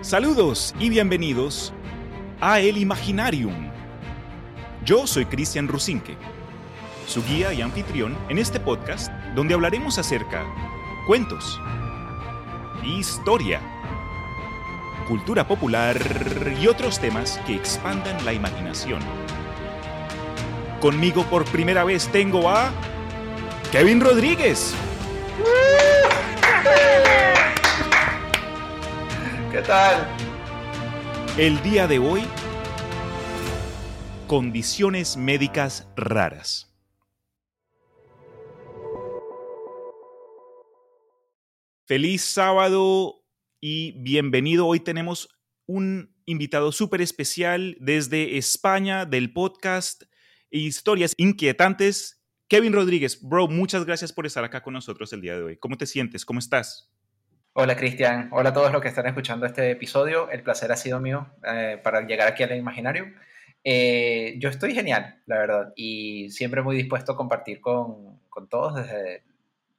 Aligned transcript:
Saludos 0.00 0.76
y 0.78 0.90
bienvenidos 0.90 1.72
a 2.40 2.60
El 2.60 2.78
Imaginarium. 2.78 3.68
Yo 4.84 5.08
soy 5.08 5.24
Cristian 5.24 5.66
Rusinque, 5.66 6.16
su 7.08 7.20
guía 7.24 7.52
y 7.52 7.62
anfitrión 7.62 8.16
en 8.28 8.38
este 8.38 8.60
podcast 8.60 9.12
donde 9.34 9.54
hablaremos 9.54 9.98
acerca 9.98 10.46
cuentos, 11.08 11.60
historia, 12.84 13.60
cultura 15.08 15.48
popular 15.48 15.98
y 16.62 16.68
otros 16.68 17.00
temas 17.00 17.40
que 17.44 17.56
expandan 17.56 18.24
la 18.24 18.32
imaginación. 18.32 19.00
Conmigo 20.80 21.24
por 21.24 21.44
primera 21.46 21.82
vez 21.82 22.06
tengo 22.06 22.48
a 22.48 22.70
Kevin 23.72 24.00
Rodríguez. 24.00 24.76
¿Qué 29.58 29.64
tal? 29.64 30.06
El 31.36 31.60
día 31.64 31.88
de 31.88 31.98
hoy, 31.98 32.22
condiciones 34.28 35.16
médicas 35.16 35.88
raras. 35.96 36.72
Feliz 41.86 42.22
sábado 42.22 43.24
y 43.60 44.00
bienvenido. 44.00 44.64
Hoy 44.64 44.78
tenemos 44.78 45.28
un 45.66 46.14
invitado 46.24 46.70
súper 46.70 47.00
especial 47.00 47.76
desde 47.80 48.38
España 48.38 49.06
del 49.06 49.32
podcast 49.32 50.04
Historias 50.52 51.14
Inquietantes. 51.16 52.22
Kevin 52.46 52.74
Rodríguez, 52.74 53.20
bro, 53.20 53.48
muchas 53.48 53.84
gracias 53.84 54.12
por 54.12 54.24
estar 54.24 54.44
acá 54.44 54.62
con 54.62 54.74
nosotros 54.74 55.12
el 55.12 55.20
día 55.20 55.34
de 55.34 55.42
hoy. 55.42 55.56
¿Cómo 55.56 55.76
te 55.76 55.86
sientes? 55.86 56.24
¿Cómo 56.24 56.38
estás? 56.38 56.92
Hola 57.60 57.74
Cristian, 57.74 58.28
hola 58.30 58.50
a 58.50 58.52
todos 58.52 58.70
los 58.70 58.80
que 58.80 58.86
están 58.86 59.06
escuchando 59.08 59.44
este 59.44 59.72
episodio. 59.72 60.30
El 60.30 60.44
placer 60.44 60.70
ha 60.70 60.76
sido 60.76 61.00
mío 61.00 61.26
eh, 61.44 61.80
para 61.82 62.02
llegar 62.02 62.28
aquí 62.28 62.44
al 62.44 62.56
imaginario. 62.56 63.06
Eh, 63.64 64.36
yo 64.38 64.48
estoy 64.48 64.76
genial, 64.76 65.20
la 65.26 65.38
verdad, 65.38 65.72
y 65.74 66.30
siempre 66.30 66.62
muy 66.62 66.76
dispuesto 66.76 67.10
a 67.10 67.16
compartir 67.16 67.60
con, 67.60 68.20
con 68.28 68.48
todos 68.48 68.76
desde 68.76 69.24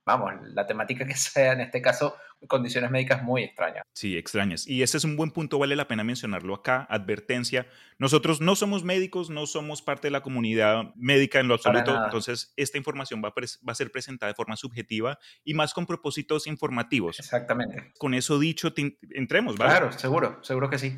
vamos, 0.10 0.34
la 0.54 0.66
temática 0.66 1.06
que 1.06 1.16
sea, 1.16 1.54
en 1.54 1.62
este 1.62 1.82
caso, 1.82 2.16
condiciones 2.48 2.90
médicas 2.90 3.22
muy 3.22 3.44
extrañas. 3.44 3.84
Sí, 3.94 4.18
extrañas. 4.18 4.68
Y 4.68 4.82
ese 4.82 4.98
es 4.98 5.04
un 5.04 5.16
buen 5.16 5.32
punto, 5.32 5.60
vale 5.60 5.76
la 5.76 5.88
pena 5.88 6.04
mencionarlo 6.04 6.56
acá. 6.56 6.88
Advertencia, 6.90 7.68
nosotros 7.98 8.42
no 8.42 8.56
somos 8.56 8.84
médicos, 8.84 9.30
no 9.30 9.46
somos 9.46 9.82
parte 9.82 10.08
de 10.08 10.12
la 10.12 10.22
comunidad 10.22 10.94
médica 10.96 11.40
en 11.40 11.48
lo 11.48 11.56
absoluto, 11.56 11.96
entonces 12.04 12.54
esta 12.56 12.78
información 12.78 13.22
va 13.24 13.30
a, 13.30 13.34
va 13.34 13.72
a, 13.72 13.76
ser 13.76 13.92
presentada 13.92 14.32
de 14.32 14.36
forma 14.36 14.56
subjetiva 14.56 15.20
y 15.44 15.54
más 15.54 15.74
con 15.74 15.86
propósitos 15.86 16.48
informativos. 16.48 17.20
Exactamente. 17.20 17.92
Con 17.98 18.14
eso 18.14 18.40
dicho, 18.40 18.74
entremos, 19.12 19.58
¿vale? 19.58 19.72
Claro, 19.72 19.92
seguro, 19.92 20.44
seguro 20.44 20.70
que 20.70 20.80
sí. 20.80 20.98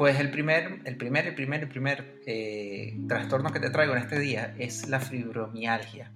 Pues 0.00 0.18
el 0.18 0.30
primer, 0.30 0.80
el 0.86 0.96
primer, 0.96 1.26
el 1.26 1.34
primer, 1.34 1.60
el 1.60 1.68
primer 1.68 2.22
eh, 2.24 2.98
trastorno 3.06 3.52
que 3.52 3.60
te 3.60 3.68
traigo 3.68 3.92
en 3.92 3.98
este 3.98 4.18
día 4.18 4.54
es 4.58 4.88
la 4.88 4.98
fibromialgia. 4.98 6.10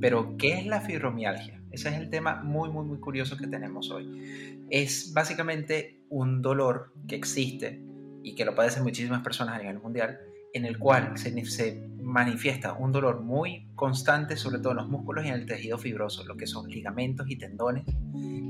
Pero, 0.00 0.36
¿qué 0.36 0.60
es 0.60 0.66
la 0.66 0.80
fibromialgia? 0.80 1.60
Ese 1.72 1.88
es 1.88 1.96
el 1.96 2.08
tema 2.08 2.40
muy, 2.44 2.70
muy, 2.70 2.84
muy 2.84 3.00
curioso 3.00 3.36
que 3.36 3.48
tenemos 3.48 3.90
hoy. 3.90 4.62
Es 4.70 5.12
básicamente 5.12 6.04
un 6.08 6.40
dolor 6.40 6.92
que 7.08 7.16
existe 7.16 7.82
y 8.22 8.36
que 8.36 8.44
lo 8.44 8.54
padecen 8.54 8.84
muchísimas 8.84 9.24
personas 9.24 9.56
a 9.56 9.58
nivel 9.58 9.80
mundial, 9.80 10.20
en 10.52 10.64
el 10.64 10.78
cual 10.78 11.16
se, 11.18 11.44
se 11.46 11.86
manifiesta 12.06 12.72
un 12.72 12.92
dolor 12.92 13.20
muy 13.20 13.68
constante, 13.74 14.36
sobre 14.36 14.60
todo 14.60 14.70
en 14.70 14.78
los 14.78 14.88
músculos 14.88 15.24
y 15.24 15.28
en 15.28 15.34
el 15.34 15.46
tejido 15.46 15.76
fibroso, 15.76 16.24
lo 16.24 16.36
que 16.36 16.46
son 16.46 16.68
ligamentos 16.68 17.28
y 17.28 17.36
tendones, 17.36 17.84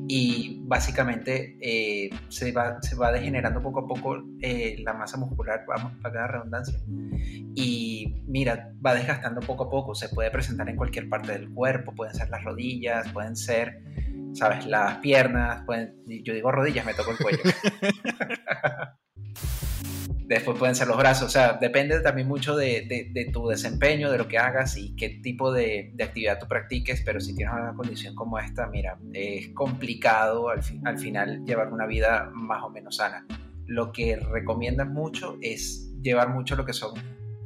y 0.09 0.61
básicamente 0.65 1.57
eh, 1.61 2.11
se, 2.29 2.53
va, 2.53 2.81
se 2.83 2.95
va 2.95 3.11
degenerando 3.11 3.63
poco 3.63 3.81
a 3.81 3.87
poco 3.87 4.23
eh, 4.41 4.77
la 4.85 4.93
masa 4.93 5.17
muscular, 5.17 5.65
vamos, 5.67 5.93
para 6.03 6.21
la 6.21 6.27
redundancia, 6.29 6.79
y 7.55 8.23
mira, 8.27 8.73
va 8.85 8.95
desgastando 8.95 9.41
poco 9.41 9.65
a 9.65 9.71
poco, 9.71 9.95
se 9.95 10.11
puede 10.11 10.31
presentar 10.31 10.69
en 10.69 10.77
cualquier 10.77 11.09
parte 11.09 11.33
del 11.33 11.51
cuerpo, 11.51 11.95
pueden 11.95 12.15
ser 12.15 12.29
las 12.29 12.45
rodillas, 12.45 13.11
pueden 13.11 13.37
ser, 13.37 13.83
sabes, 14.35 14.67
las 14.67 14.99
piernas, 14.99 15.65
pueden, 15.65 15.97
yo 16.07 16.35
digo 16.35 16.53
rodillas, 16.53 16.85
me 16.85 16.95
toco 16.95 17.13
el 17.13 17.19
cuello. 17.19 17.43
Después 20.27 20.59
pueden 20.59 20.75
ser 20.75 20.89
los 20.89 20.97
brazos, 20.97 21.29
o 21.29 21.31
sea, 21.31 21.53
depende 21.53 22.01
también 22.01 22.27
mucho 22.27 22.57
de, 22.57 23.31
tu 23.33 23.47
desempeño, 23.47 24.11
de 24.11 24.19
lo 24.19 24.27
que 24.27 24.39
hagas 24.39 24.77
y 24.77 24.97
qué 24.97 25.09
tipo 25.09 25.53
de, 25.53 25.95
actividad 26.03 26.41
tú 26.41 26.49
practiques, 26.49 27.03
pero 27.05 27.21
si 27.21 27.37
tienes 27.37 27.55
una 27.55 27.75
condición 27.75 28.17
como 28.17 28.37
esta, 28.41 28.67
mira, 28.67 28.99
es 29.13 29.49
complicado 29.51 30.49
al, 30.49 30.63
al 30.85 30.99
final 30.99 31.45
llevar 31.45 31.73
una 31.73 31.87
vida 31.87 32.29
más 32.35 32.65
o 32.65 32.71
menos 32.71 32.97
sana. 32.97 33.25
Lo 33.67 33.93
que 33.93 34.17
recomiendan 34.17 34.93
mucho 34.93 35.39
es 35.41 35.93
llevar 36.03 36.31
mucho 36.31 36.57
lo 36.57 36.65
que 36.65 36.73
son 36.73 36.95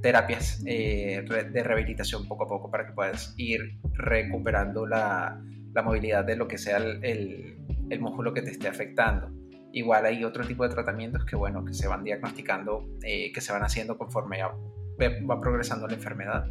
terapias 0.01 0.63
eh, 0.65 1.23
de 1.29 1.63
rehabilitación 1.63 2.27
poco 2.27 2.45
a 2.45 2.49
poco 2.49 2.71
para 2.71 2.87
que 2.87 2.93
puedas 2.93 3.35
ir 3.37 3.79
recuperando 3.93 4.87
la, 4.87 5.39
movilidad 5.85 6.25
de 6.25 6.37
lo 6.37 6.49
que 6.49 6.57
sea 6.57 6.79
el, 6.79 7.59
el 7.91 8.01
músculo 8.01 8.33
que 8.33 8.41
te 8.41 8.53
esté 8.53 8.69
afectando. 8.69 9.40
Igual 9.73 10.07
hay 10.07 10.25
otro 10.25 10.45
tipo 10.45 10.65
de 10.65 10.71
tratamientos 10.75 11.25
que, 11.25 11.37
bueno, 11.37 11.65
que 11.65 11.75
se 11.75 11.87
van 11.87 12.05
diagnosticando, 12.05 12.89
eh, 13.03 13.31
que 13.33 13.41
se 13.41 13.53
van 13.53 13.63
haciendo 13.63 13.97
conforme 13.97 14.41
va 14.43 15.41
progresando 15.41 15.87
la 15.87 15.95
enfermedad. 15.95 16.47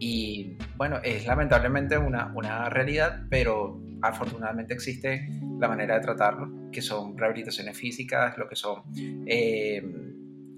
Y 0.00 0.56
bueno, 0.76 0.98
es 1.02 1.26
lamentablemente 1.26 1.98
una, 1.98 2.32
una 2.34 2.68
realidad, 2.68 3.22
pero 3.30 3.80
afortunadamente 4.02 4.74
existe 4.74 5.28
la 5.58 5.68
manera 5.68 5.94
de 5.94 6.00
tratarlo, 6.00 6.70
que 6.70 6.82
son 6.82 7.16
rehabilitaciones 7.16 7.76
físicas, 7.76 8.38
lo 8.38 8.48
que 8.48 8.54
son 8.54 8.82
eh, 9.26 9.82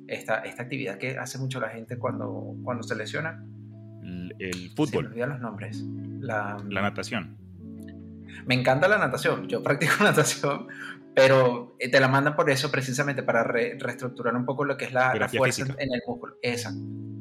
esta, 0.09 0.41
esta, 0.41 0.63
actividad 0.63 0.99
que 0.99 1.17
hace 1.17 1.39
mucho 1.39 1.61
la 1.61 1.71
gente 1.71 1.99
cuando, 1.99 2.55
cuando 2.63 2.83
se 2.83 2.97
lesiona. 2.97 3.45
El, 4.39 4.71
fútbol. 4.71 4.89
Se 4.89 5.01
me 5.03 5.09
olvidan 5.09 5.29
los 5.31 5.41
nombres. 5.41 5.83
La, 6.21 6.57
la 6.69 6.83
natación. 6.83 7.40
Me 8.47 8.55
encanta 8.55 8.89
la 8.89 8.99
natación. 8.99 9.49
Yo 9.49 9.63
practico 9.65 10.03
natación, 10.03 10.69
pero 11.15 11.77
eh, 11.79 11.91
te 11.91 12.01
la 12.01 12.09
mandan 12.09 12.37
por 12.37 12.51
eso 12.51 12.71
precisamente 12.71 13.23
para 13.23 13.45
reestructurar 13.45 14.35
un 14.37 14.45
poco 14.45 14.65
lo 14.65 14.77
que 14.77 14.87
es 14.87 14.93
la, 14.93 15.29
fuerza 15.29 15.65
en 15.79 15.93
el 15.93 16.03
músculo. 16.07 16.37
Esa, 16.43 16.73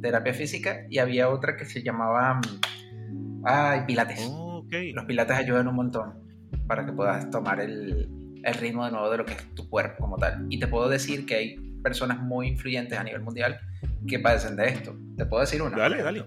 terapia 0.01 0.33
física 0.33 0.85
y 0.89 0.99
había 0.99 1.29
otra 1.29 1.57
que 1.57 1.65
se 1.65 1.83
llamaba 1.83 2.35
mm, 2.35 3.41
ay, 3.45 3.81
pilates. 3.85 4.29
Los 4.93 5.05
pilates 5.05 5.35
ayudan 5.35 5.67
un 5.67 5.75
montón 5.75 6.13
para 6.67 6.85
que 6.85 6.91
puedas 6.91 7.29
tomar 7.31 7.59
el, 7.59 8.07
el 8.43 8.53
ritmo 8.53 8.85
de 8.85 8.91
nuevo 8.91 9.09
de 9.09 9.17
lo 9.17 9.25
que 9.25 9.33
es 9.33 9.55
tu 9.55 9.69
cuerpo 9.69 10.03
como 10.03 10.17
tal. 10.17 10.45
Y 10.49 10.59
te 10.59 10.67
puedo 10.67 10.89
decir 10.89 11.25
que 11.25 11.35
hay 11.35 11.55
personas 11.81 12.19
muy 12.19 12.47
influyentes 12.47 12.97
a 12.97 13.03
nivel 13.03 13.21
mundial 13.21 13.59
que 14.07 14.19
padecen 14.19 14.55
de 14.55 14.67
esto. 14.67 14.95
Te 15.17 15.25
puedo 15.25 15.41
decir 15.41 15.61
una. 15.61 15.77
Dale, 15.77 16.01
dale. 16.01 16.25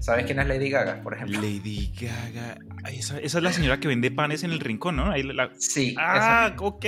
¿Sabes 0.00 0.26
quién 0.26 0.38
es 0.38 0.46
Lady 0.46 0.70
Gaga, 0.70 1.02
por 1.02 1.14
ejemplo? 1.14 1.40
Lady 1.40 1.92
Gaga. 2.00 2.58
Esa, 2.92 3.18
es 3.18 3.34
la 3.34 3.52
señora 3.52 3.80
que 3.80 3.88
vende 3.88 4.10
panes 4.10 4.44
en 4.44 4.52
el 4.52 4.60
rincón, 4.60 4.96
¿no? 4.96 5.12
Sí. 5.58 5.94
Ah, 5.98 6.54
ok. 6.58 6.84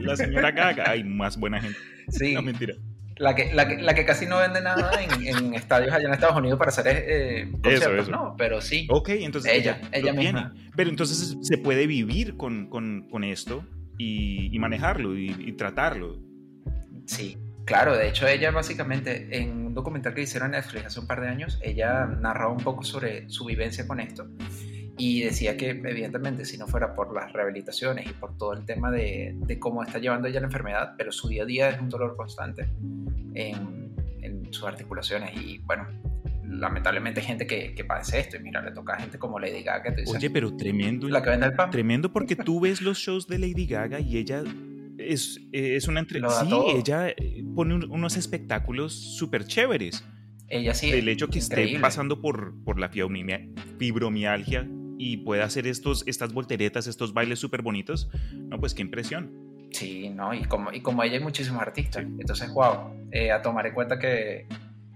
La 0.00 0.16
señora 0.16 0.50
Gaga. 0.50 0.84
Ay, 0.86 1.04
más 1.04 1.36
buena 1.38 1.60
gente. 1.60 1.78
Sí. 2.08 2.34
No, 2.34 2.42
mentira. 2.42 2.74
La 3.16 3.34
que, 3.34 3.52
la, 3.52 3.68
que, 3.68 3.80
la 3.80 3.94
que 3.94 4.04
casi 4.04 4.26
no 4.26 4.38
vende 4.38 4.60
nada 4.60 4.90
en, 5.02 5.54
estadios 5.54 5.92
allá 5.92 6.08
en 6.08 6.14
Estados 6.14 6.36
Unidos 6.36 6.58
para 6.58 6.70
hacer 6.70 6.86
eh, 6.88 7.52
conciertos, 7.62 8.08
¿no? 8.08 8.34
Pero 8.36 8.60
sí. 8.60 8.86
Ok, 8.90 9.10
entonces 9.10 9.52
ella, 9.52 9.80
ella, 9.92 10.12
misma. 10.12 10.54
Pero 10.74 10.90
entonces 10.90 11.36
se 11.40 11.58
puede 11.58 11.86
vivir 11.86 12.36
con, 12.36 12.68
con, 12.68 13.08
con 13.10 13.22
esto 13.22 13.64
y, 13.98 14.54
y 14.54 14.58
manejarlo 14.58 15.16
y, 15.16 15.30
y 15.38 15.52
tratarlo. 15.52 16.18
Sí, 17.06 17.36
Claro, 17.64 17.96
de 17.96 18.08
hecho 18.08 18.26
ella 18.26 18.50
básicamente 18.50 19.28
en 19.30 19.66
un 19.66 19.74
documental 19.74 20.14
que 20.14 20.22
hicieron 20.22 20.54
en 20.54 20.60
Netflix 20.60 20.86
hace 20.86 21.00
un 21.00 21.06
par 21.06 21.20
de 21.20 21.28
años, 21.28 21.58
ella 21.62 22.06
narraba 22.06 22.52
un 22.52 22.62
poco 22.62 22.82
sobre 22.82 23.28
su 23.28 23.44
vivencia 23.44 23.86
con 23.86 24.00
esto 24.00 24.28
y 24.98 25.22
decía 25.22 25.56
que 25.56 25.70
evidentemente 25.70 26.44
si 26.44 26.58
no 26.58 26.66
fuera 26.66 26.94
por 26.94 27.14
las 27.14 27.32
rehabilitaciones 27.32 28.06
y 28.06 28.12
por 28.12 28.36
todo 28.36 28.52
el 28.52 28.64
tema 28.64 28.90
de, 28.90 29.36
cómo 29.58 29.82
está 29.82 29.98
llevando 29.98 30.28
ella 30.28 30.40
la 30.40 30.46
enfermedad, 30.46 30.94
pero 30.98 31.12
su 31.12 31.28
día 31.28 31.44
a 31.44 31.46
día 31.46 31.68
es 31.70 31.80
un 31.80 31.88
dolor 31.88 32.16
constante 32.16 32.68
en, 33.34 33.82
sus 34.50 34.64
articulaciones 34.64 35.34
y 35.34 35.58
bueno, 35.60 35.86
lamentablemente 36.46 37.20
hay 37.20 37.26
gente 37.26 37.46
que, 37.46 37.74
que, 37.74 37.84
padece 37.84 38.20
esto 38.20 38.36
y 38.36 38.40
mira, 38.40 38.60
le 38.60 38.70
toca 38.72 38.92
a 38.92 39.00
gente 39.00 39.18
como 39.18 39.38
Lady 39.38 39.62
Gaga. 39.62 39.94
Oye, 40.06 40.28
pero 40.28 40.54
tremendo. 40.54 41.08
La 41.08 41.22
que 41.22 41.30
vende 41.30 41.46
el 41.46 41.54
pan. 41.54 41.70
Tremendo 41.70 42.12
porque 42.12 42.36
tú 42.36 42.60
ves 42.60 42.82
los 42.82 42.98
shows 42.98 43.26
de 43.26 43.38
Lady 43.38 43.66
Gaga 43.66 43.98
y 43.98 44.18
ella 44.18 44.44
es, 45.08 45.40
es 45.52 45.88
una 45.88 46.00
entrevista. 46.00 46.44
Sí, 46.44 46.54
ella 46.74 47.08
eh, 47.10 47.44
pone 47.54 47.74
unos 47.74 48.16
espectáculos 48.16 48.92
súper 48.92 49.44
chéveres. 49.46 50.04
Ella 50.48 50.74
sí. 50.74 50.90
El 50.90 51.08
hecho 51.08 51.28
que 51.28 51.38
esté 51.38 51.78
pasando 51.80 52.20
por, 52.20 52.54
por 52.64 52.78
la 52.78 52.90
fibromialgia 52.90 54.68
y 54.98 55.18
pueda 55.18 55.44
hacer 55.44 55.66
estos, 55.66 56.04
estas 56.06 56.32
volteretas, 56.32 56.86
estos 56.86 57.14
bailes 57.14 57.38
súper 57.38 57.62
bonitos, 57.62 58.08
no, 58.34 58.60
pues 58.60 58.74
qué 58.74 58.82
impresión. 58.82 59.32
Sí, 59.70 60.10
no, 60.10 60.34
y 60.34 60.44
como, 60.44 60.72
y 60.72 60.80
como 60.80 61.02
ella 61.02 61.14
hay 61.14 61.22
muchísimos 61.22 61.62
artistas. 61.62 62.04
Entonces, 62.04 62.52
wow, 62.52 62.94
eh, 63.10 63.32
a 63.32 63.40
tomar 63.40 63.66
en 63.66 63.74
cuenta 63.74 63.98
que, 63.98 64.46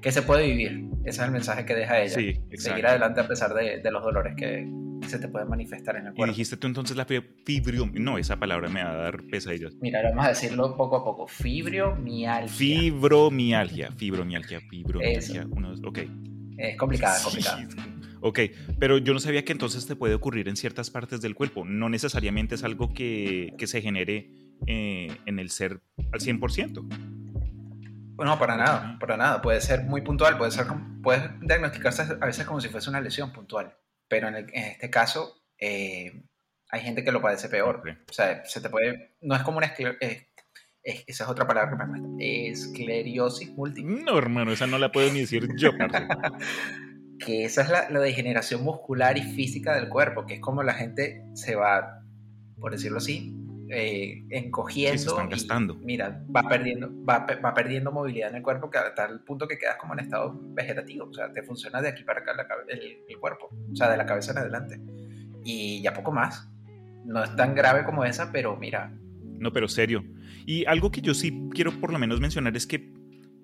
que 0.03 0.13
se 0.13 0.23
puede 0.23 0.47
vivir. 0.47 0.85
Ese 1.05 1.21
es 1.23 1.27
el 1.27 1.31
mensaje 1.31 1.65
que 1.65 1.75
deja 1.75 2.01
ella. 2.01 2.15
Sí, 2.15 2.39
Seguir 2.55 2.87
adelante 2.87 3.21
a 3.21 3.27
pesar 3.27 3.55
de, 3.55 3.81
de 3.81 3.91
los 3.91 4.03
dolores 4.03 4.35
que, 4.37 4.69
se 5.07 5.19
te 5.19 5.29
pueden 5.29 5.49
manifestar 5.49 5.97
en 5.97 6.07
el 6.07 6.15
cuerpo. 6.15 6.27
Y 6.27 6.29
dijiste 6.31 6.57
tú 6.57 6.67
entonces 6.67 6.97
la 6.97 7.05
fibromialgia. 7.05 8.01
No, 8.01 8.19
esa 8.19 8.39
palabra 8.39 8.69
me 8.69 8.83
va 8.83 8.91
a 8.91 8.97
dar 8.97 9.23
pesadillas. 9.25 9.75
Mira, 9.81 10.03
vamos 10.03 10.27
a 10.27 10.29
decirlo 10.31 10.77
poco 10.77 10.97
a 10.97 11.05
poco. 11.05 11.27
Fibromialgia. 11.27 12.49
Fibromialgia, 12.49 13.93
fibromialgia, 13.93 14.61
fibromialgia. 14.61 15.47
Uno, 15.51 15.75
ok. 15.85 15.99
Es 16.59 16.77
complicada, 16.77 17.23
complicada. 17.23 17.67
Ok, 18.23 18.41
pero 18.81 18.99
yo 18.99 19.13
no 19.13 19.21
sabía 19.21 19.45
que 19.45 19.53
entonces 19.53 19.87
te 19.87 19.95
puede 19.95 20.15
ocurrir 20.15 20.49
en 20.49 20.57
ciertas 20.57 20.91
partes 20.91 21.21
del 21.21 21.35
cuerpo. 21.35 21.65
No 21.65 21.89
necesariamente 21.89 22.55
es 22.57 22.65
algo 22.65 22.93
que, 22.93 23.55
que 23.59 23.67
se 23.67 23.83
genere 23.83 24.31
eh, 24.67 25.17
en 25.27 25.39
el 25.39 25.51
ser 25.51 25.81
al 26.13 26.21
100%. 26.21 26.83
No, 28.25 28.39
para 28.39 28.57
nada, 28.57 28.97
para 28.99 29.17
nada. 29.17 29.43
Puede 29.43 29.61
ser 29.61 29.85
muy 29.85 30.01
puntual, 30.01 30.39
puede 30.39 30.51
ser, 30.51 30.67
puedes 31.03 31.23
diagnosticarse 31.41 32.03
a 32.21 32.27
veces 32.27 32.47
como 32.47 32.61
si 32.61 32.69
fuese 32.69 32.89
una 32.89 33.01
lesión 33.01 33.33
puntual, 33.33 33.75
pero 34.09 34.29
en, 34.29 34.47
este 34.53 34.91
caso 34.91 35.43
eh, 35.59 36.25
hay 36.71 36.81
gente 36.81 37.05
que 37.05 37.13
lo 37.13 37.23
padece 37.23 37.49
peor. 37.49 37.83
O 38.09 38.13
sea, 38.13 38.45
se 38.45 38.61
te 38.61 38.71
puede, 38.71 39.17
no 39.21 39.35
es 39.35 39.43
como 39.43 39.59
una 39.59 39.67
esclerosis, 39.67 40.27
esa 40.83 41.25
es 41.25 41.31
otra 41.31 41.47
palabra 41.47 41.71
que 41.71 41.85
me 41.85 42.01
cuesta, 42.01 42.25
esclerosis 42.25 43.51
múltiple. 43.51 44.03
No, 44.03 44.19
hermano, 44.19 44.53
esa 44.53 44.67
no 44.67 44.79
la 44.79 44.93
puedo 44.93 45.13
ni 45.13 45.21
decir 45.21 45.49
yo. 45.57 45.71
que 47.19 47.45
esa 47.45 47.63
es 47.63 47.71
la, 47.71 47.91
la 47.91 48.01
degeneración 48.01 48.63
muscular 48.63 49.19
y 49.19 49.23
física 49.23 49.75
del 49.75 49.89
cuerpo, 49.89 50.27
que 50.27 50.35
es 50.35 50.41
como 50.41 50.63
la 50.63 50.75
gente 50.75 51.25
se 51.35 51.57
va, 51.57 52.05
por 52.61 52.73
decirlo 52.73 52.99
así, 52.99 53.35
eh, 53.71 54.25
encogiendo. 54.31 54.99
se 54.99 55.09
están 55.09 55.29
gastando. 55.29 55.75
mira, 55.77 56.25
va 56.35 56.43
perdiendo, 56.43 56.91
va, 57.05 57.27
va, 57.45 57.55
perdiendo 57.55 57.93
movilidad 57.93 58.31
en 58.31 58.37
el 58.37 58.43
cuerpo 58.43 58.71
que 58.71 58.79
hasta 58.79 59.07
el 59.07 59.21
punto 59.21 59.49
que 59.49 59.59
quedas 59.59 59.77
como 59.77 59.95
en 59.95 60.01
estado 60.01 60.39
vegetativo. 60.55 61.07
O 61.07 61.15
sea, 61.15 61.33
te 61.33 61.43
funciona 61.43 61.81
de 61.83 61.89
aquí 61.89 62.05
para 62.05 62.21
acá 62.21 62.33
el, 62.69 62.99
el, 63.09 63.19
cuerpo. 63.19 63.51
O 63.73 63.77
sea, 63.77 63.91
de 63.91 63.97
la 63.97 64.07
cabeza 64.07 64.33
en 64.33 64.39
adelante. 64.39 64.81
Y 65.45 65.83
ya 65.83 65.93
poco 65.93 66.13
más. 66.13 66.49
No 67.05 67.23
es 67.23 67.35
tan 67.37 67.55
grave 67.55 67.85
como 67.85 68.05
esa, 68.05 68.33
pero 68.33 68.57
mira. 68.57 68.93
No, 69.39 69.53
pero 69.53 69.69
serio. 69.69 70.05
Y 70.45 70.65
algo 70.67 70.91
que 70.91 71.01
yo 71.01 71.15
sí 71.15 71.49
quiero 71.53 71.73
por 71.81 71.93
lo 71.93 71.99
menos 71.99 72.21
mencionar 72.21 72.57
es 72.57 72.67
que 72.67 72.93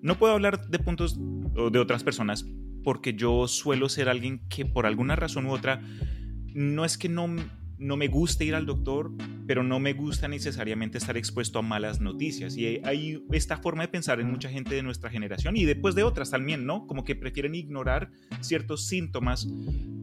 no 0.01 0.17
puedo 0.17 0.33
hablar 0.33 0.67
de 0.67 0.79
puntos 0.79 1.17
de 1.17 1.79
otras 1.79 2.03
personas 2.03 2.45
porque 2.83 3.13
yo 3.13 3.47
suelo 3.47 3.89
ser 3.89 4.09
alguien 4.09 4.41
que 4.49 4.65
por 4.65 4.85
alguna 4.85 5.15
razón 5.15 5.45
u 5.45 5.51
otra 5.51 5.81
no 6.53 6.85
es 6.85 6.97
que 6.97 7.09
no 7.09 7.27
no 7.83 7.97
me 7.97 8.07
gusta 8.07 8.43
ir 8.43 8.55
al 8.55 8.65
doctor, 8.65 9.11
pero 9.45 9.61
no 9.61 9.79
me 9.79 9.93
gusta 9.93 10.27
necesariamente 10.27 10.97
estar 10.97 11.17
expuesto 11.17 11.59
a 11.59 11.61
malas 11.61 11.99
noticias. 11.99 12.55
Y 12.55 12.79
hay 12.83 13.23
esta 13.31 13.57
forma 13.57 13.83
de 13.83 13.89
pensar 13.89 14.19
en 14.19 14.31
mucha 14.31 14.49
gente 14.49 14.73
de 14.73 14.83
nuestra 14.83 15.09
generación 15.09 15.57
y 15.57 15.65
después 15.65 15.93
de 15.93 16.03
otras 16.03 16.31
también, 16.31 16.65
¿no? 16.65 16.87
Como 16.87 17.03
que 17.03 17.15
prefieren 17.15 17.55
ignorar 17.55 18.09
ciertos 18.39 18.87
síntomas, 18.87 19.47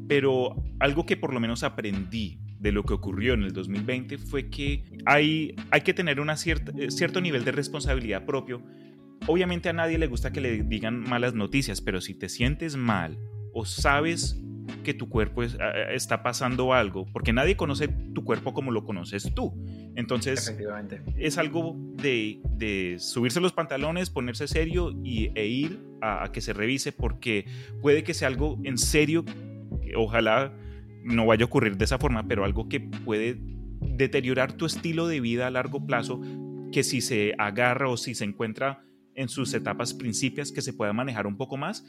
pero 0.08 0.62
algo 0.78 1.06
que 1.06 1.16
por 1.16 1.32
lo 1.32 1.40
menos 1.40 1.62
aprendí 1.62 2.38
de 2.58 2.72
lo 2.72 2.84
que 2.84 2.92
ocurrió 2.92 3.32
en 3.32 3.44
el 3.44 3.52
2020 3.52 4.18
fue 4.18 4.50
que 4.50 4.84
hay, 5.06 5.56
hay 5.70 5.80
que 5.80 5.94
tener 5.94 6.20
un 6.20 6.28
eh, 6.28 6.90
cierto 6.90 7.20
nivel 7.22 7.44
de 7.44 7.52
responsabilidad 7.52 8.26
propio. 8.26 8.62
Obviamente 9.26 9.70
a 9.70 9.72
nadie 9.72 9.96
le 9.96 10.06
gusta 10.06 10.32
que 10.32 10.42
le 10.42 10.62
digan 10.64 11.00
malas 11.00 11.34
noticias, 11.34 11.80
pero 11.80 12.02
si 12.02 12.14
te 12.14 12.28
sientes 12.28 12.76
mal 12.76 13.18
o 13.54 13.64
sabes 13.64 14.38
que 14.82 14.94
tu 14.94 15.08
cuerpo 15.08 15.42
está 15.42 16.22
pasando 16.22 16.72
algo, 16.72 17.06
porque 17.12 17.32
nadie 17.32 17.56
conoce 17.56 17.88
tu 17.88 18.24
cuerpo 18.24 18.52
como 18.54 18.70
lo 18.70 18.84
conoces 18.84 19.32
tú. 19.34 19.54
Entonces, 19.96 20.56
es 21.16 21.38
algo 21.38 21.76
de, 21.96 22.96
subirse 22.98 23.40
los 23.40 23.52
pantalones, 23.52 24.10
ponerse 24.10 24.48
serio 24.48 24.92
y, 25.04 25.30
e 25.34 25.46
ir 25.46 25.80
a, 26.00 26.30
que 26.32 26.40
se 26.40 26.52
revise, 26.52 26.92
porque 26.92 27.46
puede 27.80 28.02
que 28.02 28.14
sea 28.14 28.28
algo 28.28 28.58
en 28.64 28.78
serio, 28.78 29.24
ojalá 29.96 30.52
no 31.02 31.26
vaya 31.26 31.44
a 31.44 31.46
ocurrir 31.46 31.76
de 31.76 31.84
esa 31.84 31.98
forma, 31.98 32.26
pero 32.26 32.44
algo 32.44 32.68
que 32.68 32.80
puede 32.80 33.38
deteriorar 33.80 34.52
tu 34.52 34.66
estilo 34.66 35.06
de 35.08 35.20
vida 35.20 35.46
a 35.46 35.50
largo 35.50 35.86
plazo, 35.86 36.20
que 36.72 36.82
si 36.82 37.00
se 37.00 37.34
agarra 37.38 37.88
o 37.88 37.96
si 37.96 38.14
se 38.14 38.24
encuentra 38.24 38.84
en 39.14 39.28
sus 39.28 39.52
etapas 39.54 39.94
principias, 39.94 40.52
que 40.52 40.62
se 40.62 40.72
pueda 40.72 40.92
manejar 40.92 41.26
un 41.26 41.36
poco 41.36 41.56
más. 41.56 41.84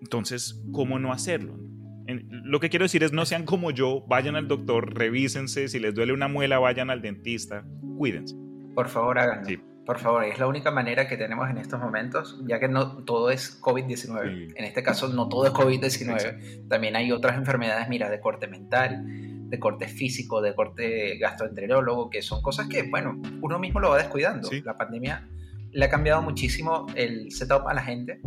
Entonces, 0.00 0.62
¿cómo 0.72 0.98
no 0.98 1.12
hacerlo? 1.12 1.58
Lo 2.06 2.60
que 2.60 2.70
quiero 2.70 2.84
decir 2.84 3.02
es 3.04 3.12
no 3.12 3.24
sean 3.24 3.44
como 3.44 3.70
yo, 3.70 4.04
vayan 4.08 4.36
al 4.36 4.48
doctor, 4.48 4.94
revísense, 4.94 5.68
si 5.68 5.78
les 5.78 5.94
duele 5.94 6.12
una 6.12 6.28
muela, 6.28 6.58
vayan 6.58 6.90
al 6.90 7.02
dentista, 7.02 7.64
cuídense. 7.96 8.36
Por 8.74 8.88
favor, 8.88 9.18
háganlo. 9.18 9.60
Por 9.86 9.98
favor, 9.98 10.24
es 10.24 10.38
la 10.38 10.46
única 10.46 10.70
manera 10.70 11.08
que 11.08 11.16
tenemos 11.16 11.50
en 11.50 11.58
estos 11.58 11.80
momentos, 11.80 12.40
ya 12.46 12.60
que 12.60 12.68
no 12.68 12.98
todo 13.04 13.30
es 13.30 13.60
COVID-19. 13.60 14.54
En 14.56 14.64
este 14.64 14.82
caso, 14.82 15.08
no 15.08 15.28
todo 15.28 15.46
es 15.46 15.52
COVID-19. 15.52 16.68
También 16.68 16.94
hay 16.96 17.10
otras 17.10 17.36
enfermedades, 17.36 17.88
mira, 17.88 18.08
de 18.08 18.20
corte 18.20 18.46
mental, 18.46 19.02
de 19.48 19.58
corte 19.58 19.88
físico, 19.88 20.40
de 20.42 20.54
corte 20.54 21.18
gastroenterólogo, 21.18 22.08
que 22.08 22.22
son 22.22 22.40
cosas 22.40 22.68
que, 22.68 22.84
bueno, 22.84 23.20
uno 23.40 23.58
mismo 23.58 23.80
lo 23.80 23.90
va 23.90 23.98
descuidando. 23.98 24.48
La 24.64 24.76
pandemia 24.76 25.26
le 25.72 25.84
ha 25.84 25.88
cambiado 25.88 26.22
muchísimo 26.22 26.86
el 26.94 27.32
setup 27.32 27.66
a 27.66 27.74
la 27.74 27.82
gente 27.82 28.20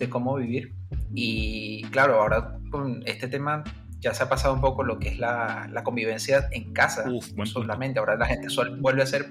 de 0.00 0.10
cómo 0.10 0.34
vivir. 0.34 0.74
Y 1.14 1.82
claro, 1.90 2.20
ahora 2.20 2.58
con 2.70 3.02
este 3.06 3.28
tema 3.28 3.62
ya 4.00 4.14
se 4.14 4.24
ha 4.24 4.28
pasado 4.28 4.54
un 4.54 4.60
poco 4.60 4.82
lo 4.82 4.98
que 4.98 5.08
es 5.08 5.18
la, 5.18 5.68
la 5.70 5.84
convivencia 5.84 6.48
en 6.50 6.72
casa 6.72 7.04
solamente. 7.44 8.00
Ahora 8.00 8.16
la 8.16 8.26
gente 8.26 8.48
vuelve 8.80 9.02
a 9.02 9.04
hacer 9.04 9.26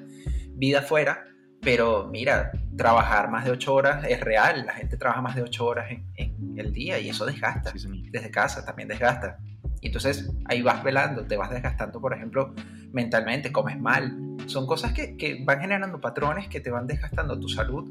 vida 0.53 0.79
afuera, 0.79 1.25
pero 1.61 2.07
mira, 2.11 2.51
trabajar 2.77 3.29
más 3.29 3.45
de 3.45 3.51
ocho 3.51 3.73
horas 3.73 4.05
es 4.07 4.21
real. 4.21 4.65
La 4.65 4.73
gente 4.73 4.95
trabaja 4.95 5.21
más 5.21 5.35
de 5.35 5.41
ocho 5.41 5.65
horas 5.65 5.87
en, 5.89 6.05
en 6.15 6.59
el 6.59 6.71
día 6.71 6.99
y 6.99 7.09
eso 7.09 7.25
desgasta. 7.25 7.73
Desde 8.11 8.31
casa 8.31 8.63
también 8.63 8.87
desgasta. 8.87 9.39
Y 9.81 9.87
entonces 9.87 10.29
ahí 10.45 10.61
vas 10.61 10.83
velando, 10.83 11.25
te 11.25 11.37
vas 11.37 11.49
desgastando, 11.49 11.99
por 11.99 12.13
ejemplo, 12.13 12.53
mentalmente, 12.91 13.51
comes 13.51 13.79
mal. 13.79 14.15
Son 14.45 14.67
cosas 14.67 14.93
que, 14.93 15.17
que 15.17 15.43
van 15.43 15.61
generando 15.61 15.99
patrones 15.99 16.47
que 16.47 16.59
te 16.59 16.69
van 16.69 16.85
desgastando 16.85 17.39
tu 17.39 17.47
salud 17.47 17.87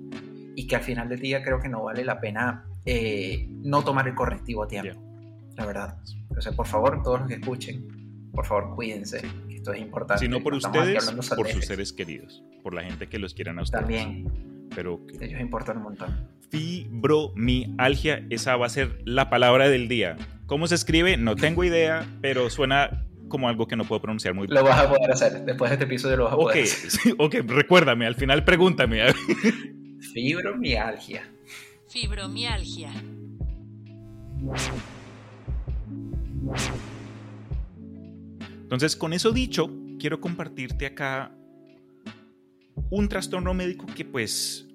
y 0.59 0.67
que 0.67 0.75
al 0.75 0.83
final 0.83 1.09
del 1.09 1.21
día 1.21 1.41
creo 1.41 1.61
que 1.61 1.69
no 1.69 1.85
vale 1.85 2.05
la 2.05 2.19
pena 2.19 2.65
eh, 2.85 3.47
no 3.49 3.85
tomar 3.85 4.09
el 4.09 4.17
correctivo 4.17 4.65
a 4.65 4.67
tiempo. 4.67 5.01
La 5.55 5.65
verdad. 5.65 5.99
O 6.37 6.41
sea, 6.41 6.51
por 6.51 6.67
favor, 6.67 7.01
todos 7.05 7.21
los 7.21 7.29
que 7.29 7.35
escuchen, 7.35 8.29
por 8.35 8.45
favor, 8.45 8.75
cuídense, 8.75 9.23
que 9.49 9.55
esto 9.55 9.73
es 9.73 9.81
importante. 9.81 10.25
Si 10.25 10.29
no 10.29 10.43
por 10.43 10.55
ustedes, 10.55 11.13
por 11.37 11.49
sus 11.49 11.65
seres 11.65 11.93
queridos, 11.93 12.43
por 12.65 12.75
la 12.75 12.83
gente 12.83 13.09
que 13.09 13.21
los 13.21 13.35
quieran 13.35 13.61
a 13.61 13.63
ustedes. 13.63 13.83
También. 13.83 14.69
Pero 14.75 15.07
que... 15.07 15.25
Ellos 15.25 15.41
importan 15.41 15.77
un 15.77 15.85
montón. 15.85 16.29
Fibromialgia, 16.51 18.27
esa 18.29 18.57
va 18.57 18.67
a 18.67 18.71
ser 18.71 19.01
la 19.05 19.31
palabra 19.31 19.69
del 19.69 19.87
día. 19.87 20.17
¿Cómo 20.47 20.67
se 20.67 20.75
escribe? 20.75 21.17
No 21.19 21.37
tengo 21.37 21.63
idea, 21.63 22.05
pero 22.21 22.51
suena 22.51 23.05
como 23.29 23.49
algo 23.49 23.69
que 23.69 23.77
no 23.77 23.85
puedo 23.85 24.03
pronunciar 24.03 24.35
muy 24.35 24.49
bien. 24.49 24.57
Lo 24.57 24.65
vas 24.65 24.81
a 24.81 24.89
poder 24.89 25.13
hacer. 25.13 25.45
Después 25.45 25.71
de 25.71 25.75
este 25.75 25.85
episodio 25.85 26.17
lo 26.17 26.25
vas 26.25 26.33
a 26.33 26.37
poder 26.37 26.65
hacer. 26.65 27.15
ok, 27.19 27.37
recuérdame, 27.47 28.07
al 28.07 28.17
final 28.17 28.43
pregúntame. 28.43 29.03
Fibromialgia. 30.13 31.23
Fibromialgia. 31.89 32.93
Entonces, 38.63 38.97
con 38.97 39.13
eso 39.13 39.33
dicho, 39.33 39.71
quiero 39.99 40.21
compartirte 40.21 40.87
acá 40.87 41.35
un 42.91 43.09
trastorno 43.09 43.55
médico 43.55 43.87
que 43.95 44.05
pues, 44.05 44.69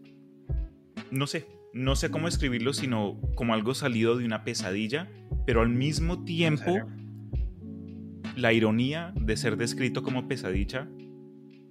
no 1.12 1.28
sé, 1.28 1.48
no 1.74 1.96
sé 1.96 2.12
cómo 2.12 2.28
escribirlo, 2.28 2.74
sino 2.74 3.20
como 3.36 3.54
algo 3.54 3.74
salido 3.74 4.18
de 4.18 4.26
una 4.26 4.44
pesadilla, 4.44 5.10
pero 5.46 5.62
al 5.62 5.70
mismo 5.70 6.24
tiempo, 6.24 6.80
la 8.36 8.54
ironía 8.54 9.14
de 9.16 9.38
ser 9.38 9.58
descrito 9.58 10.04
como 10.04 10.28
pesadilla 10.28 10.88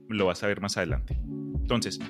lo 0.08 0.26
vas 0.26 0.42
a 0.42 0.46
ver 0.46 0.60
más 0.60 0.76
adelante. 0.76 1.18
Entonces, 1.60 2.00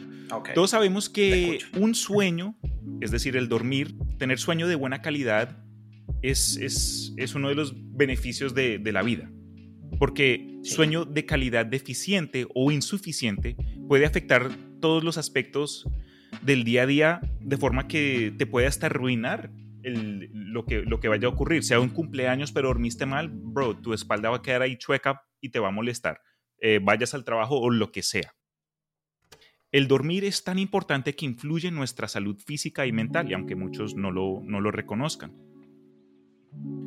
todos 0.55 0.71
sabemos 0.71 1.09
que 1.09 1.59
un 1.79 1.95
sueño, 1.95 2.57
es 3.01 3.11
decir, 3.11 3.37
el 3.37 3.49
dormir, 3.49 3.95
tener 4.19 4.39
sueño 4.39 4.67
de 4.67 4.75
buena 4.75 5.03
calidad, 5.03 5.63
es, 6.23 6.57
es, 7.17 7.35
uno 7.35 7.49
de 7.49 7.55
los 7.55 7.75
beneficios 7.97 8.55
de, 8.55 8.79
de 8.79 8.93
la 8.93 9.03
vida. 9.03 9.31
Porque 9.99 10.59
sueño 10.63 11.05
de 11.05 11.27
calidad 11.27 11.67
deficiente 11.67 12.47
o 12.55 12.71
insuficiente 12.71 13.57
puede 13.89 14.07
afectar 14.07 14.51
todos 14.81 15.05
los 15.05 15.19
aspectos 15.19 15.87
del 16.41 16.65
día 16.65 16.83
a 16.83 16.87
día 16.87 17.21
de 17.41 17.57
forma 17.57 17.89
que 17.89 18.35
te 18.37 18.47
puede 18.47 18.67
hasta 18.67 18.87
arruinar 18.87 19.51
el, 19.83 20.31
lo, 20.33 20.65
que, 20.65 20.83
lo 20.83 21.01
que 21.01 21.09
vaya 21.09 21.27
a 21.27 21.31
ocurrir. 21.31 21.63
Sea 21.63 21.81
un 21.81 21.91
cumpleaños 21.91 22.53
pero 22.53 22.69
dormiste 22.69 23.07
mal, 23.07 23.29
bro, 23.33 23.77
tu 23.77 23.93
espalda 23.93 24.31
va 24.31 24.37
a 24.39 24.43
quedar 24.43 24.63
ahí 24.63 24.77
chueca 24.77 25.23
y 25.41 25.51
te 25.51 25.59
va 25.59 25.69
a 25.69 25.73
molestar. 25.73 26.21
Eh, 26.65 26.79
vayas 26.81 27.13
al 27.13 27.25
trabajo 27.25 27.59
o 27.59 27.71
lo 27.71 27.91
que 27.91 28.05
sea. 28.05 28.37
El 29.73 29.89
dormir 29.89 30.25
es 30.25 30.45
tan 30.45 30.61
importante 30.61 31.17
que 31.17 31.27
influye 31.27 31.67
en 31.67 31.75
nuestra 31.75 32.07
salud 32.07 32.39
física 32.39 32.87
y 32.87 32.93
mental, 32.93 33.29
y 33.29 33.35
aunque 33.35 33.57
muchos 33.57 33.97
no 33.97 34.13
lo, 34.13 34.41
no 34.45 34.61
lo 34.61 34.71
reconozcan. 34.71 35.35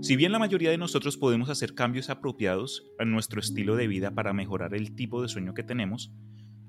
Si 0.01 0.15
bien 0.15 0.31
la 0.31 0.39
mayoría 0.39 0.69
de 0.69 0.77
nosotros 0.77 1.17
podemos 1.17 1.49
hacer 1.49 1.75
cambios 1.75 2.09
apropiados 2.09 2.85
en 2.99 3.11
nuestro 3.11 3.41
estilo 3.41 3.75
de 3.75 3.87
vida 3.87 4.11
para 4.11 4.31
mejorar 4.31 4.75
el 4.75 4.95
tipo 4.95 5.21
de 5.21 5.27
sueño 5.27 5.53
que 5.53 5.63
tenemos, 5.63 6.13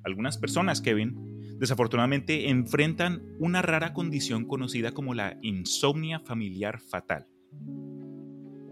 algunas 0.03 0.37
personas, 0.39 0.81
Kevin, 0.81 1.59
desafortunadamente 1.59 2.49
enfrentan 2.49 3.23
una 3.39 3.63
rara 3.63 3.93
condición 3.93 4.47
conocida 4.47 4.93
como 4.93 5.15
la 5.15 5.39
insomnia 5.43 6.19
familiar 6.19 6.81
fatal. 6.81 7.29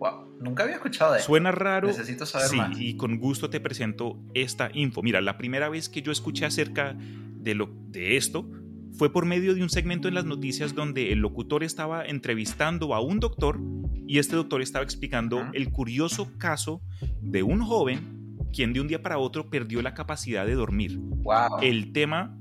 Wow, 0.05 0.37
nunca 0.39 0.65
había 0.65 0.75
escuchado 0.75 1.13
de 1.13 1.21
eso. 1.21 1.29
Suena 1.29 1.51
raro. 1.51 1.89
Necesito 1.89 2.27
saber 2.27 2.49
sí, 2.49 2.57
más. 2.57 2.79
y 2.79 2.95
con 2.99 3.19
gusto 3.19 3.49
te 3.49 3.59
presento 3.59 4.21
esta 4.35 4.69
info. 4.75 5.03
Mira, 5.03 5.23
la 5.23 5.39
primera 5.39 5.71
vez 5.71 5.89
que 5.89 6.03
yo 6.03 6.13
escuché 6.13 6.45
acerca 6.45 6.95
de, 6.95 7.55
lo, 7.55 7.71
de 7.89 8.19
esto 8.19 8.47
fue 8.93 9.11
por 9.11 9.25
medio 9.25 9.55
de 9.55 9.63
un 9.63 9.71
segmento 9.71 10.07
en 10.07 10.15
las 10.15 10.27
noticias 10.27 10.75
donde 10.75 11.11
el 11.11 11.21
locutor 11.21 11.65
estaba 11.65 12.05
entrevistando 12.05 12.95
a 12.95 13.01
un 13.01 13.19
doctor 13.19 13.59
y 14.07 14.19
este 14.19 14.37
doctor 14.37 14.61
estaba 14.61 14.85
explicando 14.85 15.43
el 15.55 15.71
curioso 15.71 16.31
caso 16.37 16.83
de 17.23 17.43
un 17.43 17.63
joven 17.63 18.37
quien 18.53 18.75
de 18.75 18.83
un 18.83 18.89
día 18.89 19.03
para 19.03 19.17
otro 19.17 19.49
perdió 19.49 19.81
la 19.81 19.95
capacidad 19.95 20.47
de 20.47 20.55
dormir. 20.55 20.99
Wow. 20.99 21.61
El 21.63 21.93
tema, 21.93 22.39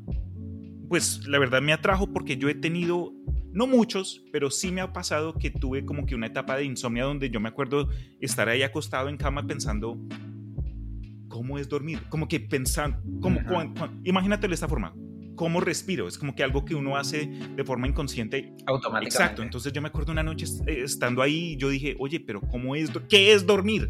pues 0.89 1.25
la 1.27 1.39
verdad 1.39 1.61
me 1.61 1.71
atrajo 1.71 2.11
porque 2.11 2.37
yo 2.37 2.49
he 2.49 2.55
tenido, 2.55 3.13
no 3.53 3.67
muchos, 3.67 4.23
pero 4.31 4.49
sí 4.49 4.71
me 4.71 4.81
ha 4.81 4.91
pasado 4.91 5.35
que 5.35 5.51
tuve 5.51 5.85
como 5.85 6.05
que 6.05 6.15
una 6.15 6.27
etapa 6.27 6.57
de 6.57 6.65
insomnio 6.65 7.05
donde 7.05 7.29
yo 7.29 7.39
me 7.39 7.49
acuerdo 7.49 7.87
estar 8.19 8.49
ahí 8.49 8.63
acostado 8.63 9.09
en 9.09 9.17
cama 9.17 9.45
pensando, 9.45 9.97
¿cómo 11.27 11.59
es 11.59 11.69
dormir? 11.69 12.01
Como 12.09 12.27
que 12.27 12.39
pensando, 12.39 12.97
como, 13.21 13.39
imagínatelo 14.03 14.49
de 14.49 14.55
esta 14.55 14.67
forma. 14.67 14.95
¿Cómo 15.35 15.61
respiro? 15.61 16.07
Es 16.07 16.17
como 16.17 16.35
que 16.35 16.43
algo 16.43 16.63
que 16.63 16.75
uno 16.75 16.95
hace 16.95 17.25
de 17.25 17.63
forma 17.63 17.87
inconsciente 17.87 18.53
Automáticamente. 18.67 19.07
Exacto, 19.07 19.41
entonces 19.43 19.73
yo 19.73 19.81
me 19.81 19.87
acuerdo 19.87 20.11
una 20.11 20.21
noche 20.21 20.45
eh, 20.67 20.81
estando 20.83 21.21
ahí, 21.21 21.55
yo 21.57 21.69
dije, 21.69 21.95
oye, 21.99 22.19
pero 22.19 22.41
¿cómo 22.41 22.75
es? 22.75 22.91
¿Qué 23.09 23.33
es 23.33 23.45
dormir? 23.45 23.89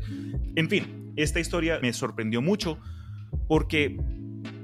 En 0.55 0.69
fin, 0.69 1.13
esta 1.15 1.39
historia 1.39 1.79
me 1.81 1.91
sorprendió 1.91 2.41
mucho 2.41 2.79
porque 3.47 3.97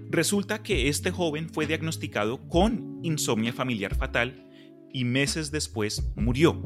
resulta 0.09 0.63
que 0.63 0.87
este 0.87 1.11
joven 1.11 1.49
fue 1.49 1.67
diagnosticado 1.67 2.47
con 2.47 2.99
insomnia 3.03 3.53
familiar 3.53 3.95
fatal 3.95 4.48
y 4.93 5.05
meses 5.05 5.51
después 5.51 6.12
murió. 6.15 6.62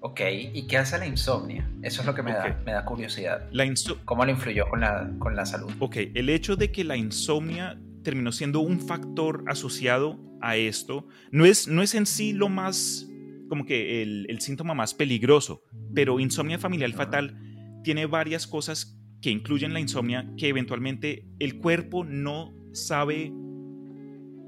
Ok, 0.00 0.20
¿y 0.54 0.66
qué 0.66 0.78
hace 0.78 0.98
la 0.98 1.06
insomnia? 1.06 1.68
Eso 1.82 2.02
es 2.02 2.06
lo 2.06 2.14
que 2.14 2.22
me, 2.22 2.32
da, 2.32 2.46
Ok. 2.46 2.64
me 2.64 2.72
da 2.72 2.84
curiosidad. 2.84 3.48
La 3.50 3.66
¿Cómo 4.04 4.24
le 4.24 4.32
influyó 4.32 4.68
con 4.68 4.80
la, 4.80 5.10
con 5.18 5.34
la 5.34 5.44
salud? 5.44 5.70
Ok, 5.80 5.96
el 6.14 6.28
hecho 6.28 6.56
de 6.56 6.70
que 6.70 6.84
la 6.84 6.96
insomnia 6.96 7.78
terminó 8.02 8.30
siendo 8.32 8.60
un 8.60 8.80
factor 8.80 9.44
asociado 9.48 10.18
a 10.40 10.56
esto 10.56 11.06
no 11.32 11.44
es, 11.44 11.66
no 11.66 11.82
es 11.82 11.94
en 11.94 12.06
sí 12.06 12.32
lo 12.32 12.48
más, 12.48 13.08
como 13.48 13.64
que 13.66 14.02
el, 14.02 14.26
el 14.28 14.40
síntoma 14.40 14.72
más 14.72 14.94
peligroso, 14.94 15.62
pero 15.94 16.20
insomnia 16.20 16.58
familiar 16.58 16.92
fatal 16.92 17.36
tiene 17.82 18.06
varias 18.06 18.46
cosas 18.46 18.98
que 19.20 19.30
incluyen 19.30 19.72
la 19.72 19.80
insomnia 19.80 20.30
que 20.36 20.48
eventualmente 20.48 21.26
el 21.40 21.58
cuerpo 21.58 22.04
no 22.04 22.54
sabe 22.72 23.32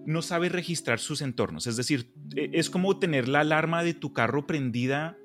no 0.07 0.23
sabe 0.23 0.49
registrar 0.49 0.99
sus 0.99 1.23
entornos, 1.23 1.67
es 1.67 1.77
decir, 1.77 2.13
e- 2.37 2.51
es 2.55 2.71
como 2.71 2.99
tener 2.99 3.29
la 3.29 3.41
alarma 3.41 3.83
de 3.83 3.95
tu 3.95 4.13
carro 4.13 4.47
prendida 4.47 5.17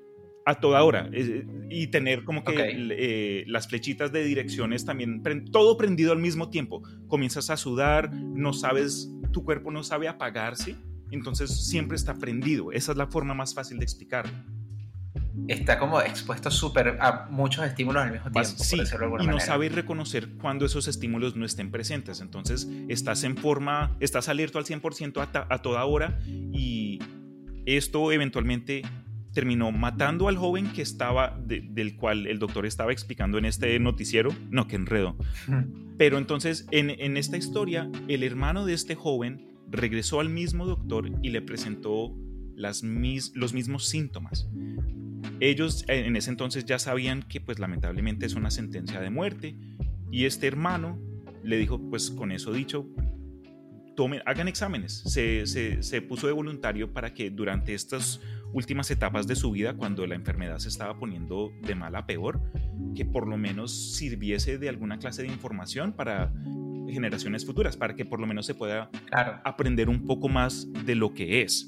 a 0.46 0.60
toda 0.60 0.84
hora 0.84 1.10
eh, 1.12 1.44
y 1.70 1.88
tener 1.88 2.22
como 2.24 2.44
que 2.44 2.54
eh, 2.56 3.44
las 3.48 3.66
flechitas 3.66 4.12
de 4.12 4.22
direcciones 4.24 4.84
también, 4.84 5.22
todo 5.50 5.76
prendido 5.76 6.12
al 6.12 6.20
mismo 6.20 6.50
tiempo. 6.50 6.82
Comienzas 7.08 7.50
a 7.50 7.56
sudar, 7.56 8.12
no 8.12 8.52
sabes, 8.52 9.10
tu 9.32 9.42
cuerpo 9.44 9.72
no 9.72 9.82
sabe 9.82 10.06
apagarse, 10.06 10.76
entonces 11.10 11.50
siempre 11.68 11.96
está 11.96 12.14
prendido. 12.14 12.70
Esa 12.70 12.92
es 12.92 12.98
la 12.98 13.08
forma 13.08 13.34
más 13.34 13.54
fácil 13.54 13.78
de 13.78 13.84
explicarlo. 13.84 14.32
Está 15.48 15.78
como 15.78 16.00
expuesto 16.00 16.50
súper 16.50 16.98
a 17.00 17.26
muchos 17.30 17.64
estímulos 17.66 18.02
al 18.02 18.12
mismo 18.12 18.30
tiempo, 18.30 18.50
sí, 18.64 18.76
por 18.76 18.86
de 19.00 19.06
y 19.06 19.08
no 19.08 19.32
manera. 19.32 19.40
sabes 19.40 19.72
reconocer 19.74 20.30
cuando 20.40 20.64
esos 20.66 20.88
estímulos 20.88 21.36
no 21.36 21.44
estén 21.44 21.70
presentes. 21.70 22.20
Entonces 22.20 22.68
estás 22.88 23.22
en 23.24 23.36
forma, 23.36 23.96
estás 24.00 24.28
alerta 24.28 24.58
al 24.58 24.64
100% 24.64 25.20
a, 25.22 25.32
ta- 25.32 25.46
a 25.50 25.58
toda 25.62 25.84
hora 25.84 26.18
y 26.26 26.98
esto 27.66 28.10
eventualmente 28.12 28.82
terminó 29.32 29.70
matando 29.70 30.28
al 30.28 30.36
joven 30.38 30.72
que 30.72 30.80
estaba, 30.82 31.38
de- 31.44 31.60
del 31.68 31.96
cual 31.96 32.26
el 32.26 32.38
doctor 32.38 32.64
estaba 32.64 32.90
explicando 32.92 33.36
en 33.38 33.44
este 33.44 33.78
noticiero. 33.78 34.30
No, 34.50 34.66
que 34.66 34.76
enredo. 34.76 35.16
Pero 35.98 36.18
entonces, 36.18 36.66
en, 36.70 36.90
en 36.90 37.16
esta 37.16 37.36
historia, 37.36 37.90
el 38.08 38.22
hermano 38.22 38.64
de 38.66 38.72
este 38.74 38.94
joven 38.94 39.46
regresó 39.68 40.20
al 40.20 40.28
mismo 40.30 40.64
doctor 40.66 41.10
y 41.22 41.30
le 41.30 41.42
presentó 41.42 42.14
las 42.54 42.82
mis- 42.82 43.32
los 43.34 43.52
mismos 43.52 43.86
síntomas. 43.86 44.48
Ellos 45.40 45.84
en 45.88 46.16
ese 46.16 46.30
entonces 46.30 46.64
ya 46.64 46.78
sabían 46.78 47.22
que 47.22 47.40
pues 47.40 47.58
lamentablemente 47.58 48.26
es 48.26 48.34
una 48.34 48.50
sentencia 48.50 49.00
de 49.00 49.10
muerte 49.10 49.56
y 50.10 50.24
este 50.24 50.46
hermano 50.46 50.98
le 51.42 51.56
dijo 51.58 51.78
pues 51.90 52.10
con 52.10 52.32
eso 52.32 52.52
dicho, 52.52 52.88
tomen, 53.96 54.20
hagan 54.26 54.48
exámenes. 54.48 55.02
Se, 55.06 55.46
se- 55.46 55.82
se 55.82 56.02
puso 56.02 56.26
de 56.26 56.32
voluntario 56.32 56.92
para 56.92 57.12
que 57.14 57.30
durante 57.30 57.74
estas 57.74 58.20
últimas 58.52 58.90
etapas 58.90 59.26
de 59.26 59.36
su 59.36 59.50
vida, 59.50 59.74
cuando 59.74 60.06
la 60.06 60.14
enfermedad 60.14 60.58
se 60.58 60.68
estaba 60.68 60.98
poniendo 60.98 61.50
de 61.62 61.74
mal 61.74 61.94
a 61.96 62.06
peor, 62.06 62.40
que 62.94 63.04
por 63.04 63.26
lo 63.28 63.36
menos 63.36 63.94
sirviese 63.96 64.58
de 64.58 64.68
alguna 64.68 64.98
clase 64.98 65.22
de 65.22 65.28
información 65.28 65.92
para 65.92 66.32
generaciones 66.88 67.44
futuras, 67.44 67.76
para 67.76 67.94
que 67.96 68.04
por 68.04 68.20
lo 68.20 68.26
menos 68.26 68.46
se 68.46 68.54
pueda 68.54 68.88
Claro. 69.10 69.40
aprender 69.44 69.88
un 69.88 70.04
poco 70.06 70.28
más 70.28 70.68
de 70.84 70.94
lo 70.94 71.12
que 71.12 71.42
es. 71.42 71.66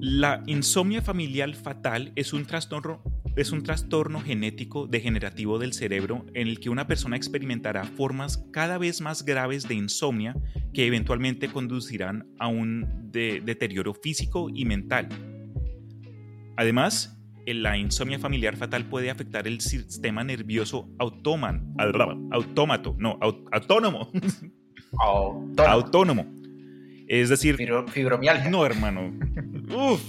La 0.00 0.42
insomnia 0.46 1.02
familiar 1.02 1.54
fatal 1.54 2.12
es 2.16 2.32
un 2.32 2.44
trastorno, 2.44 3.02
es 3.36 3.52
un 3.52 3.62
trastorno 3.62 4.20
genético 4.20 4.86
degenerativo 4.86 5.58
del 5.58 5.72
cerebro 5.72 6.24
en 6.34 6.48
el 6.48 6.60
que 6.60 6.70
una 6.70 6.86
persona 6.86 7.16
experimentará 7.16 7.84
formas 7.84 8.44
cada 8.52 8.78
vez 8.78 9.00
más 9.00 9.24
graves 9.24 9.68
de 9.68 9.74
insomnia 9.74 10.34
que 10.74 10.86
eventualmente 10.86 11.48
conducirán 11.48 12.26
a 12.38 12.48
un 12.48 13.10
de- 13.12 13.40
deterioro 13.44 13.94
físico 13.94 14.48
y 14.52 14.64
mental. 14.64 15.08
Además, 16.56 17.14
la 17.46 17.78
insomnia 17.78 18.18
familiar 18.18 18.56
fatal 18.56 18.84
puede 18.84 19.10
afectar 19.10 19.46
el 19.46 19.60
sistema 19.60 20.22
nervioso 20.24 20.88
automan, 20.98 21.72
autómato, 22.30 22.94
no, 22.98 23.18
au- 23.20 23.44
autónomo, 23.52 24.10
Autónomo. 24.98 25.54
autónomo. 25.68 26.37
Es 27.08 27.28
decir, 27.30 27.56
Fibro- 27.56 27.88
fibromialgia. 27.88 28.50
no, 28.50 28.64
hermano. 28.66 29.12
Uf, 29.74 30.02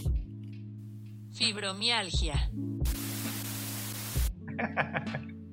Fibromialgia. 1.33 2.49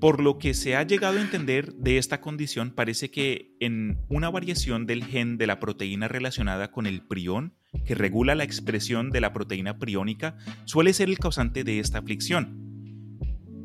Por 0.01 0.21
lo 0.23 0.39
que 0.39 0.53
se 0.55 0.77
ha 0.77 0.83
llegado 0.83 1.19
a 1.19 1.23
entender 1.23 1.73
de 1.75 1.97
esta 1.99 2.21
condición, 2.21 2.71
parece 2.73 3.11
que 3.11 3.55
en 3.61 3.99
una 4.09 4.29
variación 4.29 4.85
del 4.87 5.05
gen 5.05 5.39
de 5.39 5.47
la 5.47 5.59
proteína 5.59 6.07
relacionada 6.09 6.71
con 6.71 6.87
el 6.87 7.03
prión, 7.07 7.55
que 7.87 7.95
regula 7.95 8.35
la 8.35 8.45
expresión 8.45 9.11
de 9.11 9.21
la 9.21 9.33
proteína 9.33 9.79
priónica, 9.79 10.37
suele 10.65 10.93
ser 10.93 11.09
el 11.09 11.19
causante 11.19 11.65
de 11.65 11.79
esta 11.79 11.99
aflicción. 11.99 12.63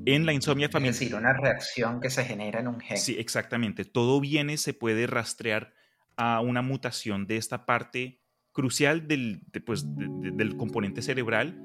En 0.05 0.25
la 0.25 0.33
insomnia 0.33 0.67
Es 0.67 0.71
familiar. 0.71 0.93
decir, 0.93 1.15
una 1.15 1.33
reacción 1.33 1.99
que 1.99 2.09
se 2.09 2.23
genera 2.23 2.59
en 2.61 2.67
un 2.69 2.79
gen. 2.79 2.97
Sí, 2.97 3.15
exactamente. 3.19 3.83
Todo 3.85 4.19
viene, 4.21 4.57
se 4.57 4.73
puede 4.73 5.05
rastrear 5.07 5.73
a 6.17 6.41
una 6.41 6.61
mutación 6.61 7.25
de 7.27 7.37
esta 7.37 7.65
parte 7.65 8.19
crucial 8.51 9.07
del, 9.07 9.41
de, 9.51 9.61
pues, 9.61 9.95
de- 9.95 10.07
de- 10.07 10.31
del 10.31 10.57
componente 10.57 11.01
cerebral 11.01 11.57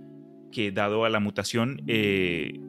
que 0.53 0.71
dado 0.73 1.05
a 1.05 1.09
la 1.11 1.19
mutación 1.21 1.83
eh, 1.89 2.61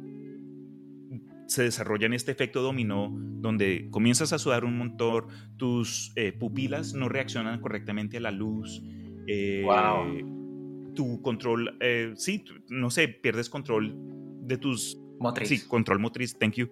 se 1.48 1.63
desarrolla 1.63 2.07
en 2.07 2.13
este 2.13 2.31
efecto 2.31 2.62
dominó 2.62 3.10
donde 3.39 3.88
comienzas 3.89 4.34
a 4.34 4.39
sudar 4.39 4.65
un 4.65 4.77
montón, 4.77 5.27
tus 5.55 6.12
eh, 6.15 6.34
pupilas 6.34 6.93
no 6.93 7.07
reaccionan 7.07 7.62
correctamente 7.62 8.17
a 8.17 8.19
la 8.19 8.31
luz, 8.31 8.81
eh, 9.27 9.62
Wow. 9.63 10.93
tu 10.93 11.22
control, 11.22 11.77
eh, 11.79 12.13
sí, 12.17 12.43
no 12.69 12.89
sé, 12.89 13.07
pierdes 13.07 13.50
control 13.50 13.96
de 14.41 14.57
tus 14.57 14.98
Motriz. 15.19 15.50
Sí, 15.50 15.67
control 15.67 16.00
motriz, 16.00 16.38
thank 16.38 16.53
you. 16.55 16.69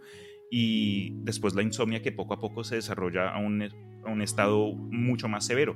Y 0.52 1.14
después 1.24 1.56
la 1.56 1.64
insomnia 1.64 2.02
que 2.04 2.12
poco 2.12 2.34
a 2.36 2.40
poco 2.40 2.64
se 2.64 2.76
desarrolla 2.76 3.30
a 3.30 3.40
un, 3.40 3.68
a 4.06 4.10
un 4.12 4.22
estado 4.22 4.74
mucho 4.74 5.28
más 5.28 5.46
severo. 5.46 5.76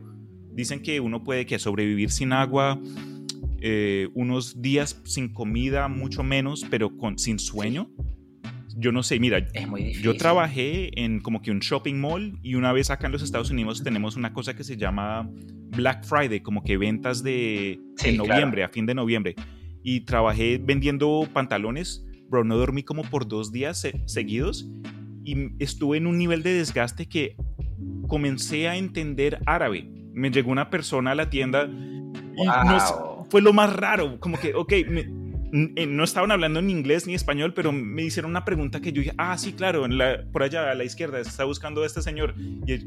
Dicen 0.53 0.81
que 0.81 0.99
uno 0.99 1.23
puede 1.23 1.45
que 1.45 1.57
sobrevivir 1.59 2.09
sin 2.11 2.33
agua, 2.33 2.79
eh, 3.61 4.07
unos 4.13 4.61
días 4.61 5.01
sin 5.05 5.29
comida, 5.33 5.87
mucho 5.87 6.23
menos, 6.23 6.65
pero 6.69 6.95
con, 6.97 7.17
sin 7.17 7.39
sueño. 7.39 7.89
Yo 8.77 8.91
no 8.93 9.03
sé, 9.03 9.19
mira, 9.19 9.45
Es 9.53 9.67
muy 9.67 9.93
yo 9.93 10.15
trabajé 10.15 10.89
en 11.01 11.19
como 11.19 11.41
que 11.41 11.51
un 11.51 11.59
shopping 11.59 11.95
mall 11.95 12.39
y 12.43 12.55
una 12.55 12.71
vez 12.71 12.89
acá 12.89 13.07
en 13.07 13.11
los 13.11 13.21
Estados 13.21 13.51
Unidos 13.51 13.83
tenemos 13.83 14.15
una 14.15 14.31
cosa 14.31 14.55
que 14.55 14.63
se 14.63 14.77
llama 14.77 15.29
Black 15.75 16.05
Friday, 16.05 16.39
como 16.39 16.63
que 16.63 16.77
ventas 16.77 17.21
de 17.21 17.79
Sí, 17.97 18.09
en 18.09 18.15
claro. 18.15 18.29
noviembre, 18.29 18.63
a 18.63 18.69
fin 18.69 18.85
de 18.85 18.95
noviembre. 18.95 19.35
Y 19.83 20.01
trabajé 20.01 20.61
vendiendo 20.63 21.27
pantalones, 21.33 22.05
bro, 22.29 22.43
no 22.45 22.55
dormí 22.57 22.83
como 22.83 23.03
por 23.03 23.27
dos 23.27 23.51
días 23.51 23.81
se- 23.81 24.01
seguidos 24.05 24.69
y 25.25 25.35
estuve 25.61 25.97
en 25.97 26.07
un 26.07 26.17
nivel 26.17 26.41
de 26.43 26.53
desgaste 26.53 27.07
que 27.07 27.35
comencé 28.07 28.67
a 28.67 28.75
entender 28.75 29.39
árabe. 29.45 29.89
Me 30.13 30.31
llegó 30.31 30.51
una 30.51 30.69
persona 30.69 31.11
a 31.11 31.15
la 31.15 31.29
tienda 31.29 31.65
y 31.65 32.45
no 32.45 32.77
Wow. 32.77 33.27
fue 33.29 33.41
lo 33.41 33.53
más 33.53 33.75
raro, 33.75 34.19
como 34.19 34.37
que, 34.39 34.53
ok, 34.55 34.73
me- 34.89 35.19
eh, 35.75 35.87
no 35.87 36.03
estaban 36.03 36.31
hablando 36.31 36.61
ni 36.61 36.71
inglés 36.71 37.07
ni 37.07 37.15
español, 37.15 37.53
pero 37.55 37.71
me 37.71 38.03
hicieron 38.03 38.29
una 38.31 38.45
pregunta 38.45 38.81
que 38.81 38.91
yo 38.93 39.01
dije, 39.01 39.15
ah, 39.17 39.35
sí, 39.37 39.53
claro, 39.53 39.83
en 39.85 39.97
la, 39.97 40.23
por 40.31 40.43
allá 40.43 40.69
a 40.69 40.75
la 40.75 40.83
izquierda 40.83 41.19
está 41.19 41.43
buscando 41.43 41.81
a 41.81 41.87
este 41.87 42.01
señor. 42.03 42.35
Y, 42.37 42.77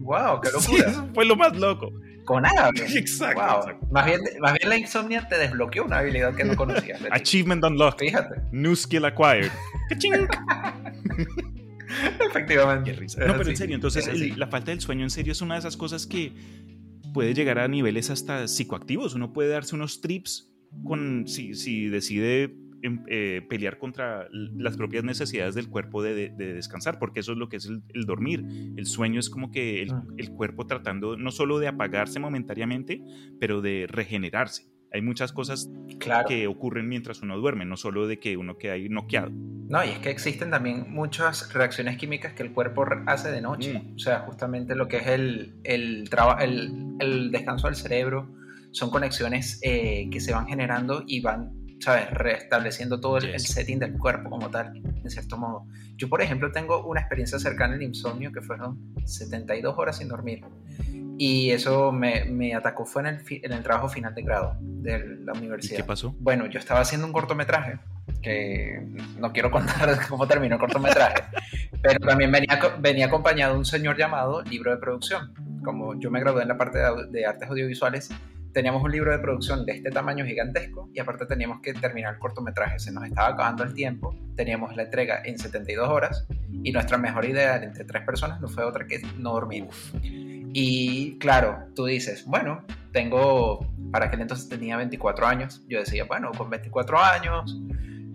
wow, 0.00 0.40
qué 0.42 0.50
locura. 0.52 0.90
Sí, 0.92 1.00
fue 1.14 1.24
lo 1.24 1.36
más 1.36 1.56
loco. 1.56 1.90
Con 2.26 2.42
nada. 2.42 2.70
Exacto, 2.94 3.40
wow. 3.40 3.60
exacto. 3.62 3.86
Más, 3.90 4.04
bien, 4.06 4.20
más 4.40 4.52
bien 4.52 4.68
la 4.68 4.76
insomnia 4.76 5.26
te 5.26 5.38
desbloqueó 5.38 5.84
una 5.84 5.98
habilidad 5.98 6.34
que 6.34 6.44
no 6.44 6.54
conocías. 6.54 7.00
Achievement 7.10 7.64
unlocked. 7.64 7.98
Fíjate. 8.06 8.42
New 8.52 8.76
skill 8.76 9.04
acquired. 9.06 9.50
Efectivamente. 12.28 12.92
Qué 12.92 12.96
risa. 12.98 13.26
No, 13.26 13.36
pero 13.36 13.50
en 13.50 13.56
serio, 13.56 13.74
entonces 13.74 14.06
el- 14.08 14.38
la 14.38 14.46
falta 14.48 14.70
del 14.70 14.80
sueño 14.80 15.02
en 15.04 15.10
serio 15.10 15.32
es 15.32 15.40
una 15.42 15.54
de 15.54 15.60
esas 15.60 15.76
cosas 15.76 16.06
que 16.06 16.32
puede 17.12 17.34
llegar 17.34 17.58
a 17.58 17.68
niveles 17.68 18.10
hasta 18.10 18.48
psicoactivos. 18.48 19.14
Uno 19.14 19.32
puede 19.32 19.50
darse 19.50 19.74
unos 19.74 20.00
trips 20.00 20.50
con 20.84 21.26
si, 21.26 21.54
si 21.54 21.88
decide 21.88 22.56
em, 22.84 23.04
eh, 23.06 23.42
pelear 23.48 23.78
contra 23.78 24.26
las 24.32 24.76
propias 24.76 25.04
necesidades 25.04 25.54
del 25.54 25.68
cuerpo 25.68 26.02
de, 26.02 26.14
de- 26.14 26.28
de 26.30 26.54
descansar, 26.54 26.98
porque 26.98 27.20
eso 27.20 27.30
es 27.32 27.38
lo 27.38 27.48
que 27.48 27.58
es 27.58 27.66
el, 27.66 27.82
el 27.94 28.06
dormir. 28.06 28.44
El 28.76 28.86
sueño 28.86 29.20
es 29.20 29.30
como 29.30 29.50
que 29.52 29.82
el, 29.82 29.92
Mm. 29.94 30.14
el 30.18 30.30
cuerpo 30.30 30.66
tratando 30.66 31.16
no 31.16 31.30
solo 31.30 31.60
de 31.60 31.68
apagarse 31.68 32.18
momentáneamente, 32.18 33.00
pero 33.38 33.60
de 33.60 33.86
regenerarse. 33.88 34.71
Hay 34.92 35.02
muchas 35.02 35.32
cosas 35.32 35.70
Claro. 35.98 36.28
que 36.28 36.46
ocurren 36.46 36.88
mientras 36.88 37.22
uno 37.22 37.38
duerme, 37.38 37.64
no 37.64 37.76
solo 37.76 38.06
de 38.06 38.18
que 38.18 38.36
uno 38.36 38.58
queda 38.58 38.74
ahí 38.74 38.88
noqueado. 38.88 39.30
No, 39.32 39.84
y 39.84 39.88
es 39.88 39.98
que 40.00 40.10
existen 40.10 40.50
también 40.50 40.86
muchas 40.88 41.52
reacciones 41.54 41.96
químicas 41.96 42.34
que 42.34 42.42
el 42.42 42.52
cuerpo 42.52 42.84
hace 43.06 43.30
de 43.30 43.40
noche. 43.40 43.78
Mm. 43.78 43.94
O 43.94 43.98
sea, 43.98 44.20
justamente 44.20 44.74
lo 44.74 44.88
que 44.88 44.98
es 44.98 45.06
el, 45.06 45.54
el, 45.64 46.08
el, 46.40 46.96
el 47.00 47.30
descanso 47.30 47.68
del 47.68 47.76
cerebro 47.76 48.28
son 48.72 48.90
conexiones 48.90 49.60
eh, 49.62 50.08
que 50.10 50.20
se 50.20 50.32
van 50.32 50.46
generando 50.46 51.04
y 51.06 51.20
van, 51.20 51.50
¿sabes?, 51.82 52.10
restableciendo 52.10 53.00
todo 53.00 53.18
el, 53.18 53.26
el 53.26 53.32
Yes. 53.32 53.52
setting 53.52 53.78
del 53.78 53.98
cuerpo 53.98 54.30
como 54.30 54.48
tal, 54.50 54.72
de 54.74 55.10
cierto 55.10 55.36
modo. 55.36 55.66
Yo, 55.96 56.08
por 56.08 56.22
ejemplo, 56.22 56.50
tengo 56.52 56.84
una 56.86 57.00
experiencia 57.00 57.38
cercana 57.38 57.74
al 57.74 57.82
insomnio 57.82 58.30
que 58.32 58.40
fueron 58.40 58.78
72 59.04 59.74
horas 59.76 59.96
sin 59.98 60.08
dormir. 60.08 60.44
Y 61.18 61.50
eso 61.50 61.92
me, 61.92 62.24
me 62.24 62.54
atacó 62.54 62.84
fue 62.86 63.02
en 63.02 63.08
el, 63.08 63.20
fi- 63.20 63.40
en 63.44 63.52
el 63.52 63.62
trabajo 63.62 63.88
final 63.88 64.14
de 64.14 64.22
grado 64.22 64.56
de 64.60 64.98
la 65.24 65.32
¿Y 65.34 65.38
universidad. 65.38 65.76
qué 65.76 65.84
pasó? 65.84 66.14
Bueno, 66.18 66.46
yo 66.46 66.58
estaba 66.58 66.80
haciendo 66.80 67.06
un 67.06 67.12
cortometraje, 67.12 67.78
que 68.22 68.80
no 69.18 69.32
quiero 69.32 69.50
contar 69.50 69.96
cómo 70.08 70.26
terminó 70.26 70.54
el 70.54 70.60
cortometraje, 70.60 71.22
pero 71.82 71.98
también 72.00 72.32
venía, 72.32 72.58
venía 72.80 73.06
acompañado 73.06 73.52
de 73.52 73.58
un 73.58 73.64
señor 73.64 73.96
llamado 73.96 74.42
libro 74.42 74.70
de 74.70 74.78
producción. 74.78 75.32
Como 75.64 75.98
yo 76.00 76.10
me 76.10 76.18
gradué 76.20 76.42
en 76.42 76.48
la 76.48 76.56
parte 76.56 76.78
de, 76.78 77.06
de 77.10 77.26
artes 77.26 77.48
audiovisuales, 77.48 78.10
teníamos 78.52 78.82
un 78.82 78.92
libro 78.92 79.10
de 79.12 79.18
producción 79.18 79.64
de 79.64 79.72
este 79.72 79.90
tamaño 79.90 80.24
gigantesco 80.24 80.88
y 80.92 81.00
aparte 81.00 81.26
teníamos 81.26 81.60
que 81.60 81.72
terminar 81.74 82.14
el 82.14 82.20
cortometraje. 82.20 82.78
Se 82.78 82.92
nos 82.92 83.04
estaba 83.04 83.28
acabando 83.28 83.64
el 83.64 83.74
tiempo, 83.74 84.14
teníamos 84.36 84.76
la 84.76 84.84
entrega 84.84 85.22
en 85.24 85.38
72 85.38 85.88
horas 85.88 86.26
y 86.62 86.72
nuestra 86.72 86.98
mejor 86.98 87.24
idea 87.24 87.62
entre 87.62 87.84
tres 87.84 88.04
personas 88.04 88.40
no 88.40 88.48
fue 88.48 88.64
otra 88.64 88.86
que 88.86 89.00
no 89.18 89.32
dormir. 89.32 89.66
Y 90.54 91.18
claro, 91.18 91.64
tú 91.74 91.86
dices, 91.86 92.26
bueno, 92.26 92.64
tengo, 92.92 93.66
para 93.90 94.06
aquel 94.06 94.20
entonces 94.20 94.48
tenía 94.48 94.76
24 94.76 95.26
años, 95.26 95.64
yo 95.66 95.78
decía, 95.78 96.04
bueno, 96.04 96.30
con 96.36 96.50
24 96.50 96.98
años, 96.98 97.58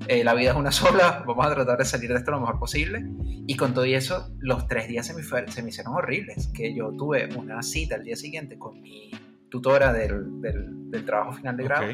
eh, 0.08 0.24
la 0.24 0.36
vida 0.36 0.51
es 0.51 0.56
una 0.56 0.72
sola, 0.72 1.24
vamos 1.25 1.48
a 1.48 1.56
tratar 1.56 1.79
de 1.79 1.86
salir 1.86 2.12
de 2.12 2.17
esto 2.17 2.32
lo 2.32 2.39
mejor 2.39 2.60
posible. 2.60 3.03
Y 3.48 3.56
con 3.56 3.74
todo 3.74 3.86
eso, 3.86 4.29
los 4.39 4.67
tres 4.67 4.88
días 4.88 5.08
se 5.08 5.13
me, 5.15 5.24
se 5.24 5.63
me 5.63 5.70
hicieron 5.70 5.96
horribles, 5.96 6.48
que 6.53 6.75
yo 6.75 6.91
tuve 6.91 7.27
una 7.36 7.63
cita 7.63 7.96
el 7.96 8.03
día 8.03 8.15
siguiente 8.15 8.60
con 8.60 8.79
mi 8.82 9.12
tutora 9.50 9.92
del, 9.94 10.42
del- 10.42 10.92
del 10.92 11.06
trabajo 11.06 11.34
final 11.34 11.56
de 11.58 11.63
grado. 11.63 11.86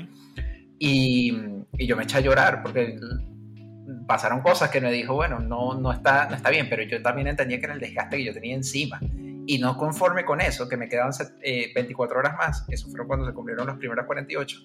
Y, 0.79 1.31
y 1.77 1.87
yo 1.87 1.95
me 1.95 2.03
eché 2.03 2.17
a 2.17 2.21
llorar 2.21 2.61
porque 2.61 2.97
pasaron 4.07 4.41
cosas 4.41 4.69
que 4.69 4.81
me 4.81 4.91
dijo, 4.91 5.13
bueno, 5.15 5.39
no, 5.39 5.75
no, 5.75 5.91
está, 5.91 6.27
no 6.29 6.35
está 6.35 6.49
bien, 6.49 6.67
pero 6.69 6.83
yo 6.83 7.01
también 7.01 7.27
entendía 7.27 7.57
que 7.59 7.65
era 7.65 7.73
el 7.73 7.79
desgaste 7.79 8.17
que 8.17 8.25
yo 8.25 8.33
tenía 8.33 8.55
encima. 8.55 8.99
Y 9.45 9.59
no 9.59 9.77
conforme 9.77 10.23
con 10.25 10.39
eso, 10.41 10.69
que 10.69 10.77
me 10.77 10.87
quedaban 10.87 11.11
set- 11.13 11.35
eh, 11.41 11.71
24 11.75 12.19
horas 12.19 12.35
más, 12.37 12.65
eso 12.69 12.87
fue 12.89 13.05
cuando 13.05 13.25
se 13.25 13.33
cumplieron 13.33 13.67
las 13.67 13.77
primeras 13.77 14.05
48, 14.05 14.57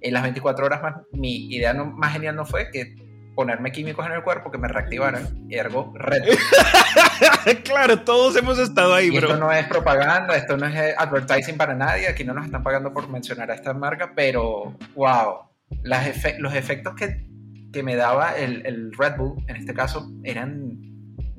en 0.00 0.12
las 0.12 0.22
24 0.22 0.64
horas 0.66 0.82
más, 0.82 0.94
mi 1.12 1.46
idea 1.54 1.72
no- 1.74 1.86
más 1.86 2.12
genial 2.12 2.36
no 2.36 2.44
fue 2.46 2.70
que 2.70 2.94
ponerme 3.34 3.72
químicos 3.72 4.06
en 4.06 4.12
el 4.12 4.22
cuerpo 4.22 4.50
que 4.50 4.58
me 4.58 4.68
reactivaran, 4.68 5.46
ergo, 5.50 5.92
red. 5.96 6.22
claro, 7.64 8.00
todos 8.00 8.36
hemos 8.36 8.58
estado 8.58 8.94
ahí, 8.94 9.08
Y 9.12 9.16
esto 9.16 9.28
bro. 9.28 9.36
no 9.38 9.52
es 9.52 9.66
propaganda, 9.66 10.36
esto 10.36 10.56
no 10.56 10.66
es 10.66 10.74
eh, 10.74 10.94
advertising 10.96 11.56
para 11.56 11.74
nadie, 11.74 12.08
aquí 12.08 12.24
no 12.24 12.34
nos 12.34 12.44
están 12.46 12.62
pagando 12.62 12.92
por 12.92 13.08
mencionar 13.08 13.50
a 13.50 13.54
esta 13.54 13.74
marca, 13.74 14.12
pero 14.14 14.76
wow, 14.94 15.38
las 15.82 16.06
efe- 16.06 16.38
los 16.38 16.54
efectos 16.54 16.94
que, 16.94 17.26
que 17.72 17.82
me 17.82 17.96
daba 17.96 18.36
el, 18.36 18.64
el 18.66 18.92
Red 18.92 19.16
Bull, 19.16 19.42
en 19.48 19.56
este 19.56 19.74
caso, 19.74 20.10
eran 20.22 20.78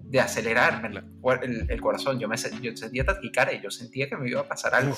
de 0.08 0.20
acelerarme 0.20 0.90
el, 0.90 1.04
el- 1.44 1.72
el 1.72 1.82
corazón. 1.82 2.20
Yo, 2.20 2.28
me, 2.28 2.36
yo 2.62 2.76
sentía 2.76 3.06
taquicardia 3.06 3.58
y 3.58 3.62
yo 3.62 3.72
sentía 3.72 4.08
que 4.10 4.16
me 4.18 4.30
iba 4.30 4.42
a 4.42 4.48
pasar 4.48 4.76
algo. 4.76 4.96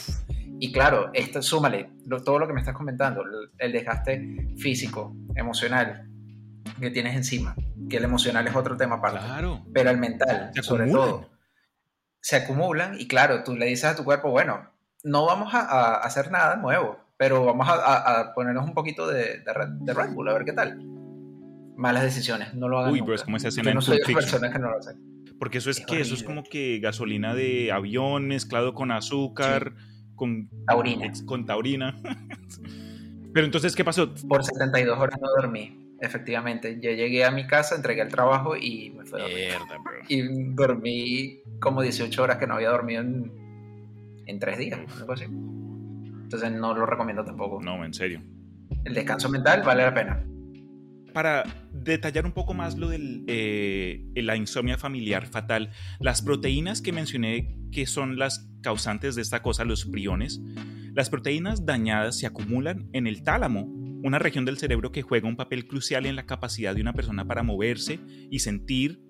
Y 0.59 0.71
claro, 0.71 1.11
esto 1.13 1.41
súmale 1.41 1.91
lo- 2.05 2.23
todo 2.23 2.39
lo 2.39 2.47
que 2.47 2.53
me 2.53 2.59
estás 2.59 2.75
comentando, 2.75 3.23
el 3.59 3.71
desgaste 3.71 4.47
físico, 4.57 5.15
emocional 5.35 6.06
que 6.79 6.91
tienes 6.91 7.15
encima, 7.15 7.55
que 7.89 7.97
el 7.97 8.03
emocional 8.03 8.47
es 8.47 8.55
otro 8.55 8.75
tema 8.77 8.95
aparte 8.95 9.19
Claro. 9.19 9.65
pero 9.73 9.89
el 9.89 9.97
mental, 9.97 10.51
Se 10.53 10.63
sobre 10.63 10.89
todo, 10.91 11.29
se 12.21 12.35
acumulan 12.35 12.99
y 12.99 13.07
claro, 13.07 13.43
tú 13.43 13.55
le 13.55 13.65
dices 13.67 13.85
a 13.85 13.95
tu 13.95 14.03
cuerpo, 14.03 14.29
bueno, 14.31 14.69
no 15.03 15.25
vamos 15.25 15.53
a, 15.53 15.59
a 15.61 15.95
hacer 15.97 16.31
nada 16.31 16.55
nuevo, 16.57 16.97
pero 17.17 17.45
vamos 17.45 17.67
a, 17.67 17.73
a- 17.73 18.19
a 18.21 18.33
ponernos 18.33 18.65
un 18.65 18.73
poquito 18.73 19.07
de, 19.07 19.39
de, 19.39 19.53
de 19.81 19.93
Red 19.93 20.09
Bull, 20.13 20.27
a 20.29 20.33
ver 20.33 20.45
qué 20.45 20.53
tal. 20.53 20.77
Malas 21.75 22.03
decisiones, 22.03 22.53
no 22.55 22.67
lo 22.67 22.79
hagan 22.79 22.91
Uy, 22.91 22.99
nunca. 22.99 23.05
pero 23.07 23.15
es 23.15 23.23
como 23.23 23.37
esa 23.37 23.47
escena 23.49 23.65
Yo 23.65 23.69
en 23.71 23.75
no 23.75 23.81
soy 23.81 23.99
personas 24.01 24.51
que 24.51 24.59
no 24.59 24.69
lo 24.71 24.77
hacen. 24.79 25.25
Porque 25.39 25.59
eso 25.59 25.69
es 25.69 25.79
Es 25.79 25.85
que 25.85 26.01
eso 26.01 26.15
es 26.15 26.21
horrible. 26.23 26.25
como 26.41 26.43
que 26.49 26.79
gasolina 26.79 27.35
de 27.35 27.71
avión 27.71 28.27
mezclado 28.27 28.73
con 28.73 28.91
azúcar, 28.91 29.73
con 30.15 30.49
Taurina. 30.65 31.11
con 31.25 31.45
taurina. 31.45 31.95
Pero 33.33 33.45
entonces, 33.45 33.75
¿qué 33.75 33.85
pasó? 33.85 34.13
Por 34.27 34.43
72 34.43 34.97
horas 34.97 35.19
no 35.21 35.27
dormí, 35.39 35.86
efectivamente. 36.01 36.79
Yo 36.81 36.91
llegué 36.91 37.25
a 37.25 37.31
mi 37.31 37.47
casa, 37.47 37.75
entregué 37.75 38.01
el 38.01 38.09
trabajo 38.09 38.55
y 38.55 38.91
me 38.91 39.05
fui 39.05 39.19
a 39.19 39.23
dormir. 39.23 39.37
Mierda, 39.37 39.77
bro. 39.83 39.97
Y 40.09 40.21
dormí 40.53 41.41
como 41.59 41.81
18 41.81 42.21
horas 42.21 42.37
que 42.37 42.47
no 42.47 42.55
había 42.55 42.69
dormido 42.69 43.01
en, 43.01 43.31
en 44.25 44.39
tres 44.39 44.57
días, 44.57 44.79
algo 44.99 45.13
así. 45.13 45.25
Entonces 45.25 46.51
no 46.51 46.73
lo 46.73 46.85
recomiendo 46.85 47.23
tampoco. 47.23 47.61
No, 47.61 47.83
en 47.83 47.93
serio. 47.93 48.21
El 48.83 48.93
descanso 48.93 49.29
mental 49.29 49.63
vale 49.65 49.83
la 49.83 49.93
pena. 49.93 50.23
Para 51.13 51.43
detallar 51.71 52.25
un 52.25 52.31
poco 52.31 52.53
más 52.53 52.77
lo 52.77 52.89
de 52.89 54.03
la 54.15 54.35
insomnia 54.35 54.77
familiar 54.77 55.25
fatal, 55.25 55.71
las 55.99 56.21
proteínas 56.21 56.81
que 56.81 56.91
mencioné 56.91 57.57
que 57.71 57.85
son 57.85 58.17
las 58.19 58.49
causantes 58.61 59.15
de 59.15 59.21
esta 59.21 59.41
cosa, 59.41 59.65
los 59.65 59.85
priones, 59.85 60.41
las 60.93 61.09
proteínas 61.09 61.65
dañadas 61.65 62.19
se 62.19 62.27
acumulan 62.27 62.89
en 62.93 63.07
el 63.07 63.23
tálamo, 63.23 63.67
una 64.03 64.19
región 64.19 64.45
del 64.45 64.57
cerebro 64.57 64.91
que 64.91 65.01
juega 65.01 65.27
un 65.27 65.35
papel 65.35 65.67
crucial 65.67 66.05
en 66.05 66.15
la 66.15 66.25
capacidad 66.25 66.75
de 66.75 66.81
una 66.81 66.93
persona 66.93 67.25
para 67.25 67.43
moverse 67.43 67.99
y 68.29 68.39
sentir. 68.39 69.01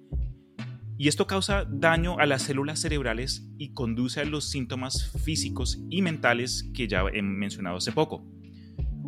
Y 0.98 1.08
esto 1.08 1.28
causa 1.28 1.66
daño 1.70 2.18
a 2.20 2.26
las 2.26 2.44
células 2.44 2.80
cerebrales 2.80 3.48
y 3.58 3.74
conduce 3.74 4.22
a 4.22 4.26
los 4.26 4.50
síntomas 4.50 5.12
físicos 5.24 5.80
y 5.90 6.02
mentales 6.02 6.70
que 6.74 6.88
ya 6.88 7.04
he 7.14 7.22
mencionado 7.22 7.78
hace 7.78 7.92
poco. 7.92 8.26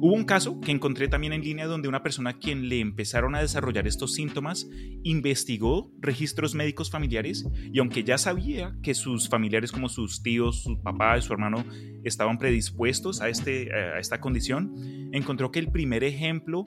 Hubo 0.01 0.13
un 0.13 0.23
caso 0.23 0.61
que 0.61 0.71
encontré 0.71 1.09
también 1.09 1.33
en 1.33 1.41
línea 1.41 1.67
donde 1.67 1.89
una 1.89 2.03
persona 2.03 2.29
a 2.29 2.37
quien 2.39 2.69
le 2.69 2.79
empezaron 2.79 3.35
a 3.35 3.41
desarrollar 3.41 3.85
estos 3.85 4.13
síntomas 4.13 4.69
investigó 5.03 5.91
registros 5.99 6.55
médicos 6.55 6.89
familiares 6.89 7.45
y 7.73 7.79
aunque 7.79 8.05
ya 8.05 8.17
sabía 8.17 8.77
que 8.81 8.93
sus 8.93 9.27
familiares 9.27 9.73
como 9.73 9.89
sus 9.89 10.23
tíos, 10.23 10.63
su 10.63 10.81
papá 10.81 11.17
y 11.17 11.21
su 11.21 11.33
hermano 11.33 11.65
estaban 12.05 12.37
predispuestos 12.37 13.19
a, 13.19 13.27
este, 13.27 13.73
a 13.73 13.99
esta 13.99 14.21
condición, 14.21 14.73
encontró 15.11 15.51
que 15.51 15.59
el 15.59 15.69
primer 15.69 16.05
ejemplo 16.05 16.65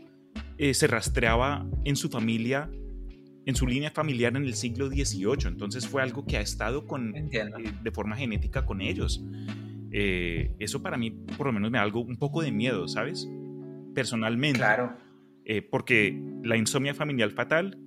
eh, 0.58 0.74
se 0.74 0.86
rastreaba 0.86 1.66
en 1.84 1.96
su 1.96 2.10
familia, 2.10 2.70
en 3.46 3.54
su 3.54 3.66
línea 3.66 3.90
familiar 3.90 4.36
en 4.36 4.44
el 4.44 4.54
siglo 4.54 4.88
XVIII. 4.88 5.46
Entonces 5.46 5.88
fue 5.88 6.02
algo 6.02 6.26
que 6.26 6.36
ha 6.36 6.42
estado 6.42 6.86
con, 6.86 7.16
eh, 7.16 7.30
de 7.82 7.90
forma 7.90 8.14
genética 8.14 8.66
con 8.66 8.82
ellos. 8.82 9.24
Eh, 9.92 10.54
eso 10.58 10.82
para 10.82 10.96
mí 10.96 11.10
por 11.10 11.46
lo 11.46 11.52
menos 11.52 11.70
me 11.70 11.78
da 11.78 11.84
algo 11.84 12.00
un 12.00 12.16
poco 12.16 12.42
de 12.42 12.50
miedo, 12.50 12.88
¿sabes? 12.88 13.28
Personalmente. 13.94 14.58
Claro. 14.58 14.96
Eh, 15.44 15.60
porque 15.60 16.18
la 16.42 16.56
insomnia 16.56 16.94
familiar 16.94 17.30
fatal 17.30 17.78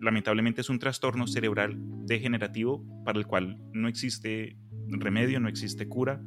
lamentablemente 0.00 0.60
es 0.60 0.70
un 0.70 0.78
trastorno 0.78 1.26
cerebral 1.26 1.76
degenerativo 2.04 2.84
para 3.04 3.18
el 3.18 3.26
cual 3.26 3.58
no 3.72 3.88
existe 3.88 4.56
remedio, 4.88 5.40
no 5.40 5.48
existe 5.48 5.88
cura. 5.88 6.20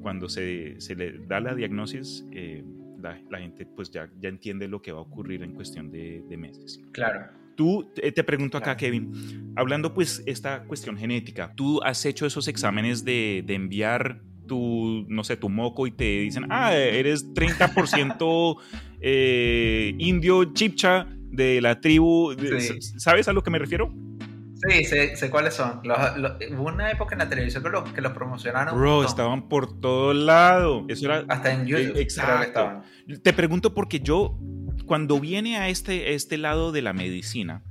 Cuando 0.00 0.28
se, 0.28 0.80
se 0.80 0.94
le 0.94 1.18
da 1.26 1.40
la 1.40 1.54
diagnosis, 1.54 2.26
eh, 2.30 2.62
la, 3.00 3.20
la, 3.30 3.38
gente 3.38 3.66
pues 3.66 3.90
ya, 3.90 4.10
ya 4.18 4.28
entiende 4.28 4.68
lo 4.68 4.82
que 4.82 4.92
va 4.92 4.98
a 4.98 5.02
ocurrir 5.02 5.42
en 5.42 5.54
cuestión 5.54 5.90
de, 5.90 6.22
de 6.28 6.36
meses. 6.36 6.80
Claro. 6.92 7.30
Tú, 7.56 7.90
te, 7.94 8.10
te 8.12 8.24
pregunto 8.24 8.58
acá, 8.58 8.76
Kevin, 8.76 9.52
hablando 9.56 9.94
pues 9.94 10.22
esta 10.26 10.64
cuestión 10.64 10.96
genética, 10.96 11.54
¿tú 11.54 11.80
has 11.82 12.04
hecho 12.04 12.26
esos 12.26 12.48
exámenes 12.48 13.04
de, 13.04 13.44
de 13.46 13.54
enviar 13.54 14.20
tu, 14.46 15.04
no 15.08 15.24
sé, 15.24 15.36
tu 15.36 15.48
moco 15.48 15.86
y 15.86 15.90
te 15.90 16.20
dicen, 16.20 16.46
ah, 16.50 16.74
eres 16.74 17.32
30% 17.34 18.56
eh, 19.00 19.94
indio 19.98 20.52
chipcha 20.52 21.06
de 21.30 21.60
la 21.60 21.80
tribu. 21.80 22.34
¿Sabes 22.98 23.28
a 23.28 23.32
lo 23.32 23.42
que 23.42 23.50
me 23.50 23.58
refiero? 23.58 23.92
Sí, 24.68 24.84
sé, 24.84 25.30
cuáles 25.30 25.54
son. 25.54 25.82
hubo 25.84 26.68
una 26.68 26.90
época 26.90 27.14
en 27.14 27.18
la 27.18 27.28
televisión 27.28 27.62
que 27.62 27.68
los, 27.68 27.92
que 27.92 28.00
los 28.00 28.12
promocionaron. 28.12 28.78
Bro, 28.78 29.04
estaban 29.04 29.48
por 29.48 29.78
todo 29.80 30.14
lado. 30.14 30.86
Eso 30.88 31.06
era, 31.06 31.24
Hasta 31.28 31.52
en 31.52 31.66
YouTube. 31.66 31.98
exacto. 31.98 32.82
Te 33.22 33.32
pregunto 33.32 33.74
porque 33.74 34.00
yo, 34.00 34.38
cuando 34.86 35.20
viene 35.20 35.58
a 35.58 35.68
este, 35.68 36.14
este 36.14 36.38
lado 36.38 36.72
de 36.72 36.82
la 36.82 36.92
medicina, 36.92 37.62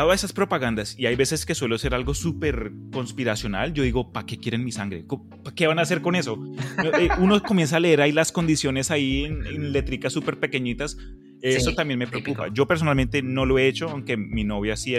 dado 0.00 0.12
esas 0.12 0.32
propagandas, 0.32 0.98
y 0.98 1.06
hay 1.06 1.16
veces 1.16 1.46
que 1.46 1.54
suelo 1.54 1.78
ser 1.78 1.94
algo 1.94 2.14
súper 2.14 2.72
conspiracional, 2.92 3.72
yo 3.72 3.82
digo, 3.82 4.12
¿para 4.12 4.26
qué 4.26 4.38
quieren 4.38 4.64
mi 4.64 4.72
sangre? 4.72 5.04
¿Qué 5.54 5.66
van 5.66 5.78
a 5.78 5.82
hacer 5.82 6.00
con 6.00 6.14
eso? 6.14 6.38
Eh, 6.98 7.08
uno 7.18 7.42
comienza 7.42 7.76
a 7.76 7.80
leer 7.80 8.00
ahí 8.00 8.12
las 8.12 8.30
condiciones 8.30 8.90
ahí 8.90 9.24
en, 9.24 9.46
en 9.46 9.72
letricas 9.72 10.12
súper 10.12 10.38
pequeñitas 10.38 10.96
eso 11.44 11.74
también 11.74 11.98
me 11.98 12.06
preocupa. 12.06 12.48
Yo 12.48 12.66
personalmente 12.66 13.22
no 13.22 13.44
lo 13.44 13.58
he 13.58 13.68
hecho, 13.68 13.90
aunque 13.90 14.16
mi 14.16 14.44
novia 14.44 14.76
sí, 14.76 14.96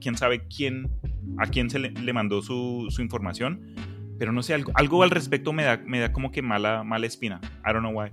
quién 0.00 0.16
sabe 0.16 0.46
quién, 0.46 0.90
a 1.38 1.46
quién 1.46 1.70
se 1.70 1.78
le, 1.78 2.12
mandó 2.12 2.42
su, 2.42 2.88
su, 2.90 3.00
información, 3.00 3.74
pero 4.18 4.32
no 4.32 4.42
sé, 4.42 4.54
algo, 4.54 4.72
algo 4.74 5.02
al 5.02 5.10
respecto 5.10 5.52
me 5.52 5.64
da, 5.64 5.78
me 5.78 6.00
da 6.00 6.12
como 6.12 6.30
que 6.30 6.42
mala, 6.42 6.84
mala 6.84 7.06
espina. 7.06 7.40
I 7.66 7.72
don't 7.72 7.80
know 7.80 7.98
why. 7.98 8.10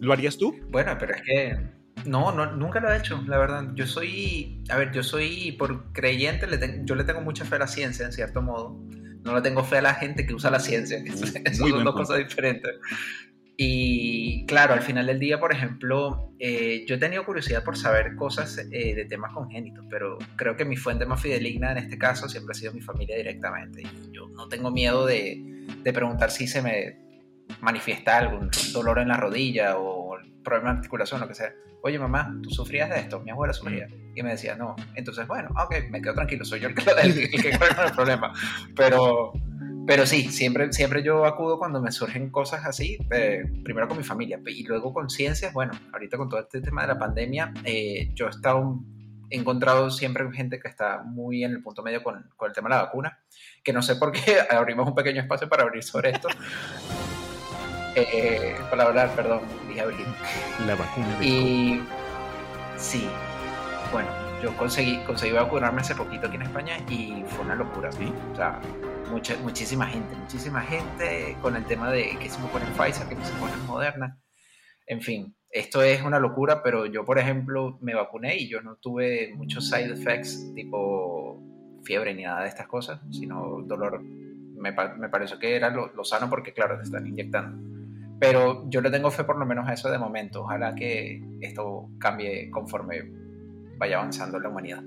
¿Lo 0.00 0.12
harías 0.12 0.38
tú? 0.38 0.54
Bueno, 0.70 0.96
pero 0.98 1.14
es 1.14 1.22
que 1.22 1.77
no, 2.04 2.32
no, 2.32 2.52
nunca 2.52 2.80
lo 2.80 2.92
he 2.92 2.96
hecho, 2.96 3.22
la 3.26 3.38
verdad. 3.38 3.68
Yo 3.74 3.86
soy, 3.86 4.62
a 4.68 4.76
ver, 4.76 4.92
yo 4.92 5.02
soy 5.02 5.52
por 5.52 5.92
creyente, 5.92 6.46
le 6.46 6.82
yo 6.84 6.94
le 6.94 7.04
tengo 7.04 7.20
mucha 7.20 7.44
fe 7.44 7.56
a 7.56 7.60
la 7.60 7.66
ciencia, 7.66 8.06
en 8.06 8.12
cierto 8.12 8.42
modo. 8.42 8.78
No 9.24 9.34
le 9.34 9.42
tengo 9.42 9.64
fe 9.64 9.78
a 9.78 9.82
la 9.82 9.94
gente 9.94 10.26
que 10.26 10.34
usa 10.34 10.50
la 10.50 10.60
ciencia. 10.60 10.98
Eso 11.44 11.68
son 11.68 11.84
dos 11.84 11.94
cosas 11.94 12.18
diferentes. 12.18 12.72
Y 13.60 14.46
claro, 14.46 14.74
al 14.74 14.82
final 14.82 15.06
del 15.06 15.18
día, 15.18 15.40
por 15.40 15.52
ejemplo, 15.52 16.32
eh, 16.38 16.84
yo 16.86 16.94
he 16.94 16.98
tenido 16.98 17.24
curiosidad 17.24 17.64
por 17.64 17.76
saber 17.76 18.14
cosas 18.14 18.56
eh, 18.58 18.94
de 18.94 19.04
temas 19.06 19.32
congénitos, 19.32 19.84
pero 19.90 20.16
creo 20.36 20.56
que 20.56 20.64
mi 20.64 20.76
fuente 20.76 21.06
más 21.06 21.20
fideligna 21.20 21.72
en 21.72 21.78
este 21.78 21.98
caso 21.98 22.28
siempre 22.28 22.52
ha 22.52 22.54
sido 22.54 22.72
mi 22.72 22.80
familia 22.80 23.16
directamente. 23.16 23.82
Y 23.82 24.12
yo 24.12 24.28
no 24.28 24.48
tengo 24.48 24.70
miedo 24.70 25.06
de, 25.06 25.66
de 25.82 25.92
preguntar 25.92 26.30
si 26.30 26.46
se 26.46 26.62
me 26.62 27.07
manifiesta 27.60 28.18
algún 28.18 28.50
dolor 28.72 28.98
en 28.98 29.08
la 29.08 29.16
rodilla 29.16 29.78
o 29.78 30.16
problema 30.44 30.72
de 30.72 30.78
articulación, 30.78 31.20
lo 31.20 31.28
que 31.28 31.34
sea. 31.34 31.52
Oye, 31.82 31.98
mamá, 31.98 32.34
¿tú 32.42 32.50
sufrías 32.50 32.90
de 32.90 33.00
esto? 33.00 33.20
Mi 33.20 33.30
abuela 33.30 33.52
sufría. 33.52 33.88
Y 34.14 34.22
me 34.22 34.30
decía, 34.30 34.56
no. 34.56 34.74
Entonces, 34.94 35.26
bueno, 35.26 35.48
ok, 35.50 35.90
me 35.90 36.02
quedo 36.02 36.14
tranquilo, 36.14 36.44
soy 36.44 36.60
yo 36.60 36.68
el 36.68 36.74
que, 36.74 36.82
el 36.90 37.14
que, 37.14 37.50
el 37.50 37.54
el 37.54 37.92
problema. 37.94 38.32
Pero 38.74 39.32
pero 39.88 40.04
sí, 40.04 40.30
siempre, 40.30 40.70
siempre 40.70 41.02
yo 41.02 41.24
acudo 41.24 41.58
cuando 41.58 41.80
me 41.80 41.90
surgen 41.90 42.28
cosas 42.28 42.66
así, 42.66 42.98
eh, 43.10 43.42
primero 43.64 43.88
con 43.88 43.96
mi 43.96 44.04
familia 44.04 44.38
y 44.46 44.62
luego 44.64 44.92
con 44.92 45.08
ciencias. 45.08 45.54
Bueno, 45.54 45.72
ahorita 45.94 46.18
con 46.18 46.28
todo 46.28 46.40
este 46.40 46.60
tema 46.60 46.82
de 46.82 46.88
la 46.88 46.98
pandemia, 46.98 47.54
eh, 47.64 48.10
yo 48.14 48.26
he 48.26 48.28
estado, 48.28 48.80
he 49.30 49.38
encontrado 49.38 49.90
siempre 49.90 50.30
gente 50.30 50.60
que 50.60 50.68
está 50.68 51.02
muy 51.02 51.42
en 51.42 51.52
el 51.52 51.62
punto 51.62 51.82
medio 51.82 52.02
con, 52.02 52.28
con, 52.36 52.50
el 52.50 52.54
tema 52.54 52.68
de 52.68 52.74
la 52.74 52.82
vacuna, 52.82 53.18
que 53.64 53.72
no 53.72 53.80
sé 53.80 53.96
por 53.96 54.12
qué 54.12 54.36
abrimos 54.50 54.86
un 54.86 54.94
pequeño 54.94 55.22
espacio 55.22 55.48
para 55.48 55.62
abrir 55.62 55.82
sobre 55.82 56.10
esto. 56.10 56.28
Eh, 57.94 58.56
para 58.70 58.84
hablar, 58.84 59.10
perdón, 59.14 59.40
dije 59.68 59.80
abrir. 59.80 60.06
La 60.66 60.74
vacuna. 60.74 61.18
y 61.20 61.82
sí, 62.76 63.08
bueno, 63.92 64.08
yo 64.42 64.56
conseguí, 64.56 64.98
conseguí 65.04 65.32
vacunarme 65.32 65.80
hace 65.80 65.94
poquito 65.94 66.26
aquí 66.26 66.36
en 66.36 66.42
España 66.42 66.76
y 66.88 67.24
fue 67.26 67.44
una 67.44 67.54
locura. 67.54 67.90
¿sí? 67.92 68.12
O 68.32 68.36
sea, 68.36 68.60
mucha, 69.10 69.36
muchísima 69.38 69.86
gente, 69.86 70.14
muchísima 70.14 70.60
gente 70.60 71.36
con 71.42 71.56
el 71.56 71.64
tema 71.64 71.90
de 71.90 72.16
que 72.18 72.28
se 72.28 72.40
me 72.40 72.48
ponen 72.48 72.68
Pfizer, 72.72 73.08
que 73.08 73.16
se 73.16 73.32
me 73.34 73.40
ponen 73.40 73.66
Moderna. 73.66 74.18
En 74.86 75.00
fin, 75.00 75.34
esto 75.50 75.82
es 75.82 76.02
una 76.02 76.18
locura, 76.18 76.62
pero 76.62 76.86
yo, 76.86 77.04
por 77.04 77.18
ejemplo, 77.18 77.78
me 77.80 77.94
vacuné 77.94 78.36
y 78.36 78.48
yo 78.48 78.60
no 78.60 78.76
tuve 78.76 79.32
muchos 79.34 79.68
side 79.68 79.92
effects 79.92 80.54
tipo 80.54 81.42
fiebre 81.84 82.14
ni 82.14 82.22
nada 82.22 82.42
de 82.42 82.48
estas 82.48 82.66
cosas, 82.66 83.00
sino 83.10 83.62
dolor. 83.62 84.02
Me, 84.02 84.72
me 84.72 85.08
pareció 85.08 85.38
que 85.38 85.56
era 85.56 85.70
lo, 85.70 85.92
lo, 85.94 86.04
sano 86.04 86.28
porque, 86.28 86.52
claro, 86.52 86.76
te 86.76 86.84
están 86.84 87.06
inyectando. 87.06 87.77
Pero 88.18 88.68
yo 88.68 88.80
le 88.80 88.90
tengo 88.90 89.10
fe 89.10 89.24
por 89.24 89.38
lo 89.38 89.46
menos 89.46 89.68
a 89.68 89.74
eso 89.74 89.90
de 89.90 89.98
momento. 89.98 90.42
Ojalá 90.42 90.74
que 90.74 91.22
esto 91.40 91.88
cambie 91.98 92.50
conforme 92.50 93.10
vaya 93.78 93.98
avanzando 93.98 94.40
la 94.40 94.48
humanidad. 94.48 94.82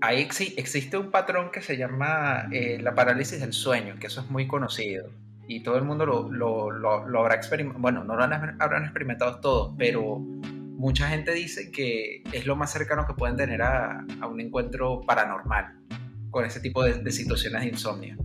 ahí 0.00 0.26
existe 0.56 0.96
un 0.96 1.10
patrón 1.10 1.50
que 1.50 1.60
se 1.60 1.76
llama 1.76 2.48
eh, 2.50 2.78
la 2.80 2.94
parálisis 2.94 3.40
del 3.40 3.52
sueño, 3.52 3.96
que 4.00 4.06
eso 4.06 4.22
es 4.22 4.30
muy 4.30 4.46
conocido. 4.46 5.10
Y 5.46 5.62
todo 5.62 5.76
el 5.76 5.84
mundo 5.84 6.06
lo, 6.06 6.30
lo, 6.30 6.70
lo, 6.70 7.20
habrá 7.20 7.34
experimentado, 7.34 7.82
bueno, 7.82 8.04
no 8.04 8.16
lo 8.16 8.22
habrán 8.22 8.84
experimentado 8.84 9.40
todos, 9.40 9.74
pero 9.76 10.18
mucha 10.18 11.08
gente 11.08 11.32
dice 11.32 11.72
que 11.72 12.22
es 12.32 12.46
lo 12.46 12.54
más 12.54 12.72
cercano 12.72 13.04
que 13.06 13.14
pueden 13.14 13.36
tener 13.36 13.60
a, 13.62 14.04
a 14.20 14.26
un 14.26 14.40
encuentro 14.40 15.00
paranormal 15.00 15.76
con 16.30 16.44
ese 16.44 16.60
tipo 16.60 16.84
de, 16.84 16.94
de, 16.94 17.10
situaciones 17.10 17.62
de 17.62 17.68
insomnio. 17.68 18.16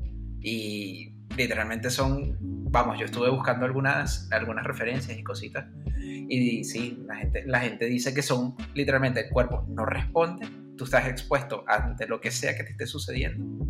Y 0.47 1.13
literalmente 1.35 1.89
son, 1.89 2.37
vamos, 2.71 2.99
yo 2.99 3.05
estuve 3.05 3.29
buscando 3.29 3.65
algunas, 3.65 4.29
algunas 4.31 4.63
referencias 4.63 5.17
y 5.17 5.23
cositas. 5.23 5.65
Y 5.97 6.63
sí, 6.63 7.03
la 7.07 7.15
gente, 7.15 7.43
la 7.45 7.61
gente 7.61 7.85
dice 7.85 8.13
que 8.13 8.21
son 8.21 8.55
literalmente 8.73 9.21
el 9.21 9.29
cuerpo 9.29 9.65
no 9.69 9.85
responde 9.85 10.47
tú 10.77 10.83
estás 10.83 11.07
expuesto 11.07 11.63
ante 11.67 12.07
lo 12.07 12.19
que 12.21 12.31
sea 12.31 12.55
que 12.55 12.63
te 12.63 12.71
esté 12.71 12.85
sucediendo 12.85 13.65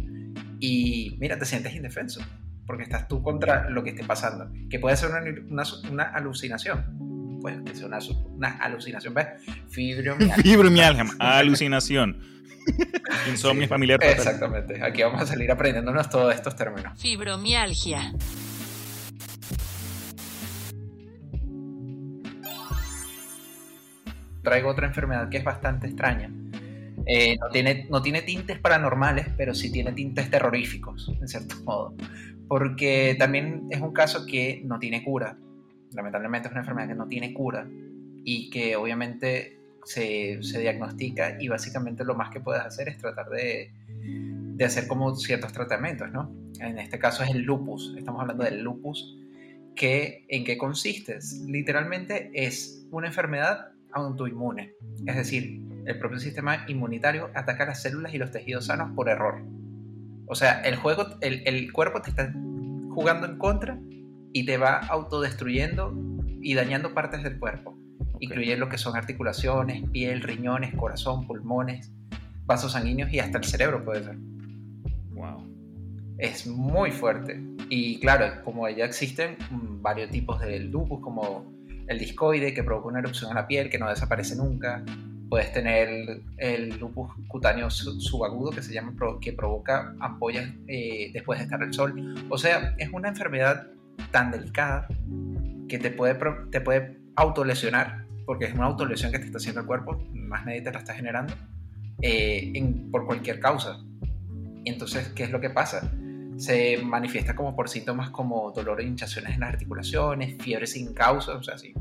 y 0.60 1.16
mira, 1.20 1.38
te 1.38 1.46
sientes 1.46 1.76
indefenso 1.76 2.22
porque 2.66 2.84
estás 2.84 3.08
tú 3.08 3.22
contra 3.22 3.70
lo 3.70 3.84
que 3.84 3.92
esté 3.92 4.04
pasando, 4.04 4.52
que 4.70 4.80
puede 4.80 4.98
ser 4.98 5.12
una, 5.12 5.64
una, 5.92 6.04
alucinación, 6.04 7.40
puede 7.40 7.76
ser 7.76 7.86
una, 7.86 8.00
una 8.30 8.50
alucinación, 8.58 9.14
¿ves? 9.14 9.28
Fibromialgia. 9.70 10.36
Fibromialgia, 10.44 11.06
alucinación. 11.20 12.20
Insomnio 13.30 13.68
familiar. 13.68 14.00
Exactamente, 14.04 14.84
aquí 14.84 15.04
vamos 15.04 15.22
a 15.22 15.26
salir 15.26 15.52
aprendiéndonos 15.52 16.10
todos 16.10 16.34
estos 16.34 16.56
términos. 16.56 17.00
Fibromialgia. 17.00 18.14
Traigo 24.44 24.70
otra 24.70 24.86
enfermedad 24.86 25.28
que 25.30 25.38
es 25.38 25.44
bastante 25.44 25.88
extraña, 25.88 26.30
eh, 27.06 27.38
no, 27.40 27.50
tiene, 27.50 27.86
no 27.90 28.02
tiene 28.02 28.22
tintes 28.24 28.60
paranormales, 28.60 29.28
pero 29.38 29.54
sí 29.54 29.72
tiene 29.72 29.92
tintes 29.92 30.30
terroríficos, 30.30 31.12
en 31.20 31.28
cierto 31.28 31.56
modo. 31.64 31.96
Porque 32.48 33.16
también 33.18 33.68
es 33.70 33.82
un 33.82 33.94
caso 33.94 34.26
que 34.26 34.62
no 34.66 34.80
tiene 34.80 35.04
cura. 35.04 35.38
Lamentablemente 35.94 36.48
es 36.48 36.52
una 36.52 36.62
enfermedad 36.62 36.88
que 36.88 36.96
no 36.96 37.08
tiene 37.08 37.34
cura 37.34 37.68
y 38.24 38.50
que 38.50 38.76
obviamente 38.76 39.55
se, 39.86 40.44
se 40.44 40.60
diagnostica 40.60 41.38
y 41.40 41.48
básicamente 41.48 42.04
lo 42.04 42.16
más 42.16 42.30
que 42.32 42.40
puedes 42.40 42.62
hacer 42.62 42.90
es 42.90 42.98
tratar 42.98 43.30
de, 43.30 43.72
de 44.56 44.66
hacer 44.66 44.88
como 44.88 45.16
ciertos 45.16 45.54
tratamientos, 45.54 46.12
¿no? 46.12 46.34
En 46.60 46.80
este 46.80 47.00
caso 47.00 47.24
es 47.24 47.30
el 47.30 47.42
lupus. 47.42 47.94
Estamos 47.98 48.22
hablando 48.22 48.44
del 48.44 48.62
lupus. 48.62 49.18
Que, 49.76 50.26
¿En 50.30 50.46
qué 50.46 50.58
consiste? 50.58 51.20
Literalmente 51.48 52.32
es 52.34 52.88
una 52.92 53.08
enfermedad 53.08 53.72
autoinmune. 53.92 54.74
Es 55.06 55.16
decir, 55.16 55.62
el 55.86 56.00
propio 56.00 56.20
sistema 56.20 56.66
inmunitario 56.68 57.30
ataca 57.34 57.66
las 57.66 57.82
células 57.82 58.14
y 58.14 58.18
los 58.18 58.32
tejidos 58.32 58.68
sanos 58.68 58.92
por 58.96 59.10
error. 59.10 59.44
O 60.28 60.36
sea, 60.36 60.62
el, 60.62 60.76
juego, 60.76 61.06
el, 61.22 61.72
cuerpo 61.72 62.02
te 62.02 62.10
está 62.10 62.32
jugando 62.90 63.28
en 63.28 63.38
contra 63.38 63.80
y 64.34 64.46
te 64.46 64.58
va 64.58 64.78
autodestruyendo 64.78 65.94
y 66.42 66.56
dañando 66.56 66.94
partes 66.94 67.24
del 67.24 67.38
cuerpo, 67.38 67.75
incluyendo 68.20 68.66
lo 68.66 68.72
que 68.72 68.78
son 68.78 68.96
articulaciones, 68.96 69.88
piel, 69.90 70.22
riñones, 70.22 70.74
corazón, 70.76 71.28
pulmones, 71.28 71.92
vasos 72.46 72.74
sanguíneos 72.74 73.12
y 73.12 73.20
hasta 73.20 73.38
el 73.38 73.44
cerebro 73.44 73.84
puede 73.84 74.04
ser. 74.04 74.18
Wow. 75.12 75.48
Es 76.18 76.48
muy 76.48 76.92
fuerte. 76.92 77.42
Y 77.70 78.00
claro, 78.00 78.44
como 78.44 78.70
ya 78.70 78.86
existen 78.86 79.38
varios 79.82 80.10
tipos 80.12 80.40
de 80.40 80.60
lupus, 80.60 81.02
como 81.02 81.54
el 81.88 82.00
discoide, 82.00 82.54
que 82.54 82.64
provoca 82.64 82.88
una 82.88 83.00
erupción 83.00 83.32
en 83.32 83.36
la 83.36 83.48
piel 83.48 83.70
que 83.70 83.78
no 83.78 83.90
desaparece 83.90 84.36
nunca, 84.36 84.84
Puedes 85.30 85.52
tener 85.52 86.22
el 86.38 86.78
lupus 86.80 87.12
cutáneo 87.28 87.70
subagudo 87.70 88.52
que 88.52 88.62
se 88.62 88.74
llama 88.74 88.94
que 89.20 89.34
provoca 89.34 89.96
ampollas 90.00 90.50
eh, 90.68 91.10
después 91.14 91.40
de 91.40 91.46
estar 91.46 91.62
el 91.64 91.74
sol. 91.74 92.16
O 92.30 92.38
sea, 92.38 92.76
es 92.78 92.90
una 92.94 93.10
enfermedad 93.10 93.68
tan 94.12 94.32
delicada 94.32 94.88
que 95.68 95.80
te 95.80 95.90
puede, 95.90 96.18
te 96.52 96.62
puede 96.62 97.00
autolesionar, 97.16 98.05
porque 98.26 98.46
es 98.46 98.54
una 98.54 98.66
autolesión 98.66 99.12
que 99.12 99.20
te 99.20 99.26
está 99.26 99.38
haciendo 99.38 99.62
el 99.62 99.68
cuerpo, 99.68 100.04
más 100.14 100.46
nadie 100.46 100.62
te 100.62 100.72
la 100.72 100.80
está 100.80 100.94
generando, 100.94 101.34
eh, 102.02 102.54
por 102.92 103.06
cualquier 103.06 103.40
causa. 103.40 103.80
Entonces, 104.66 105.10
¿qué 105.10 105.24
es 105.24 105.32
lo 105.32 105.40
que 105.40 105.50
pasa? 105.50 105.90
Se 106.38 106.78
manifiesta 106.84 107.36
como 107.36 107.56
por 107.56 107.70
síntomas 107.70 108.10
como 108.10 108.52
dolor 108.52 108.82
e 108.82 108.86
hinchaciones 108.86 109.36
en 109.36 109.40
las 109.42 109.50
articulaciones, 109.50 110.42
fiebre 110.42 110.68
sin 110.68 110.94
causa, 110.94 111.34
o 111.36 111.44
sea, 111.44 111.58
sí, 111.58 111.74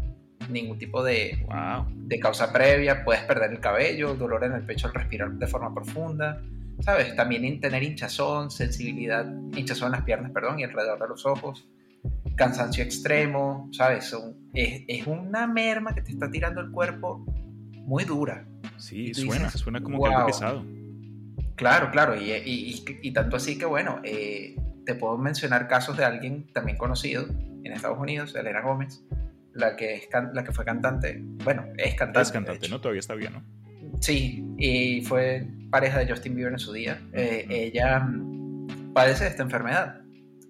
ningún 0.48 0.78
tipo 0.78 1.02
de, 1.02 1.46
de 1.94 2.20
causa 2.20 2.52
previa, 2.52 3.04
puedes 3.04 3.22
perder 3.22 3.52
el 3.52 3.61
cabello, 3.61 4.14
dolor 4.14 4.44
en 4.44 4.52
el 4.52 4.64
pecho 4.64 4.87
al 4.87 4.94
respirar 4.94 5.33
de 5.33 5.46
forma 5.46 5.74
profunda, 5.74 6.42
¿sabes? 6.80 7.14
También 7.16 7.61
tener 7.61 7.83
hinchazón, 7.83 8.50
sensibilidad, 8.50 9.26
hinchazón 9.57 9.87
en 9.87 9.92
las 9.92 10.02
piernas, 10.02 10.30
perdón, 10.33 10.61
y 10.61 10.64
alrededor 10.64 11.00
de 11.00 11.09
los 11.09 11.26
ojos. 11.26 11.66
Cansancio 12.37 12.85
extremo, 12.85 13.68
¿sabes? 13.73 14.14
es, 14.55 15.07
una 15.07 15.47
merma 15.47 15.94
que 15.94 16.03
te 16.03 16.12
está 16.12 16.31
tirando 16.31 16.61
el 16.61 16.70
cuerpo 16.70 17.25
muy 17.73 18.05
dura. 18.05 18.47
Sí, 18.79 19.14
suena, 19.14 19.51
suena 19.51 19.83
como 19.83 20.03
que 20.03 20.12
algo 20.12 20.27
pesado. 20.27 20.64
Claro, 21.57 21.90
claro, 21.90 22.14
y, 22.16 23.12
tanto 23.12 23.37
así 23.37 23.59
que 23.59 23.64
bueno, 23.64 24.01
eh, 24.03 24.57
te 24.85 24.94
puedo 24.94 25.16
mencionar 25.16 25.68
casos 25.68 25.97
de 25.97 26.05
alguien 26.05 26.47
también 26.53 26.77
conocido 26.77 27.27
en 27.62 27.73
Estados 27.73 27.99
Unidos, 27.99 28.35
Elena 28.35 28.61
Gómez, 28.61 29.05
la 29.53 29.77
que, 29.77 29.94
es 29.94 30.09
la 30.33 30.44
que 30.44 30.53
fue 30.53 30.64
cantante, 30.64 31.20
bueno, 31.44 31.64
es 31.79 31.94
cantante. 31.94 32.23
Es 32.23 32.33
cantante, 32.33 32.68
¿no? 32.68 32.81
Todavía 32.81 33.01
está 33.01 33.14
bien, 33.14 33.35
¿no? 33.35 33.44
Sí, 34.01 34.44
y 34.59 35.03
fue 35.03 35.47
pareja 35.70 36.01
de 36.01 36.09
Justin 36.09 36.35
Bieber 36.35 36.53
en 36.53 36.59
su 36.59 36.73
día. 36.73 37.01
Eh, 37.12 37.47
ella 37.49 38.07
padece 38.92 39.25
de 39.25 39.31
esta 39.31 39.44
enfermedad 39.44 40.04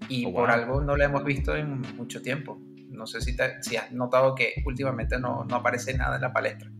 y 0.09 0.27
oh, 0.27 0.33
por 0.33 0.51
algo 0.51 0.81
no 0.81 0.97
la 0.97 1.07
hemos 1.07 1.25
visto 1.25 1.55
en 1.57 1.81
mucho 1.97 2.23
tiempo. 2.23 2.59
No 2.91 3.07
sé 3.07 3.21
si, 3.21 3.37
si 3.61 3.77
has 3.77 3.93
notado 3.93 4.35
que 4.35 4.63
últimamente 4.65 5.19
no, 5.19 5.45
no, 5.45 5.57
aparece 5.57 5.95
nada 5.95 6.17
en 6.17 6.23
la 6.23 6.33
palestra. 6.33 6.71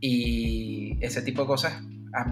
Y 0.00 0.98
ese 1.00 1.22
tipo 1.22 1.42
de 1.42 1.46
cosas 1.46 1.82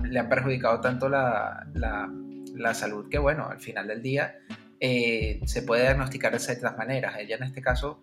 le 0.04 0.18
han 0.18 0.28
perjudicado 0.28 0.80
tanto 0.80 1.08
la, 1.08 1.66
la, 1.74 2.10
la, 2.54 2.74
salud 2.74 3.08
que, 3.08 3.18
bueno, 3.18 3.46
al 3.46 3.60
final 3.60 3.88
del 3.88 4.02
día 4.02 4.34
eh, 4.80 5.40
se 5.44 5.62
puede 5.62 5.82
diagnosticar 5.82 6.32
de 6.32 6.38
ciertas 6.38 6.76
maneras. 6.76 7.16
Ella 7.18 7.36
en 7.36 7.44
este 7.44 7.62
caso 7.62 8.02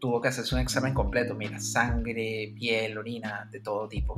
tuvo 0.00 0.20
que 0.20 0.28
hacerse 0.28 0.54
un 0.54 0.60
examen 0.60 0.94
completo, 0.94 1.34
mira, 1.34 1.60
sangre, 1.60 2.52
piel, 2.56 2.96
orina, 2.98 3.48
de 3.50 3.60
todo 3.60 3.88
tipo. 3.88 4.16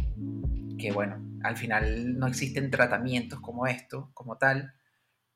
Que 0.79 0.93
bueno, 0.93 1.21
al 1.43 1.57
final 1.57 2.19
no 2.19 2.27
existen 2.27 2.71
tratamientos 2.71 3.41
como 3.41 3.67
esto, 3.67 4.11
como 4.15 4.37
tal, 4.37 4.73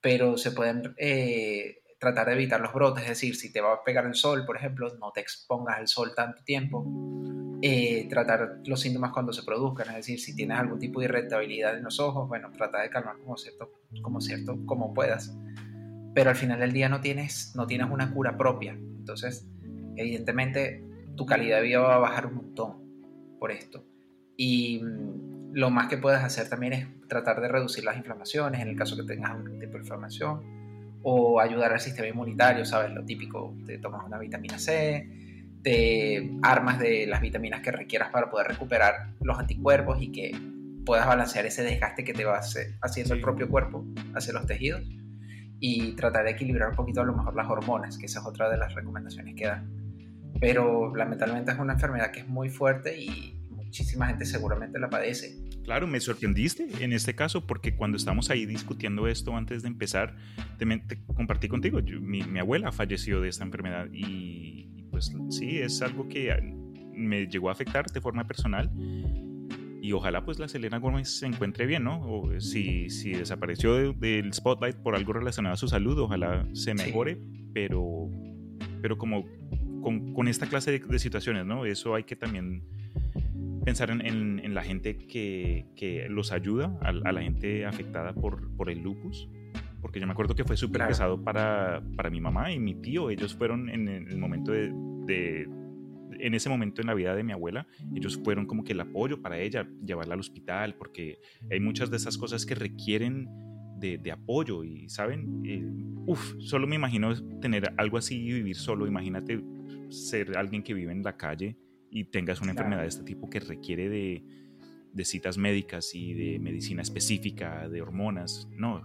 pero 0.00 0.36
se 0.36 0.52
pueden 0.52 0.94
eh, 0.98 1.82
tratar 1.98 2.28
de 2.28 2.34
evitar 2.34 2.60
los 2.60 2.72
brotes, 2.72 3.04
es 3.04 3.10
decir, 3.10 3.36
si 3.36 3.52
te 3.52 3.60
va 3.60 3.74
a 3.74 3.84
pegar 3.84 4.06
el 4.06 4.14
sol, 4.14 4.44
por 4.46 4.56
ejemplo, 4.56 4.88
no 4.98 5.12
te 5.12 5.20
expongas 5.20 5.78
al 5.78 5.88
sol 5.88 6.12
tanto 6.14 6.42
tiempo. 6.44 6.86
Eh, 7.62 8.06
tratar 8.10 8.60
los 8.66 8.80
síntomas 8.80 9.12
cuando 9.12 9.32
se 9.32 9.42
produzcan, 9.42 9.88
es 9.88 9.96
decir, 9.96 10.20
si 10.20 10.36
tienes 10.36 10.58
algún 10.58 10.78
tipo 10.78 11.00
de 11.00 11.06
irritabilidad 11.06 11.76
en 11.76 11.84
los 11.84 11.98
ojos, 11.98 12.28
bueno, 12.28 12.50
trata 12.52 12.82
de 12.82 12.90
calmar 12.90 13.16
como 13.18 13.36
cierto, 13.38 13.72
como 14.02 14.20
cierto, 14.20 14.58
como 14.66 14.92
puedas. 14.92 15.34
Pero 16.14 16.30
al 16.30 16.36
final 16.36 16.60
del 16.60 16.72
día 16.72 16.88
no 16.88 17.00
tienes, 17.00 17.52
no 17.56 17.66
tienes 17.66 17.88
una 17.90 18.12
cura 18.12 18.36
propia. 18.36 18.72
Entonces, 18.72 19.48
evidentemente, 19.96 20.84
tu 21.16 21.24
calidad 21.24 21.58
de 21.58 21.62
vida 21.64 21.78
va 21.80 21.96
a 21.96 21.98
bajar 21.98 22.26
un 22.26 22.34
montón 22.34 23.38
por 23.38 23.50
esto. 23.50 23.84
Y 24.36 24.80
mm, 24.82 25.35
lo 25.52 25.70
más 25.70 25.88
que 25.88 25.98
puedes 25.98 26.22
hacer 26.22 26.48
también 26.48 26.72
es 26.72 26.86
tratar 27.08 27.40
de 27.40 27.48
reducir 27.48 27.84
las 27.84 27.96
inflamaciones 27.96 28.60
en 28.60 28.68
el 28.68 28.76
caso 28.76 28.96
que 28.96 29.04
tengas 29.04 29.34
un 29.34 29.58
tipo 29.58 29.72
de 29.72 29.78
inflamación 29.78 30.40
o 31.02 31.40
ayudar 31.40 31.72
al 31.72 31.80
sistema 31.80 32.08
inmunitario, 32.08 32.64
¿sabes? 32.64 32.92
Lo 32.92 33.04
típico, 33.04 33.54
te 33.64 33.78
tomas 33.78 34.04
una 34.04 34.18
vitamina 34.18 34.58
C, 34.58 35.08
te 35.62 36.30
armas 36.42 36.78
de 36.78 37.06
las 37.06 37.20
vitaminas 37.20 37.60
que 37.60 37.70
requieras 37.70 38.10
para 38.10 38.30
poder 38.30 38.48
recuperar 38.48 39.14
los 39.20 39.38
anticuerpos 39.38 40.02
y 40.02 40.12
que 40.12 40.36
puedas 40.84 41.06
balancear 41.06 41.46
ese 41.46 41.62
desgaste 41.62 42.04
que 42.04 42.12
te 42.12 42.24
va 42.24 42.40
haciendo 42.82 43.14
el 43.14 43.20
propio 43.20 43.48
cuerpo 43.48 43.84
hacia 44.14 44.32
los 44.32 44.46
tejidos 44.46 44.82
y 45.58 45.92
tratar 45.96 46.24
de 46.24 46.30
equilibrar 46.30 46.70
un 46.70 46.76
poquito 46.76 47.00
a 47.00 47.04
lo 47.04 47.14
mejor 47.14 47.34
las 47.34 47.48
hormonas, 47.48 47.98
que 47.98 48.06
esa 48.06 48.20
es 48.20 48.26
otra 48.26 48.48
de 48.50 48.58
las 48.58 48.74
recomendaciones 48.74 49.34
que 49.34 49.46
dan. 49.46 49.68
Pero 50.40 50.94
lamentablemente 50.94 51.52
es 51.52 51.58
una 51.58 51.74
enfermedad 51.74 52.10
que 52.10 52.20
es 52.20 52.28
muy 52.28 52.50
fuerte 52.50 52.98
y 52.98 53.35
muchísima 53.66 54.06
gente 54.06 54.24
seguramente 54.24 54.78
la 54.78 54.88
padece. 54.88 55.36
Claro, 55.64 55.86
me 55.86 56.00
sorprendiste 56.00 56.68
en 56.80 56.92
este 56.92 57.14
caso 57.14 57.46
porque 57.46 57.74
cuando 57.74 57.96
estamos 57.96 58.30
ahí 58.30 58.46
discutiendo 58.46 59.08
esto 59.08 59.36
antes 59.36 59.62
de 59.62 59.68
empezar, 59.68 60.16
te, 60.58 60.66
compartí 61.14 61.48
contigo, 61.48 61.80
mi, 62.00 62.22
abuela 62.38 62.72
falleció 62.72 63.20
de 63.20 63.28
esta 63.28 63.44
enfermedad 63.44 63.88
y, 63.92 64.86
pues 64.90 65.12
sí, 65.30 65.58
es 65.58 65.82
algo 65.82 66.08
que 66.08 66.32
me 66.94 67.26
llegó 67.26 67.48
a 67.48 67.52
afectar 67.52 67.86
de 67.86 68.00
forma 68.00 68.26
personal 68.26 68.70
y 69.82 69.92
ojalá 69.92 70.24
pues 70.24 70.38
la 70.38 70.48
Selena 70.48 70.78
Gómez 70.78 71.18
se 71.18 71.26
encuentre 71.26 71.66
bien, 71.66 71.84
¿no? 71.84 72.00
O 72.00 72.40
si, 72.40 72.90
si 72.90 73.12
desapareció 73.12 73.92
del 73.92 74.32
spotlight 74.32 74.76
por 74.76 74.96
algo 74.96 75.12
relacionado 75.12 75.54
a 75.54 75.56
su 75.56 75.68
salud, 75.68 75.98
ojalá 75.98 76.44
se 76.54 76.74
mejore, 76.74 77.20
pero, 77.52 78.10
pero 78.82 78.98
como 78.98 79.24
con, 79.86 80.12
con 80.14 80.26
esta 80.26 80.48
clase 80.48 80.72
de, 80.72 80.80
de, 80.80 80.98
situaciones, 80.98 81.46
¿no? 81.46 81.64
Eso 81.64 81.94
hay 81.94 82.02
que 82.02 82.16
también 82.16 82.64
pensar 83.64 83.88
en, 83.90 84.00
en, 84.40 84.52
la 84.52 84.64
gente 84.64 84.96
que, 84.96 85.66
que 85.76 86.08
los 86.08 86.32
ayuda, 86.32 86.76
a, 86.82 86.90
la 86.90 87.22
gente 87.22 87.64
afectada 87.64 88.12
por, 88.12 88.50
por 88.56 88.68
el 88.68 88.82
lupus, 88.82 89.28
porque 89.80 90.00
yo 90.00 90.06
me 90.08 90.12
acuerdo 90.12 90.34
que 90.34 90.42
fue 90.42 90.56
súper 90.56 90.88
pesado 90.88 91.22
para, 91.22 91.84
para, 91.94 92.10
mi 92.10 92.20
mamá 92.20 92.50
y 92.50 92.58
mi 92.58 92.74
tío, 92.74 93.10
ellos 93.10 93.36
fueron 93.36 93.68
en 93.68 93.86
el 93.86 94.18
momento 94.18 94.50
de, 94.50 94.72
de, 95.04 95.48
en 96.18 96.34
ese 96.34 96.48
momento 96.48 96.80
en 96.80 96.88
la 96.88 96.94
vida 96.94 97.14
de 97.14 97.22
mi 97.22 97.30
abuela, 97.30 97.68
ellos 97.94 98.20
fueron 98.24 98.46
como 98.46 98.64
que 98.64 98.72
el 98.72 98.80
apoyo 98.80 99.22
para 99.22 99.38
ella, 99.38 99.68
llevarla 99.84 100.14
al 100.14 100.20
hospital, 100.20 100.74
porque 100.74 101.20
hay 101.48 101.60
muchas 101.60 101.92
de 101.92 101.98
esas 101.98 102.18
cosas 102.18 102.44
que 102.44 102.56
requieren 102.56 103.28
de, 103.78 103.98
de 103.98 104.10
apoyo 104.10 104.64
y, 104.64 104.88
¿saben? 104.88 105.42
Eh, 105.44 105.64
uf, 106.06 106.34
solo 106.40 106.66
me 106.66 106.74
imagino 106.74 107.14
tener 107.38 107.72
algo 107.76 107.98
así 107.98 108.20
y 108.20 108.32
vivir 108.32 108.56
solo, 108.56 108.88
imagínate 108.88 109.40
ser 109.90 110.36
alguien 110.36 110.62
que 110.62 110.74
vive 110.74 110.92
en 110.92 111.02
la 111.02 111.16
calle 111.16 111.56
y 111.90 112.04
tengas 112.04 112.40
una 112.40 112.50
enfermedad 112.52 112.82
de 112.82 112.88
este 112.88 113.04
tipo 113.04 113.30
que 113.30 113.40
requiere 113.40 113.88
de, 113.88 114.22
de, 114.92 115.04
citas 115.04 115.38
médicas 115.38 115.94
y 115.94 116.14
de 116.14 116.38
medicina 116.38 116.82
específica, 116.82 117.68
de 117.68 117.80
hormonas, 117.80 118.48
no. 118.52 118.82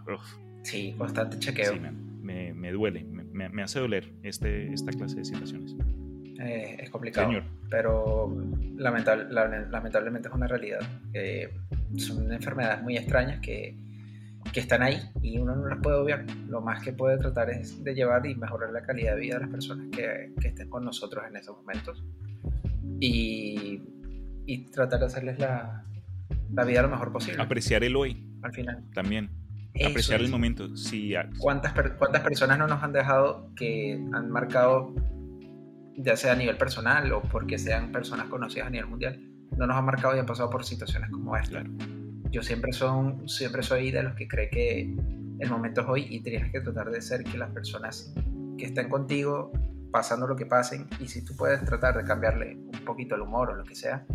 Sí, 0.64 0.94
bastante 0.98 1.40
chequeo. 1.40 1.74
Sí, 1.74 1.80
me, 2.22 2.54
me, 2.54 2.72
duele, 2.72 3.04
me, 3.04 3.50
me, 3.50 3.64
hace 3.64 3.80
doler 3.80 4.14
este, 4.24 4.72
esta 4.74 4.92
clase 4.92 5.18
de 5.18 5.26
situaciones. 5.26 5.76
Eh, 6.40 6.78
es 6.80 6.90
complicado, 6.90 7.28
Señor. 7.28 7.44
pero 7.70 8.34
lamentable, 8.76 9.26
lamentablemente 9.32 10.28
es 10.28 10.34
una 10.34 10.48
realidad. 10.48 10.80
son 11.98 12.32
enfermedades 12.32 12.84
muy 12.84 12.98
extrañas 12.98 13.40
que, 13.42 13.76
que 14.54 14.60
están 14.60 14.82
ahí 14.82 14.99
y 15.21 15.38
uno 15.38 15.56
no 15.56 15.67
las 15.67 15.80
puede 15.80 15.97
obviar. 15.97 16.25
Lo 16.47 16.62
más 16.62 16.84
que 16.84 16.93
puede 16.93 17.17
tratar 17.17 17.49
es 17.49 17.84
de 17.84 17.93
llevar 17.93 18.25
y 18.25 18.36
mejorar 18.36 18.71
la 18.71 18.82
calidad 18.82 19.15
de 19.15 19.21
vida 19.21 19.36
de 19.36 19.41
las 19.41 19.49
personas 19.49 19.88
que, 19.91 20.34
que 20.39 20.47
estén 20.49 20.69
con 20.69 20.84
nosotros 20.84 21.23
en 21.27 21.36
esos 21.36 21.58
momentos 21.58 22.04
y, 22.99 23.82
y 24.45 24.71
tratar 24.71 24.99
de 24.99 25.06
hacerles 25.06 25.39
la, 25.39 25.84
la, 26.54 26.63
vida 26.65 26.82
lo 26.82 26.89
mejor 26.89 27.12
posible. 27.12 27.41
Apreciar 27.41 27.84
el 27.84 27.95
hoy. 27.95 28.27
Al 28.41 28.54
final. 28.54 28.84
También. 28.93 29.30
Apreciar 29.86 30.19
el 30.21 30.30
momento. 30.30 30.75
Sí, 30.75 31.13
¿Cuántas, 31.38 31.73
¿Cuántas 31.97 32.21
personas 32.21 32.58
no 32.58 32.67
nos 32.67 32.84
han 32.84 32.91
dejado 32.91 33.49
que 33.56 33.93
han 34.13 34.30
marcado, 34.30 34.93
ya 35.95 36.17
sea 36.17 36.34
a 36.34 36.36
nivel 36.36 36.58
personal 36.58 37.12
o 37.13 37.21
porque 37.21 37.58
sean 37.58 37.91
personas 37.91 38.27
conocidas 38.27 38.67
a 38.67 38.69
nivel 38.69 38.88
mundial, 38.88 39.19
no 39.58 39.67
nos 39.67 39.77
han 39.77 39.86
marcado 39.86 40.15
y 40.15 40.19
han 40.19 40.25
pasado 40.25 40.49
por 40.49 40.65
situaciones 40.65 41.10
como 41.10 41.38
esta? 41.38 41.63
Yo 42.32 42.41
siempre, 42.41 42.72
son, 42.72 43.28
siempre 43.28 43.62
soy 43.62 43.91
de 43.91 44.04
los 44.04 44.15
que 44.15 44.28
cree 44.28 44.50
que 44.50 44.82
el 45.39 45.50
momento 45.50 45.82
es 45.82 45.88
hoy 45.88 46.08
y 46.10 46.22
tienes 46.22 46.50
que 46.52 46.62
tratar 46.62 46.89
de 46.89 47.02
ser 47.02 47.24
que 47.24 47.38
las 47.38 47.52
personas 47.52 48.13
que 48.58 48.65
estén 48.65 48.88
contigo 48.88 49.52
pasando 49.91 50.26
lo 50.26 50.36
que 50.36 50.46
pasen 50.46 50.88
y 51.00 51.08
si 51.08 51.26
tú 51.26 51.36
puedes 51.36 51.63
tratar 51.65 51.98
de 51.98 52.06
cambiarle 52.06 52.56
un 52.56 52.86
poquito 52.86 53.15
el 53.15 53.22
humor 53.22 53.50
o 53.50 53.56
lo 53.56 53.65
que 53.65 53.76
sea, 53.76 54.06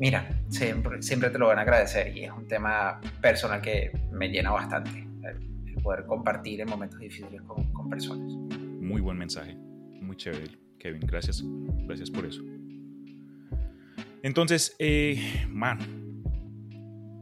mira, 0.00 0.28
siempre, 0.48 1.00
siempre 1.02 1.30
te 1.30 1.38
lo 1.38 1.46
van 1.46 1.58
a 1.58 1.62
agradecer 1.62 2.16
y 2.16 2.24
es 2.24 2.32
un 2.32 2.48
tema 2.48 3.00
personal 3.20 3.60
que 3.60 3.92
me 4.10 4.28
llena 4.28 4.50
bastante, 4.50 5.06
el, 5.22 5.54
poder 5.82 6.06
compartir 6.06 6.62
en 6.62 6.68
momentos 6.68 6.98
difíciles 6.98 7.42
con, 7.42 7.70
con, 7.72 7.90
personas. 7.90 8.32
Muy 8.32 9.02
buen 9.02 9.18
mensaje, 9.18 9.54
muy 9.54 10.16
chévere, 10.16 10.46
Kevin, 10.78 11.02
gracias, 11.06 11.44
gracias 11.86 12.10
por 12.10 12.24
eso. 12.24 12.42
Entonces, 14.22 14.74
eh, 14.78 15.44
man, 15.50 16.03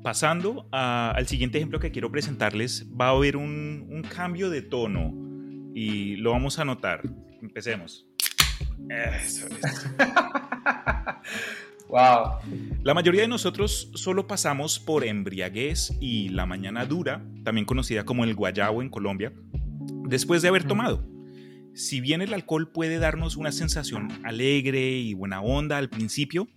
pasando 0.02 0.68
al 0.72 1.26
siguiente 1.26 1.58
ejemplo 1.58 1.80
que 1.80 1.90
quiero 1.90 2.10
presentarles, 2.10 2.86
va 2.98 3.06
a 3.06 3.10
haber 3.10 3.36
un, 3.36 3.86
un 3.90 4.02
cambio 4.02 4.50
de 4.50 4.62
tono 4.62 5.12
y 5.74 6.16
lo 6.16 6.32
vamos 6.32 6.58
a 6.58 6.64
notar. 6.64 7.02
Empecemos. 7.40 8.06
Eso 8.88 9.46
es. 9.46 9.86
wow. 11.88 12.38
La 12.82 12.94
mayoría 12.94 13.22
de 13.22 13.28
nosotros 13.28 13.90
solo 13.94 14.26
pasamos 14.26 14.78
por 14.78 15.04
embriaguez 15.04 15.96
y 16.00 16.30
la 16.30 16.46
mañana 16.46 16.84
dura, 16.84 17.24
también 17.44 17.64
conocida 17.64 18.04
como 18.04 18.24
el 18.24 18.34
guayabo 18.34 18.82
en 18.82 18.90
Colombia, 18.90 19.32
después 20.08 20.42
de 20.42 20.48
haber 20.48 20.64
tomado. 20.64 21.06
Si 21.74 22.00
bien 22.00 22.20
el 22.20 22.34
alcohol 22.34 22.70
puede 22.70 22.98
darnos 22.98 23.36
una 23.36 23.52
sensación 23.52 24.08
alegre 24.24 24.90
y 24.90 25.14
buena 25.14 25.40
onda 25.40 25.78
al 25.78 25.88
principio, 25.88 26.48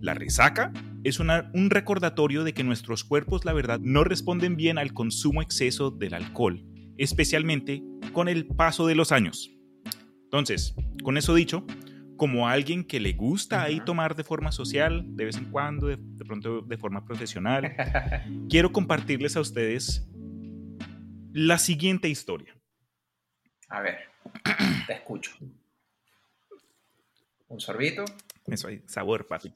la 0.00 0.14
resaca 0.14 0.72
es 1.04 1.20
un 1.20 1.70
recordatorio 1.70 2.44
de 2.44 2.54
que 2.54 2.64
nuestros 2.64 3.04
cuerpos, 3.04 3.44
la 3.44 3.52
verdad, 3.52 3.78
no 3.80 4.04
responden 4.04 4.56
bien 4.56 4.78
al 4.78 4.92
consumo 4.92 5.42
exceso 5.42 5.90
del 5.90 6.14
alcohol, 6.14 6.64
especialmente 6.98 7.82
con 8.12 8.28
el 8.28 8.46
paso 8.46 8.86
de 8.86 8.94
los 8.94 9.12
años. 9.12 9.50
Entonces, 10.24 10.74
con 11.02 11.16
eso 11.16 11.34
dicho, 11.34 11.66
como 12.16 12.48
alguien 12.48 12.84
que 12.84 13.00
le 13.00 13.12
gusta 13.12 13.62
ahí 13.62 13.80
tomar 13.80 14.14
de 14.14 14.24
forma 14.24 14.52
social, 14.52 15.04
de 15.16 15.24
vez 15.24 15.36
en 15.36 15.50
cuando, 15.50 15.88
de, 15.88 15.98
pronto 16.24 16.62
de 16.62 16.78
forma 16.78 17.04
profesional, 17.04 17.74
quiero 18.48 18.72
compartirles 18.72 19.36
a 19.36 19.40
ustedes 19.40 20.08
la 21.32 21.58
siguiente 21.58 22.08
historia. 22.08 22.56
A 23.68 23.80
ver, 23.80 23.98
te 24.86 24.92
escucho. 24.92 25.32
Un 27.48 27.60
sorbito. 27.60 28.04
Eso 28.46 28.68
hay 28.68 28.82
sabor, 28.86 29.26
papi. 29.26 29.52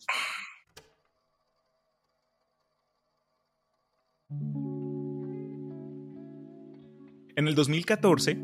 En 7.37 7.49
el 7.49 7.55
2014, 7.55 8.37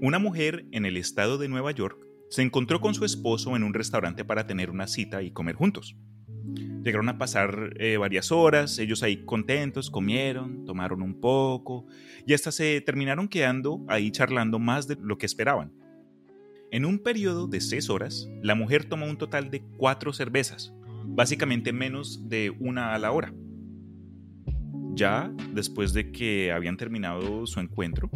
una 0.00 0.18
mujer 0.18 0.66
en 0.70 0.86
el 0.86 0.96
estado 0.96 1.38
de 1.38 1.48
Nueva 1.48 1.72
York 1.72 1.98
se 2.30 2.42
encontró 2.42 2.80
con 2.80 2.94
su 2.94 3.04
esposo 3.04 3.56
en 3.56 3.64
un 3.64 3.74
restaurante 3.74 4.24
para 4.24 4.46
tener 4.46 4.70
una 4.70 4.86
cita 4.86 5.22
y 5.22 5.32
comer 5.32 5.56
juntos. 5.56 5.96
Llegaron 6.84 7.08
a 7.08 7.18
pasar 7.18 7.74
eh, 7.78 7.96
varias 7.96 8.30
horas, 8.30 8.78
ellos 8.78 9.02
ahí 9.02 9.24
contentos, 9.24 9.90
comieron, 9.90 10.64
tomaron 10.64 11.02
un 11.02 11.20
poco 11.20 11.86
y 12.26 12.32
hasta 12.32 12.52
se 12.52 12.80
terminaron 12.80 13.28
quedando 13.28 13.84
ahí 13.88 14.10
charlando 14.10 14.58
más 14.58 14.86
de 14.86 14.96
lo 15.00 15.18
que 15.18 15.26
esperaban. 15.26 15.72
En 16.70 16.84
un 16.84 16.98
periodo 16.98 17.46
de 17.46 17.62
seis 17.62 17.88
horas, 17.88 18.28
la 18.42 18.54
mujer 18.54 18.84
tomó 18.84 19.06
un 19.06 19.16
total 19.16 19.50
de 19.50 19.62
cuatro 19.78 20.12
cervezas, 20.12 20.74
básicamente 21.06 21.72
menos 21.72 22.28
de 22.28 22.50
una 22.50 22.94
a 22.94 22.98
la 22.98 23.10
hora. 23.10 23.32
Ya 24.94 25.32
después 25.54 25.94
de 25.94 26.12
que 26.12 26.52
habían 26.52 26.76
terminado 26.76 27.46
su 27.46 27.60
encuentro, 27.60 28.10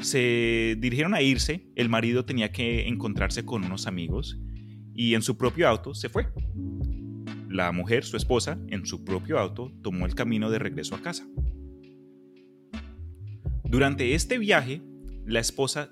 se 0.00 0.76
dirigieron 0.80 1.14
a 1.14 1.22
irse, 1.22 1.70
el 1.76 1.88
marido 1.88 2.24
tenía 2.24 2.50
que 2.50 2.88
encontrarse 2.88 3.44
con 3.44 3.64
unos 3.64 3.86
amigos 3.86 4.40
y 4.92 5.14
en 5.14 5.22
su 5.22 5.36
propio 5.36 5.68
auto 5.68 5.94
se 5.94 6.08
fue. 6.08 6.26
La 7.48 7.70
mujer, 7.70 8.02
su 8.04 8.16
esposa, 8.16 8.58
en 8.68 8.86
su 8.86 9.04
propio 9.04 9.38
auto 9.38 9.72
tomó 9.82 10.06
el 10.06 10.16
camino 10.16 10.50
de 10.50 10.58
regreso 10.58 10.96
a 10.96 11.02
casa. 11.02 11.28
Durante 13.62 14.14
este 14.14 14.38
viaje, 14.38 14.82
la 15.24 15.38
esposa 15.38 15.88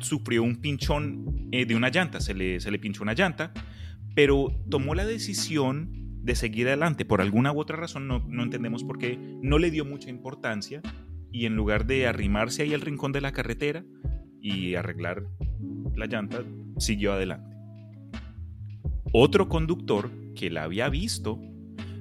sufrió 0.00 0.42
un 0.42 0.56
pinchón 0.56 1.48
eh, 1.52 1.66
de 1.66 1.74
una 1.74 1.90
llanta, 1.90 2.20
se 2.20 2.34
le, 2.34 2.60
se 2.60 2.70
le 2.70 2.78
pinchó 2.78 3.02
una 3.02 3.14
llanta, 3.14 3.52
pero 4.14 4.48
tomó 4.70 4.94
la 4.94 5.04
decisión 5.04 5.90
de 6.22 6.34
seguir 6.34 6.66
adelante. 6.68 7.04
Por 7.04 7.20
alguna 7.20 7.52
u 7.52 7.60
otra 7.60 7.76
razón, 7.76 8.08
no, 8.08 8.24
no 8.28 8.42
entendemos 8.42 8.84
por 8.84 8.98
qué, 8.98 9.18
no 9.42 9.58
le 9.58 9.70
dio 9.70 9.84
mucha 9.84 10.10
importancia 10.10 10.80
y 11.32 11.46
en 11.46 11.56
lugar 11.56 11.86
de 11.86 12.06
arrimarse 12.06 12.62
ahí 12.62 12.74
al 12.74 12.80
rincón 12.80 13.12
de 13.12 13.20
la 13.20 13.32
carretera 13.32 13.84
y 14.40 14.74
arreglar 14.74 15.24
la 15.96 16.06
llanta, 16.06 16.42
siguió 16.78 17.12
adelante. 17.12 17.56
Otro 19.12 19.48
conductor 19.48 20.10
que 20.34 20.50
la 20.50 20.64
había 20.64 20.88
visto 20.88 21.40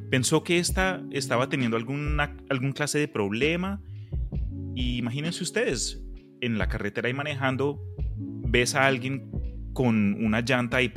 pensó 0.10 0.44
que 0.44 0.60
esta 0.60 1.02
estaba 1.12 1.50
teniendo 1.50 1.78
alguna, 1.78 2.36
algún 2.50 2.72
clase 2.72 3.00
de 3.00 3.08
problema 3.08 3.82
y 4.76 4.98
imagínense 4.98 5.44
ustedes, 5.44 6.03
en 6.44 6.58
la 6.58 6.68
carretera 6.68 7.10
y 7.10 7.14
manejando, 7.14 7.82
ves 8.18 8.76
a 8.76 8.86
alguien 8.86 9.32
con 9.72 10.14
una 10.24 10.42
llanta 10.42 10.82
y 10.82 10.92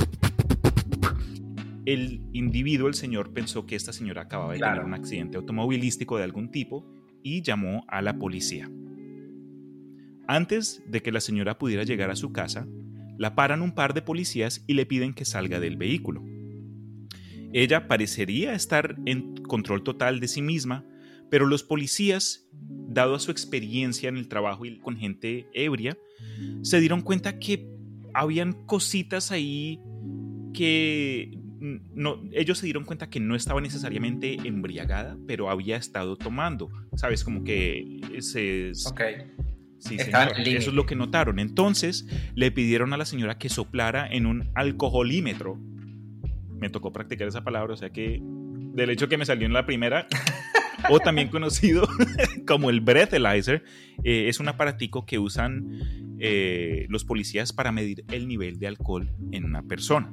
el 1.87 2.20
individuo, 2.32 2.88
el 2.88 2.94
señor, 2.94 3.32
pensó 3.32 3.64
que 3.64 3.76
esta 3.76 3.92
señora 3.92 4.22
acababa 4.22 4.54
de 4.54 4.59
tener 4.59 4.80
un 4.80 4.92
accidente 4.92 5.37
automovilístico 5.37 6.18
de 6.18 6.24
algún 6.24 6.50
tipo 6.50 6.85
y 7.22 7.42
llamó 7.42 7.85
a 7.87 8.02
la 8.02 8.18
policía. 8.18 8.68
Antes 10.26 10.82
de 10.88 11.00
que 11.00 11.12
la 11.12 11.20
señora 11.20 11.59
pudiera 11.59 11.85
llegar 11.85 12.11
a 12.11 12.16
su 12.16 12.32
casa, 12.32 12.66
la 13.16 13.37
paran 13.37 13.62
un 13.62 13.72
par 13.72 13.94
de 13.94 14.02
policías 14.02 14.64
y 14.66 14.74
le 14.74 14.85
piden 14.85 15.14
que 15.14 15.24
salga 15.24 15.61
del 15.61 15.76
vehículo. 15.76 16.24
Ella 17.52 17.87
parecería 17.87 18.52
estar 18.52 18.96
en 19.06 19.37
control 19.44 19.85
total 19.85 20.18
de 20.18 20.26
sí 20.26 20.42
misma, 20.42 20.85
pero 21.30 21.46
los 21.46 21.62
policías, 21.62 22.48
dado 22.88 23.14
a 23.14 23.20
su 23.20 23.30
experiencia 23.30 24.08
en 24.08 24.16
el 24.16 24.28
trabajo 24.28 24.64
y 24.64 24.78
con 24.78 24.96
gente 24.96 25.48
ebria, 25.52 25.96
se 26.62 26.80
dieron 26.80 27.02
cuenta 27.02 27.38
que 27.38 27.68
habían 28.14 28.52
cositas 28.66 29.30
ahí 29.32 29.80
que 30.54 31.38
no, 31.60 32.22
ellos 32.32 32.58
se 32.58 32.66
dieron 32.66 32.84
cuenta 32.84 33.10
que 33.10 33.20
no 33.20 33.34
estaba 33.34 33.60
necesariamente 33.60 34.34
embriagada, 34.44 35.16
pero 35.26 35.50
había 35.50 35.76
estado 35.76 36.16
tomando. 36.16 36.70
¿Sabes? 36.94 37.24
Como 37.24 37.44
que 37.44 38.00
ese... 38.12 38.72
Ok. 38.86 39.00
Sí, 39.78 39.96
Eso 39.98 40.70
es 40.70 40.74
lo 40.74 40.86
que 40.86 40.96
notaron. 40.96 41.38
Entonces 41.38 42.06
le 42.34 42.50
pidieron 42.50 42.92
a 42.92 42.96
la 42.96 43.04
señora 43.04 43.38
que 43.38 43.48
soplara 43.48 44.08
en 44.10 44.26
un 44.26 44.50
alcoholímetro. 44.54 45.58
Me 46.58 46.70
tocó 46.70 46.92
practicar 46.92 47.28
esa 47.28 47.44
palabra, 47.44 47.74
o 47.74 47.76
sea 47.76 47.90
que 47.90 48.20
del 48.22 48.90
hecho 48.90 49.08
que 49.08 49.18
me 49.18 49.26
salió 49.26 49.46
en 49.46 49.52
la 49.52 49.66
primera, 49.66 50.06
o 50.90 51.01
también 51.01 51.29
conocido 51.29 51.88
como 52.46 52.70
el 52.70 52.81
breathalyzer, 52.81 53.64
eh, 54.05 54.29
es 54.29 54.40
un 54.40 54.49
aparatico 54.49 55.07
que 55.07 55.18
usan 55.18 56.16
eh, 56.18 56.87
los 56.88 57.05
policías 57.05 57.53
para 57.53 57.72
medir 57.72 58.05
el 58.11 58.29
nivel 58.29 58.59
de 58.59 58.68
alcohol 58.68 59.12
en 59.33 59.44
una 59.44 59.62
persona. 59.62 60.12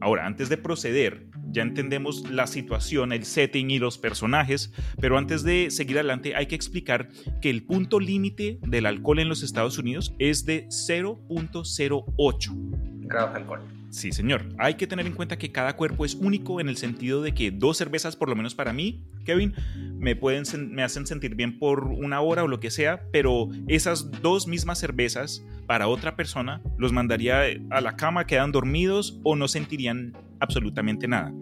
Ahora, 0.00 0.26
antes 0.26 0.48
de 0.48 0.58
proceder, 0.58 1.26
ya 1.50 1.62
entendemos 1.62 2.30
la 2.30 2.46
situación, 2.46 3.12
el 3.12 3.24
setting 3.24 3.70
y 3.70 3.78
los 3.78 3.98
personajes, 3.98 4.72
pero 5.00 5.16
antes 5.16 5.42
de 5.42 5.70
seguir 5.70 5.96
adelante 5.96 6.36
hay 6.36 6.46
que 6.46 6.54
explicar 6.54 7.08
que 7.40 7.48
el 7.48 7.64
punto 7.64 7.98
límite 7.98 8.58
del 8.62 8.86
alcohol 8.86 9.20
en 9.20 9.28
los 9.28 9.42
Estados 9.42 9.78
Unidos 9.78 10.14
es 10.18 10.44
de 10.44 10.66
0.08 10.66 13.06
grados 13.06 13.32
de 13.32 13.38
alcohol. 13.38 13.75
Sí, 13.90 14.12
señor. 14.12 14.48
Hay 14.58 14.74
que 14.74 14.86
tener 14.86 15.06
en 15.06 15.14
cuenta 15.14 15.38
que 15.38 15.52
cada 15.52 15.76
cuerpo 15.76 16.04
es 16.04 16.14
único 16.14 16.60
en 16.60 16.68
el 16.68 16.76
sentido 16.76 17.22
de 17.22 17.32
que 17.32 17.50
dos 17.50 17.76
cervezas, 17.76 18.16
por 18.16 18.28
lo 18.28 18.36
menos 18.36 18.54
para 18.54 18.72
mí, 18.72 19.04
Kevin, 19.24 19.54
me, 19.98 20.16
pueden, 20.16 20.44
me 20.70 20.82
hacen 20.82 21.06
sentir 21.06 21.34
bien 21.34 21.58
por 21.58 21.84
una 21.84 22.20
hora 22.20 22.44
o 22.44 22.48
lo 22.48 22.60
que 22.60 22.70
sea, 22.70 23.02
pero 23.12 23.48
esas 23.68 24.10
dos 24.22 24.46
mismas 24.46 24.78
cervezas 24.78 25.44
para 25.66 25.88
otra 25.88 26.16
persona 26.16 26.62
los 26.78 26.92
mandaría 26.92 27.42
a 27.70 27.80
la 27.80 27.96
cama, 27.96 28.26
quedan 28.26 28.52
dormidos 28.52 29.20
o 29.22 29.36
no 29.36 29.48
sentirían 29.48 30.12
absolutamente 30.40 31.08
nada. 31.08 31.32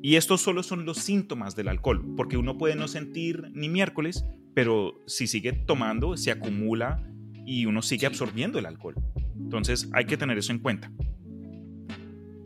Y 0.00 0.16
estos 0.16 0.40
solo 0.40 0.62
son 0.62 0.84
los 0.84 0.98
síntomas 0.98 1.56
del 1.56 1.68
alcohol, 1.68 2.14
porque 2.16 2.36
uno 2.36 2.56
puede 2.56 2.76
no 2.76 2.88
sentir 2.88 3.50
ni 3.52 3.68
miércoles, 3.68 4.24
pero 4.54 5.02
si 5.06 5.26
sigue 5.26 5.52
tomando, 5.52 6.16
se 6.16 6.30
acumula 6.30 7.02
y 7.44 7.66
uno 7.66 7.82
sigue 7.82 8.06
absorbiendo 8.06 8.58
el 8.58 8.66
alcohol. 8.66 8.94
Entonces 9.36 9.88
hay 9.92 10.04
que 10.04 10.16
tener 10.16 10.38
eso 10.38 10.52
en 10.52 10.60
cuenta. 10.60 10.90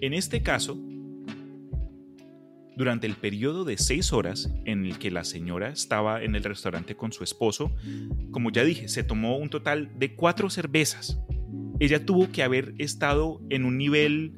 En 0.03 0.13
este 0.15 0.43
caso, 0.43 0.79
durante 2.77 3.07
el 3.07 3.15
periodo 3.15 3.65
de 3.65 3.79
seis 3.79 4.13
horas 4.13 4.51
en 4.65 4.85
el 4.85 4.99
que 4.99 5.13
la 5.13 5.23
señora 5.23 5.69
estaba 5.69 6.25
en 6.25 6.35
el 6.35 6.43
restaurante 6.43 6.97
con 6.97 7.13
su 7.13 7.23
esposo, 7.23 7.71
como 8.33 8.51
ya 8.51 8.65
dije, 8.65 8.89
se 8.89 9.05
tomó 9.05 9.37
un 9.37 9.49
total 9.49 9.93
de 9.97 10.17
cuatro 10.17 10.51
cervezas. 10.51 11.21
Ella 11.79 12.05
tuvo 12.05 12.33
que 12.33 12.43
haber 12.43 12.75
estado 12.79 13.41
en 13.49 13.65
un 13.65 13.79
nivel 13.79 14.35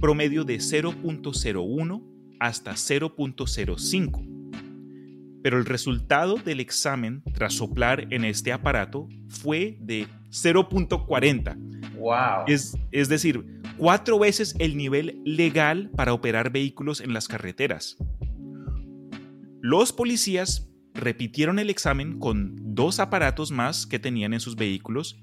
promedio 0.00 0.42
de 0.42 0.56
0.01 0.56 2.02
hasta 2.40 2.72
0.05. 2.72 5.40
Pero 5.40 5.58
el 5.58 5.66
resultado 5.66 6.34
del 6.34 6.58
examen 6.58 7.22
tras 7.32 7.54
soplar 7.54 8.12
en 8.12 8.24
este 8.24 8.52
aparato 8.52 9.08
fue 9.28 9.78
de 9.80 10.08
0.40. 10.30 11.94
Wow. 11.96 12.44
Es, 12.48 12.76
es 12.90 13.08
decir, 13.08 13.55
cuatro 13.76 14.18
veces 14.18 14.54
el 14.58 14.76
nivel 14.76 15.20
legal 15.24 15.90
para 15.96 16.12
operar 16.12 16.50
vehículos 16.50 17.00
en 17.00 17.12
las 17.12 17.28
carreteras. 17.28 17.96
Los 19.60 19.92
policías 19.92 20.68
repitieron 20.94 21.58
el 21.58 21.70
examen 21.70 22.18
con 22.18 22.56
dos 22.74 23.00
aparatos 23.00 23.50
más 23.50 23.86
que 23.86 23.98
tenían 23.98 24.32
en 24.32 24.40
sus 24.40 24.56
vehículos 24.56 25.16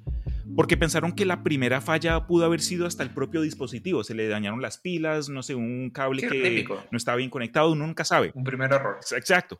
porque 0.56 0.78
pensaron 0.78 1.14
que 1.14 1.26
la 1.26 1.44
primera 1.44 1.82
falla 1.82 2.28
pudo 2.28 2.46
haber 2.46 2.62
sido 2.62 2.86
hasta 2.86 3.04
el 3.04 3.10
propio 3.10 3.42
dispositivo. 3.42 4.04
Se 4.04 4.14
le 4.14 4.28
dañaron 4.28 4.62
las 4.62 4.78
pilas, 4.78 5.30
no 5.30 5.42
sé, 5.42 5.56
un 5.56 5.90
cable 5.90 6.28
que 6.28 6.66
no 6.92 6.98
estaba 6.98 7.18
bien 7.18 7.30
conectado, 7.30 7.72
uno 7.72 7.88
nunca 7.88 8.06
sabe. 8.06 8.32
Un 8.36 8.44
primer 8.44 8.72
error. 8.72 8.98
Exacto. 9.16 9.60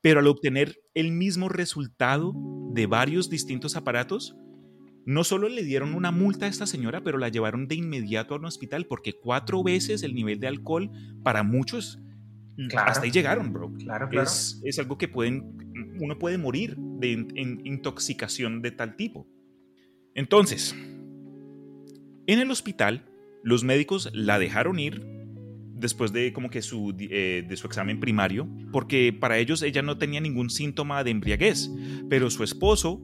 Pero 0.00 0.20
al 0.20 0.28
obtener 0.28 0.80
el 0.94 1.10
mismo 1.10 1.48
resultado 1.48 2.32
de 2.72 2.86
varios 2.86 3.30
distintos 3.30 3.74
aparatos, 3.74 4.36
no 5.06 5.24
solo 5.24 5.48
le 5.48 5.62
dieron 5.62 5.94
una 5.94 6.10
multa 6.10 6.46
a 6.46 6.48
esta 6.48 6.66
señora, 6.66 7.02
pero 7.02 7.18
la 7.18 7.28
llevaron 7.28 7.66
de 7.66 7.76
inmediato 7.76 8.34
a 8.34 8.38
un 8.38 8.44
hospital 8.44 8.86
porque 8.86 9.14
cuatro 9.14 9.62
veces 9.62 10.02
el 10.02 10.14
nivel 10.14 10.40
de 10.40 10.48
alcohol 10.48 10.90
para 11.22 11.42
muchos 11.42 12.00
hasta 12.76 13.04
ahí 13.04 13.10
llegaron, 13.10 13.52
bro. 13.52 13.72
Claro, 13.74 14.08
claro. 14.08 14.26
Es, 14.26 14.60
es, 14.64 14.78
algo 14.78 14.98
que 14.98 15.06
pueden, 15.06 15.96
uno 16.00 16.18
puede 16.18 16.38
morir 16.38 16.76
de 16.76 17.12
intoxicación 17.64 18.62
de 18.62 18.72
tal 18.72 18.96
tipo. 18.96 19.28
Entonces, 20.14 20.74
en 22.26 22.40
el 22.40 22.50
hospital, 22.50 23.04
los 23.44 23.62
médicos 23.62 24.10
la 24.12 24.38
dejaron 24.38 24.78
ir 24.80 25.02
después 25.78 26.12
de 26.12 26.32
como 26.32 26.50
que 26.50 26.60
su, 26.60 26.94
eh, 26.98 27.44
de 27.48 27.56
su 27.56 27.66
examen 27.68 28.00
primario, 28.00 28.48
porque 28.72 29.12
para 29.12 29.38
ellos 29.38 29.62
ella 29.62 29.82
no 29.82 29.96
tenía 29.96 30.20
ningún 30.20 30.50
síntoma 30.50 31.04
de 31.04 31.12
embriaguez, 31.12 31.70
pero 32.10 32.30
su 32.30 32.42
esposo 32.42 33.00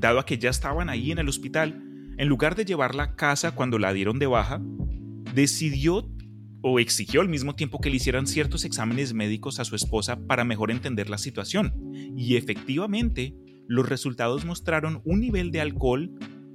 dado 0.00 0.18
a 0.18 0.26
que 0.26 0.38
ya 0.38 0.50
estaban 0.50 0.88
ahí 0.88 1.10
en 1.10 1.18
el 1.18 1.28
hospital, 1.28 1.82
en 2.16 2.28
lugar 2.28 2.54
de 2.54 2.64
llevarla 2.64 3.02
a 3.04 3.16
casa 3.16 3.52
cuando 3.54 3.78
la 3.78 3.92
dieron 3.92 4.18
de 4.18 4.26
baja, 4.26 4.60
decidió 5.34 6.10
o 6.62 6.80
exigió 6.80 7.20
al 7.20 7.28
mismo 7.28 7.54
tiempo 7.54 7.80
que 7.80 7.90
le 7.90 7.96
hicieran 7.96 8.26
ciertos 8.26 8.64
exámenes 8.64 9.14
médicos 9.14 9.60
a 9.60 9.64
su 9.64 9.76
esposa 9.76 10.16
para 10.26 10.44
mejor 10.44 10.70
entender 10.70 11.08
la 11.08 11.18
situación. 11.18 11.72
Y 12.16 12.36
efectivamente, 12.36 13.34
los 13.68 13.88
resultados 13.88 14.44
mostraron 14.44 15.00
un 15.04 15.20
nivel 15.20 15.50
de 15.52 15.60
alcohol 15.60 16.10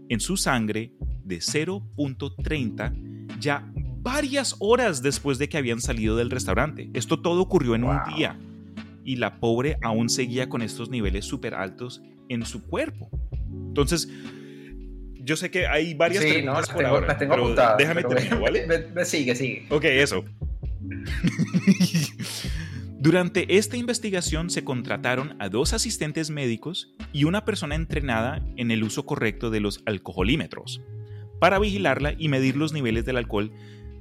en 0.09 0.19
su 0.19 0.35
sangre 0.35 0.93
de 1.23 1.37
0.30 1.37 3.13
ya 3.39 3.71
varias 4.01 4.55
horas 4.59 5.01
después 5.01 5.37
de 5.37 5.47
que 5.47 5.57
habían 5.57 5.79
salido 5.79 6.17
del 6.17 6.29
restaurante. 6.29 6.89
Esto 6.93 7.21
todo 7.21 7.41
ocurrió 7.41 7.75
en 7.75 7.85
un 7.85 7.97
día 8.15 8.37
y 9.05 9.15
la 9.15 9.39
pobre 9.39 9.77
aún 9.81 10.09
seguía 10.09 10.49
con 10.49 10.61
estos 10.61 10.89
niveles 10.89 11.25
súper 11.25 11.53
altos 11.53 12.01
en 12.29 12.45
su 12.45 12.63
cuerpo. 12.63 13.09
Entonces, 13.67 14.09
yo 15.23 15.35
sé 15.37 15.49
que 15.49 15.67
hay 15.67 15.93
varias 15.93 16.23
preguntas 16.23 16.69
por 16.69 16.85
ahora, 16.85 17.17
pero 17.17 17.55
déjame 17.77 18.03
terminar, 18.03 18.41
¿vale? 18.41 18.67
Me, 18.93 19.05
sigue, 19.05 19.35
sigue. 19.35 19.65
Ok, 19.69 19.85
eso. 19.85 20.25
Durante 22.99 23.57
esta 23.57 23.75
investigación 23.75 24.49
se 24.49 24.63
contrataron 24.63 25.35
a 25.39 25.49
dos 25.49 25.73
asistentes 25.73 26.29
médicos 26.29 26.93
y 27.11 27.25
una 27.25 27.43
persona 27.43 27.75
entrenada 27.75 28.41
en 28.55 28.71
el 28.71 28.83
uso 28.83 29.05
correcto 29.05 29.49
de 29.49 29.59
los 29.59 29.81
alcoholímetros 29.85 30.81
para 31.39 31.59
vigilarla 31.59 32.13
y 32.17 32.29
medir 32.29 32.55
los 32.55 32.71
niveles 32.71 33.03
del 33.03 33.17
alcohol 33.17 33.51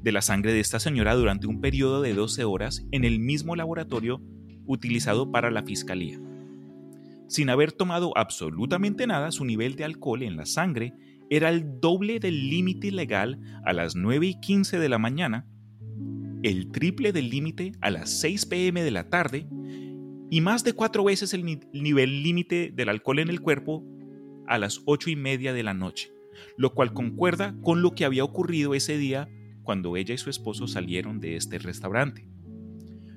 de 0.02 0.12
la 0.12 0.22
sangre 0.22 0.52
de 0.52 0.60
esta 0.60 0.78
señora 0.78 1.14
durante 1.14 1.48
un 1.48 1.60
periodo 1.60 2.00
de 2.02 2.14
12 2.14 2.44
horas 2.44 2.84
en 2.92 3.04
el 3.04 3.18
mismo 3.18 3.56
laboratorio 3.56 4.20
utilizado 4.66 5.32
para 5.32 5.50
la 5.50 5.62
fiscalía. 5.62 6.20
Sin 7.32 7.48
haber 7.48 7.72
tomado 7.72 8.12
absolutamente 8.14 9.06
nada, 9.06 9.32
su 9.32 9.46
nivel 9.46 9.74
de 9.74 9.84
alcohol 9.84 10.22
en 10.22 10.36
la 10.36 10.44
sangre 10.44 10.92
era 11.30 11.48
el 11.48 11.80
doble 11.80 12.20
del 12.20 12.50
límite 12.50 12.92
legal 12.92 13.40
a 13.64 13.72
las 13.72 13.96
9 13.96 14.26
y 14.26 14.38
15 14.38 14.78
de 14.78 14.88
la 14.90 14.98
mañana, 14.98 15.46
el 16.42 16.70
triple 16.72 17.10
del 17.10 17.30
límite 17.30 17.72
a 17.80 17.88
las 17.88 18.10
6 18.20 18.44
pm 18.44 18.82
de 18.82 18.90
la 18.90 19.08
tarde 19.08 19.46
y 20.28 20.42
más 20.42 20.62
de 20.62 20.74
cuatro 20.74 21.04
veces 21.04 21.32
el 21.32 21.58
nivel 21.72 22.22
límite 22.22 22.70
del 22.70 22.90
alcohol 22.90 23.20
en 23.20 23.30
el 23.30 23.40
cuerpo 23.40 23.82
a 24.46 24.58
las 24.58 24.82
8 24.84 25.08
y 25.08 25.16
media 25.16 25.54
de 25.54 25.62
la 25.62 25.72
noche, 25.72 26.12
lo 26.58 26.74
cual 26.74 26.92
concuerda 26.92 27.56
con 27.62 27.80
lo 27.80 27.92
que 27.92 28.04
había 28.04 28.24
ocurrido 28.24 28.74
ese 28.74 28.98
día 28.98 29.30
cuando 29.62 29.96
ella 29.96 30.12
y 30.12 30.18
su 30.18 30.28
esposo 30.28 30.66
salieron 30.66 31.18
de 31.18 31.36
este 31.36 31.58
restaurante. 31.58 32.28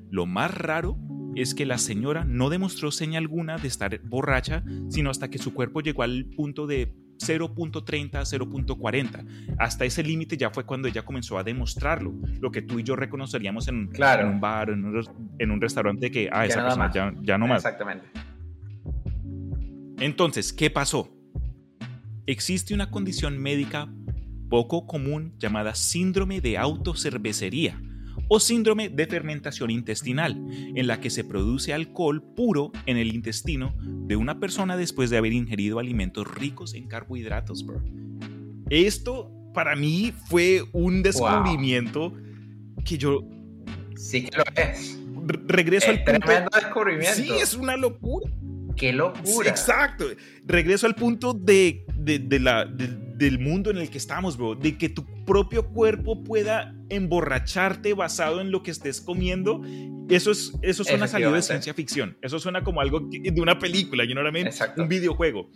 Lo 0.10 0.26
más 0.26 0.54
raro 0.54 0.98
es 1.36 1.54
que 1.54 1.66
la 1.66 1.78
señora 1.78 2.24
no 2.26 2.50
demostró 2.50 2.92
señal 2.92 3.24
alguna 3.24 3.58
de 3.58 3.68
estar 3.68 4.00
borracha, 4.04 4.64
sino 4.90 5.10
hasta 5.10 5.30
que 5.30 5.38
su 5.38 5.54
cuerpo 5.54 5.82
llegó 5.82 6.04
al 6.04 6.26
punto 6.36 6.68
de 6.68 6.94
0.30 7.18 8.16
a 8.16 8.22
0.40. 8.22 9.56
Hasta 9.58 9.86
ese 9.86 10.04
límite 10.04 10.38
ya 10.38 10.50
fue 10.50 10.66
cuando 10.66 10.88
ella 10.88 11.04
comenzó 11.04 11.38
a 11.38 11.44
demostrarlo, 11.44 12.14
lo 12.40 12.52
que 12.52 12.62
tú 12.62 12.80
y 12.80 12.84
yo 12.84 12.96
reconoceríamos 12.96 13.68
en, 13.68 13.90
un 13.90 14.40
bar, 14.40 14.70
en 14.70 14.86
un, 14.86 15.04
en 15.40 15.52
un, 15.52 15.62
restaurante 15.62 16.12
que, 16.12 16.30
ah, 16.32 16.46
esa 16.46 16.64
persona 16.64 16.92
ya, 16.94 17.14
ya 17.22 17.38
no 17.38 17.48
más. 17.48 17.64
Exactamente. 17.66 18.08
Entonces, 20.00 20.54
¿qué 20.54 20.70
pasó? 20.70 21.10
Existe 22.28 22.74
una 22.74 22.92
condición 22.92 23.38
médica 23.38 23.88
poco 24.50 24.86
común 24.86 25.34
llamada 25.38 25.74
síndrome 25.74 26.42
de 26.42 26.58
autocervecería 26.58 27.80
o 28.28 28.40
síndrome 28.40 28.90
de 28.90 29.08
fermentación 29.08 29.72
intestinal, 29.72 30.38
en 30.76 30.88
la 30.88 31.00
que 31.00 31.10
se 31.10 31.24
produce 31.24 31.74
alcohol 31.74 32.24
puro 32.36 32.72
en 32.86 32.98
el 32.98 33.14
intestino 33.14 33.74
de 33.82 34.16
una 34.16 34.40
persona 34.40 34.78
después 34.78 35.10
de 35.10 35.18
haber 35.18 35.34
ingerido 35.34 35.80
alimentos 35.80 36.28
ricos 36.28 36.74
en 36.74 36.88
carbohidratos, 36.88 37.66
bro. 37.66 37.82
Esto 38.70 39.32
para 39.54 39.76
mí 39.76 40.14
fue 40.28 40.64
un 40.74 41.02
descubrimiento 41.04 42.14
que 42.84 42.98
yo... 42.98 43.24
Sí 43.96 44.26
que 44.26 44.38
lo 44.38 44.44
es. 44.56 45.00
Regreso 45.48 45.92
al 45.92 46.04
punto... 46.04 46.20
Tremendo 46.20 46.50
descubrimiento. 46.54 47.16
Sí, 47.16 47.30
es 47.32 47.54
una 47.56 47.78
locura. 47.78 48.30
¡Qué 48.76 48.92
locura! 48.92 49.50
exacto. 49.50 50.06
Regreso 50.46 50.86
al 50.86 50.96
punto 50.96 51.34
de, 51.34 51.86
de, 51.96 52.40
la, 52.40 52.66
del 52.66 53.40
mundo 53.40 53.72
en 53.72 53.78
el 53.78 53.90
que 53.90 53.98
estamos, 53.98 54.38
bro. 54.38 54.56
De 54.56 54.78
que 54.78 54.90
tu 54.90 55.06
propio 55.26 55.68
cuerpo 55.68 56.24
pueda 56.24 56.75
emborracharte 56.90 57.94
basado 57.94 58.42
en 58.42 58.52
lo 58.52 58.64
que 58.64 58.72
estés 58.72 59.02
comiendo. 59.02 59.62
Eso, 60.10 60.32
es, 60.32 60.54
eso 60.62 60.84
suena 60.84 61.08
salido 61.08 61.32
de 61.32 61.42
ciencia 61.42 61.74
ficción. 61.74 62.18
Eso 62.22 62.40
suena 62.40 62.64
como 62.64 62.82
algo 62.82 63.00
de 63.00 63.42
una 63.42 63.58
película, 63.60 64.04
you 64.06 64.12
know 64.12 64.24
what 64.24 64.30
I 64.30 64.34
mean? 64.34 64.50
Un 64.78 64.88
videojuego. 64.88 65.50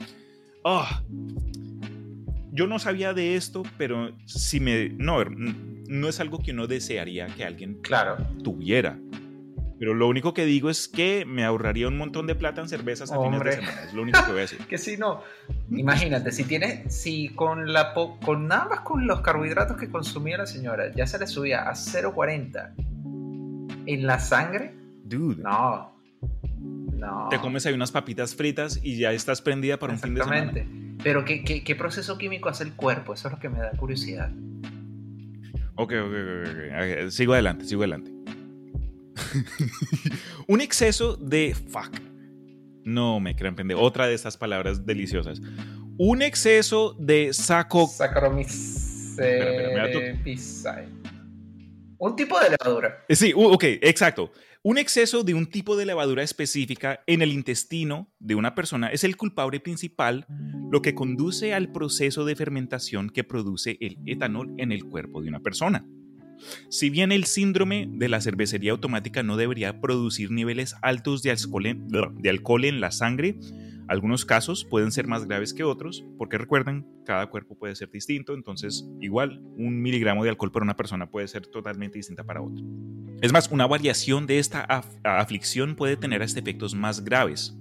Ah. 0.66 1.04
yo 2.52 2.68
no 2.68 2.80
sabía 2.80 3.14
de 3.14 3.36
esto, 3.36 3.64
pero 3.78 4.18
si 4.26 4.60
me... 4.60 4.90
No, 4.90 5.24
no 5.24 6.10
es 6.10 6.20
algo 6.20 6.40
que 6.40 6.52
uno 6.52 6.68
desearía 6.68 7.28
que 7.28 7.46
alguien 7.46 7.80
claro. 7.82 8.18
tuviera. 8.44 9.00
Pero 9.80 9.94
lo 9.94 10.08
único 10.10 10.34
que 10.34 10.46
digo 10.46 10.70
es 10.70 10.90
que 10.90 11.24
me 11.26 11.46
ahorraría 11.46 11.88
un 11.88 11.98
montón 11.98 12.28
de 12.28 12.36
plata 12.36 12.60
en 12.60 12.68
cervezas 12.68 13.14
a 13.14 13.22
fines 13.22 13.40
de 13.42 13.52
semana. 13.54 13.84
Es 13.86 13.94
lo 13.94 14.02
único 14.02 14.20
que 14.26 14.32
voy 14.32 14.40
a 14.40 14.42
decir. 14.42 14.60
que 14.68 14.78
si 14.78 14.98
no, 14.98 15.24
imagínate, 15.72 16.34
si 16.34 16.44
tienes, 16.44 16.94
si 16.94 17.30
con 17.30 17.72
la 17.72 17.94
con 17.94 18.48
nada 18.48 18.66
más 18.66 18.82
con 18.82 19.08
los 19.08 19.22
carbohidratos 19.22 19.78
que 19.78 19.90
consumía 19.90 20.38
la 20.38 20.46
señora 20.46 20.92
ya 20.94 21.08
se 21.08 21.18
le 21.18 21.28
subía 21.28 21.70
a 21.70 21.74
0.40 21.74 22.74
en 23.86 24.06
la 24.06 24.20
sangre. 24.20 24.76
Dude. 25.06 25.42
No. 25.42 25.98
No. 26.98 27.30
Te 27.30 27.40
comes 27.40 27.66
ahí 27.66 27.74
unas 27.74 27.94
papitas 27.94 28.36
fritas 28.36 28.82
y 28.84 28.98
ya 28.98 29.14
estás 29.14 29.42
prendida 29.42 29.80
para 29.80 29.94
un 29.94 30.00
fin 30.00 30.14
de 30.14 30.24
semana. 30.24 30.52
Pero 31.02 31.24
¿qué, 31.24 31.46
¿qué, 31.46 31.64
qué, 31.64 31.76
proceso 31.76 32.18
químico 32.18 32.50
hace 32.50 32.66
el 32.66 32.74
cuerpo? 32.74 33.14
Eso 33.14 33.30
es 33.30 33.36
lo 33.36 33.40
que 33.40 33.48
me 33.48 33.60
da 33.60 33.72
curiosidad. 33.72 34.30
Ok, 35.76 35.94
ok, 35.94 36.12
ok. 36.12 36.58
okay. 36.76 37.12
Sigo 37.12 37.32
adelante, 37.32 37.64
sigo 37.64 37.84
adelante. 37.84 38.19
un 40.48 40.62
exceso 40.62 41.16
de 41.16 41.56
fuck. 41.56 42.00
No 42.84 43.20
me 43.20 43.36
crean 43.36 43.56
pendejo. 43.56 43.82
Otra 43.82 44.08
de 44.08 44.16
estas 44.16 44.38
palabras 44.38 44.86
deliciosas. 44.86 45.42
Un 45.98 46.22
exceso 46.22 46.96
de 46.98 47.34
saco. 47.34 47.88
Un 51.98 52.16
tipo 52.16 52.40
de 52.40 52.50
levadura. 52.52 53.06
Eh, 53.10 53.16
sí, 53.16 53.34
ok, 53.36 53.64
exacto. 53.82 54.32
Un 54.62 54.78
exceso 54.78 55.24
de 55.24 55.34
un 55.34 55.46
tipo 55.46 55.78
de 55.78 55.86
levadura 55.86 56.24
específica 56.24 57.02
en 57.08 57.22
el 57.22 57.32
intestino 57.32 58.12
de 58.20 58.36
una 58.36 58.56
persona 58.56 58.88
es 58.88 59.04
el 59.04 59.16
culpable 59.16 59.60
principal, 59.60 60.26
lo 60.70 60.82
que 60.82 60.96
conduce 60.96 61.54
al 61.54 61.72
proceso 61.72 62.26
de 62.26 62.36
fermentación 62.36 63.10
que 63.10 63.24
produce 63.24 63.78
el 63.80 63.98
etanol 64.06 64.54
en 64.58 64.72
el 64.72 64.84
cuerpo 64.86 65.22
de 65.22 65.30
una 65.30 65.40
persona. 65.40 65.86
Si 66.70 66.90
bien 66.90 67.12
el 67.12 67.26
síndrome 67.26 67.88
de 67.90 68.10
la 68.10 68.22
cervecería 68.22 68.72
automática 68.72 69.24
no 69.24 69.38
debería 69.38 69.82
producir 69.82 70.32
niveles 70.32 70.76
altos 70.82 71.24
de 71.24 71.32
alcohol 71.32 72.66
en, 72.66 72.82
la 72.82 72.92
sangre, 72.92 73.38
algunos 73.88 74.24
casos 74.24 74.66
pueden 74.66 74.92
ser 74.92 75.08
más 75.08 75.26
graves 75.26 75.54
que 75.54 75.64
otros, 75.64 76.06
porque 76.18 76.38
recuerden, 76.38 76.86
cada 77.06 77.28
cuerpo 77.28 77.58
puede 77.58 77.76
ser 77.76 77.90
distinto, 77.90 78.36
entonces 78.36 78.88
igual 79.02 79.42
un 79.58 79.82
miligramo 79.82 80.24
de 80.24 80.30
alcohol 80.30 80.52
para 80.52 80.64
una 80.64 80.76
persona 80.76 81.10
puede 81.10 81.28
ser 81.28 81.48
totalmente 81.48 81.98
distinta 81.98 82.24
para 82.24 82.42
otra. 82.42 82.64
Es 83.22 83.34
más, 83.34 83.50
una 83.52 83.68
variación 83.68 84.28
de 84.28 84.40
esta 84.40 84.62
aflicción 85.04 85.76
puede 85.76 85.98
tener 85.98 86.22
hasta 86.22 86.40
efectos 86.40 86.76
más 86.76 87.04
graves. 87.04 87.58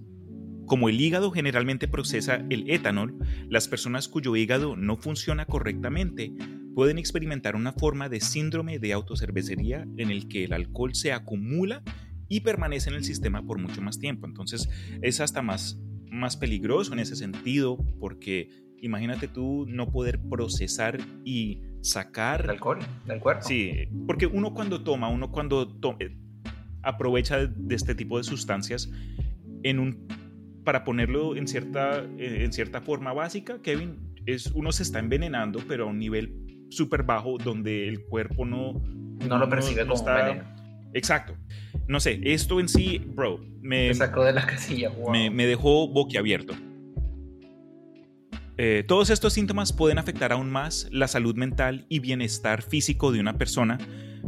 Como 0.68 0.90
el 0.90 1.00
hígado 1.00 1.30
generalmente 1.30 1.88
procesa 1.88 2.44
el 2.50 2.70
etanol, 2.70 3.18
las 3.48 3.68
personas 3.68 4.06
cuyo 4.06 4.36
hígado 4.36 4.76
no 4.76 4.98
funciona 4.98 5.46
correctamente 5.46 6.30
pueden 6.74 6.98
experimentar 6.98 7.56
una 7.56 7.72
forma 7.72 8.10
de 8.10 8.20
síndrome 8.20 8.78
de 8.78 8.92
autocervecería 8.92 9.88
en 9.96 10.10
el 10.10 10.28
que 10.28 10.44
el 10.44 10.52
alcohol 10.52 10.94
se 10.94 11.12
acumula 11.14 11.82
y 12.28 12.40
permanece 12.40 12.90
en 12.90 12.96
el 12.96 13.04
sistema 13.04 13.42
por 13.46 13.58
mucho 13.58 13.80
más 13.80 13.98
tiempo. 13.98 14.26
Entonces 14.26 14.68
es 15.00 15.20
hasta 15.20 15.40
más, 15.40 15.80
más 16.10 16.36
peligroso 16.36 16.92
en 16.92 16.98
ese 16.98 17.16
sentido 17.16 17.78
porque 17.98 18.50
imagínate 18.82 19.26
tú 19.26 19.64
no 19.66 19.90
poder 19.90 20.20
procesar 20.20 20.98
y 21.24 21.62
sacar... 21.80 22.44
El 22.44 22.50
alcohol 22.50 22.78
del 23.06 23.20
cuerpo. 23.20 23.42
Sí, 23.42 23.88
porque 24.06 24.26
uno 24.26 24.52
cuando 24.52 24.84
toma, 24.84 25.08
uno 25.08 25.32
cuando 25.32 25.80
eh, 25.98 26.14
aprovecha 26.82 27.46
de 27.46 27.74
este 27.74 27.94
tipo 27.94 28.18
de 28.18 28.24
sustancias 28.24 28.90
en 29.62 29.78
un 29.78 30.27
para 30.68 30.84
ponerlo 30.84 31.34
en 31.34 31.48
cierta, 31.48 32.04
eh, 32.18 32.44
en 32.44 32.52
cierta 32.52 32.82
forma 32.82 33.14
básica, 33.14 33.62
Kevin, 33.62 34.12
es 34.26 34.48
uno 34.48 34.70
se 34.70 34.82
está 34.82 34.98
envenenando, 34.98 35.60
pero 35.66 35.84
a 35.84 35.86
un 35.86 35.98
nivel 35.98 36.66
súper 36.68 37.04
bajo 37.04 37.38
donde 37.38 37.88
el 37.88 38.04
cuerpo 38.04 38.44
no... 38.44 38.74
No, 39.26 39.38
lo 39.38 39.48
percibe 39.48 39.86
como 39.86 40.04
veneno. 40.04 40.44
Exacto. 40.92 41.34
No 41.86 42.00
sé, 42.00 42.20
esto 42.22 42.60
en 42.60 42.68
sí, 42.68 42.98
bro, 42.98 43.40
me... 43.62 43.94
sacó 43.94 44.24
de 44.24 44.34
la 44.34 44.44
casilla, 44.44 44.92
me, 45.10 45.30
me, 45.30 45.46
dejó 45.46 45.88
boquiabierto. 45.88 46.52
Eh, 48.60 48.84
todos 48.86 49.10
estos 49.10 49.32
síntomas 49.32 49.72
pueden 49.72 49.98
afectar 49.98 50.32
aún 50.32 50.50
más 50.50 50.88
la 50.90 51.06
salud 51.06 51.36
mental 51.36 51.86
y 51.88 52.00
bienestar 52.00 52.62
físico 52.62 53.12
de 53.12 53.20
una 53.20 53.38
persona, 53.38 53.78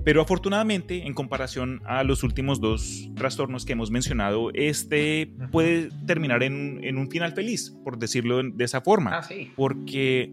pero 0.04 0.22
afortunadamente, 0.22 1.06
en 1.06 1.14
comparación 1.14 1.82
a 1.84 2.04
los 2.04 2.22
últimos 2.22 2.60
dos 2.60 3.10
trastornos 3.16 3.64
que 3.64 3.72
hemos 3.72 3.90
mencionado, 3.90 4.50
este 4.54 5.34
puede 5.50 5.90
terminar 6.06 6.44
en, 6.44 6.78
en 6.84 6.96
un 6.96 7.10
final 7.10 7.32
feliz, 7.32 7.76
por 7.84 7.98
decirlo 7.98 8.40
de 8.42 8.64
esa 8.64 8.80
forma. 8.80 9.18
Ah, 9.18 9.22
sí. 9.24 9.50
Porque 9.56 10.32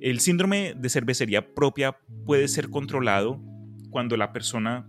el 0.00 0.20
síndrome 0.20 0.74
de 0.76 0.88
cervecería 0.88 1.54
propia 1.54 1.98
puede 2.24 2.46
ser 2.46 2.70
controlado 2.70 3.42
cuando 3.90 4.16
la 4.16 4.32
persona, 4.32 4.88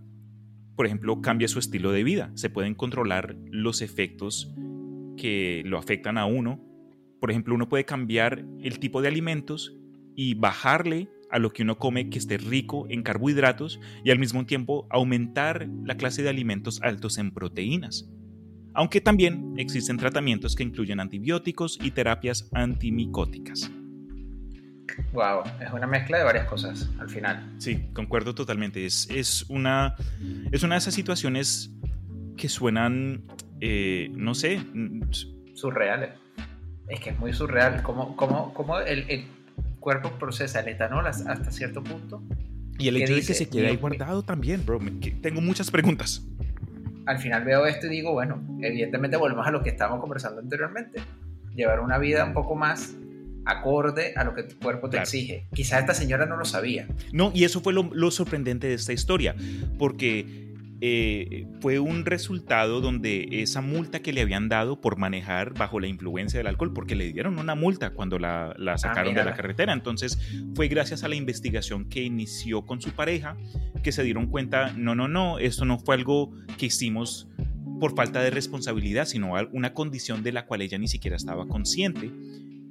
por 0.76 0.86
ejemplo, 0.86 1.20
cambia 1.20 1.48
su 1.48 1.58
estilo 1.58 1.90
de 1.90 2.04
vida. 2.04 2.30
Se 2.34 2.48
pueden 2.48 2.76
controlar 2.76 3.34
los 3.50 3.82
efectos 3.82 4.54
que 5.16 5.62
lo 5.66 5.78
afectan 5.78 6.16
a 6.16 6.26
uno. 6.26 6.64
Por 7.20 7.30
ejemplo, 7.30 7.54
uno 7.54 7.68
puede 7.68 7.84
cambiar 7.84 8.44
el 8.62 8.78
tipo 8.78 9.02
de 9.02 9.08
alimentos 9.08 9.76
y 10.16 10.34
bajarle 10.34 11.08
a 11.30 11.38
lo 11.38 11.52
que 11.52 11.62
uno 11.62 11.78
come 11.78 12.10
que 12.10 12.18
esté 12.18 12.38
rico 12.38 12.86
en 12.88 13.02
carbohidratos 13.02 13.80
y 14.04 14.10
al 14.10 14.18
mismo 14.18 14.44
tiempo 14.46 14.86
aumentar 14.90 15.68
la 15.84 15.96
clase 15.96 16.22
de 16.22 16.28
alimentos 16.28 16.80
altos 16.82 17.18
en 17.18 17.30
proteínas. 17.30 18.08
Aunque 18.74 19.00
también 19.00 19.54
existen 19.56 19.96
tratamientos 19.96 20.54
que 20.54 20.62
incluyen 20.62 21.00
antibióticos 21.00 21.78
y 21.82 21.90
terapias 21.90 22.48
antimicóticas. 22.52 23.70
Wow, 25.12 25.42
es 25.60 25.72
una 25.72 25.86
mezcla 25.86 26.18
de 26.18 26.24
varias 26.24 26.46
cosas 26.46 26.90
al 26.98 27.08
final. 27.08 27.54
Sí, 27.58 27.88
concuerdo 27.92 28.34
totalmente. 28.34 28.84
Es, 28.86 29.08
es, 29.10 29.44
una, 29.48 29.94
es 30.50 30.62
una 30.62 30.76
de 30.76 30.78
esas 30.78 30.94
situaciones 30.94 31.72
que 32.36 32.48
suenan, 32.48 33.24
eh, 33.60 34.10
no 34.14 34.34
sé... 34.34 34.60
Surreales. 35.54 36.10
Es 36.90 37.00
que 37.00 37.10
es 37.10 37.18
muy 37.18 37.32
surreal 37.32 37.82
cómo, 37.82 38.16
cómo, 38.16 38.52
cómo 38.52 38.80
el, 38.80 39.08
el, 39.08 39.24
cuerpo 39.78 40.10
procesa 40.18 40.60
el 40.60 40.68
etanol 40.68 41.06
hasta 41.06 41.50
cierto 41.50 41.82
punto. 41.82 42.22
Y 42.78 42.88
el 42.88 42.96
hecho 42.98 43.14
de 43.14 43.22
que 43.22 43.34
se 43.34 43.48
quede 43.48 43.68
ahí 43.68 43.76
guardado 43.76 44.22
también, 44.22 44.64
bro. 44.66 44.78
Tengo 45.22 45.40
muchas 45.40 45.70
preguntas. 45.70 46.22
Al 47.06 47.18
final 47.18 47.44
veo 47.44 47.66
esto 47.66 47.86
y 47.86 47.90
digo, 47.90 48.12
bueno, 48.12 48.42
evidentemente 48.60 49.16
volvemos 49.16 49.46
a 49.46 49.50
lo 49.50 49.62
que 49.62 49.70
estábamos 49.70 50.00
conversando 50.00 50.40
anteriormente. 50.40 51.00
Llevar 51.54 51.80
una 51.80 51.98
vida 51.98 52.24
un 52.24 52.34
poco 52.34 52.54
más 52.54 52.94
acorde 53.44 54.12
a 54.16 54.24
lo 54.24 54.34
que 54.34 54.44
tu 54.44 54.58
cuerpo 54.58 54.90
te 54.90 54.98
exige. 54.98 55.46
Quizás 55.54 55.80
esta 55.80 55.94
señora 55.94 56.26
no 56.26 56.36
lo 56.36 56.44
sabía. 56.44 56.86
No, 57.12 57.32
y 57.34 57.44
eso 57.44 57.60
fue 57.60 57.72
lo, 57.72 57.90
lo 57.92 58.10
sorprendente 58.10 58.68
de 58.68 58.74
esta 58.74 58.92
historia, 58.92 59.34
porque 59.78 60.49
eh, 60.82 61.46
fue 61.60 61.78
un 61.78 62.06
resultado 62.06 62.80
donde 62.80 63.28
esa 63.30 63.60
multa 63.60 64.00
que 64.00 64.12
le 64.12 64.22
habían 64.22 64.48
dado 64.48 64.80
por 64.80 64.96
manejar 64.96 65.52
bajo 65.54 65.78
la 65.78 65.88
influencia 65.88 66.38
del 66.38 66.46
alcohol, 66.46 66.72
porque 66.72 66.94
le 66.94 67.12
dieron 67.12 67.38
una 67.38 67.54
multa 67.54 67.90
cuando 67.90 68.18
la, 68.18 68.54
la 68.56 68.74
ah, 68.74 68.78
sacaron 68.78 69.14
de 69.14 69.24
la 69.24 69.34
carretera. 69.34 69.72
Entonces 69.72 70.18
fue 70.54 70.68
gracias 70.68 71.04
a 71.04 71.08
la 71.08 71.16
investigación 71.16 71.88
que 71.88 72.02
inició 72.02 72.64
con 72.64 72.80
su 72.80 72.92
pareja 72.92 73.36
que 73.82 73.92
se 73.92 74.02
dieron 74.02 74.26
cuenta, 74.26 74.72
no, 74.76 74.94
no, 74.94 75.08
no, 75.08 75.38
esto 75.38 75.64
no 75.64 75.78
fue 75.78 75.94
algo 75.94 76.32
que 76.58 76.66
hicimos 76.66 77.28
por 77.78 77.94
falta 77.94 78.20
de 78.22 78.30
responsabilidad, 78.30 79.06
sino 79.06 79.32
una 79.52 79.74
condición 79.74 80.22
de 80.22 80.32
la 80.32 80.46
cual 80.46 80.62
ella 80.62 80.78
ni 80.78 80.88
siquiera 80.88 81.16
estaba 81.16 81.48
consciente 81.48 82.10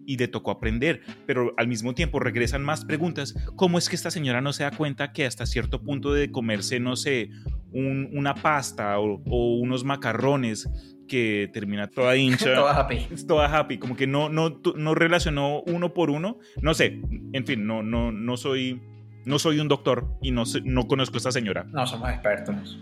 y 0.06 0.18
le 0.18 0.28
tocó 0.28 0.52
aprender, 0.52 1.02
pero 1.28 1.54
al 1.58 1.68
mismo 1.68 1.94
tiempo 1.94 2.20
regresan 2.20 2.64
más 2.64 2.84
preguntas, 2.84 3.36
¿cómo 3.56 3.78
es 3.78 3.90
que 3.90 3.96
esta 3.96 4.10
señora 4.10 4.42
no 4.42 4.54
se 4.54 4.64
da 4.64 4.72
cuenta 4.72 5.12
que 5.12 5.26
hasta 5.26 5.46
cierto 5.46 5.84
punto 5.84 6.14
de 6.14 6.32
comerse, 6.32 6.80
no 6.80 6.96
sé, 6.96 7.30
una 7.72 8.36
pasta 8.36 9.00
o, 9.00 9.20
unos 9.60 9.84
macarrones 9.84 10.70
que 11.08 11.50
termina 11.54 11.88
toda 11.88 12.16
hincha. 12.16 12.54
toda 12.56 12.80
happy. 12.80 13.08
Toda 13.28 13.60
happy, 13.60 13.78
como 13.78 13.96
que 13.96 14.08
no, 14.08 14.30
no, 14.30 14.62
no 14.76 14.96
relacionó 14.96 15.62
uno 15.62 15.94
por 15.94 16.10
uno. 16.10 16.40
No 16.62 16.74
sé, 16.74 17.02
en 17.34 17.46
fin, 17.46 17.66
no, 17.66 17.84
no, 17.84 18.12
no, 18.12 18.38
soy, 18.38 18.82
no 19.26 19.40
soy 19.40 19.60
un 19.60 19.68
doctor 19.68 20.08
y 20.22 20.32
no, 20.32 20.44
no 20.64 20.88
conozco 20.88 21.16
a 21.16 21.20
esta 21.20 21.32
señora. 21.32 21.66
No, 21.72 21.86
somos 21.86 22.10
expertos. 22.10 22.78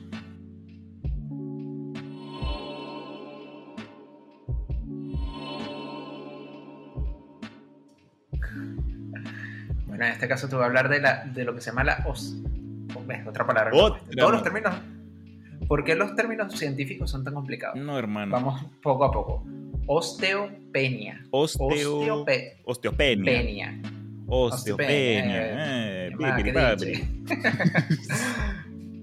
en 10.06 10.12
este 10.12 10.28
caso 10.28 10.48
te 10.48 10.56
voy 10.56 10.64
a 10.64 10.68
hablar 10.68 10.90
de, 10.90 11.02
la, 11.02 11.26
de 11.26 11.44
lo 11.44 11.56
que 11.56 11.62
se 11.62 11.72
llama 11.72 11.84
la 11.84 12.04
os, 12.06 12.38
otra 13.28 13.46
palabra. 13.46 13.72
Todos 13.72 14.32
los 14.32 14.44
términos. 14.44 14.74
¿Por 15.68 15.84
qué 15.84 15.96
los 15.96 16.16
términos 16.16 16.54
científicos 16.54 17.12
son 17.12 17.24
tan 17.24 17.34
complicados? 17.34 17.78
No, 17.78 17.98
hermano. 17.98 18.32
Vamos 18.32 18.64
poco 18.82 19.04
a 19.04 19.12
poco. 19.12 19.44
Osteopenia. 19.88 21.26
Osteo... 21.32 22.26
Osteopenia. 22.66 23.82
Osteopenia. 24.28 26.10
Eh, 26.10 26.12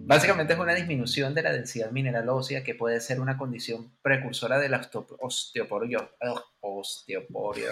Básicamente 0.06 0.52
es 0.52 0.58
una 0.58 0.74
disminución 0.74 1.34
de 1.34 1.42
la 1.42 1.52
densidad 1.52 1.90
mineral 1.90 2.28
ósea 2.28 2.62
que 2.62 2.74
puede 2.74 3.00
ser 3.00 3.20
una 3.20 3.38
condición 3.38 3.90
precursora 4.02 4.58
de 4.58 4.68
la 4.68 4.86
osteoporio. 5.20 6.10
Osteoporio. 6.60 7.70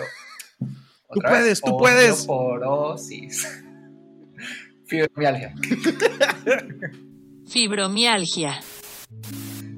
Tú 1.10 1.20
puedes, 1.20 1.60
tú 1.60 1.76
puedes. 1.76 2.12
Osteoporosis. 2.12 3.64
Fibromialgia. 4.93 5.55
Fibromialgia. 7.47 8.61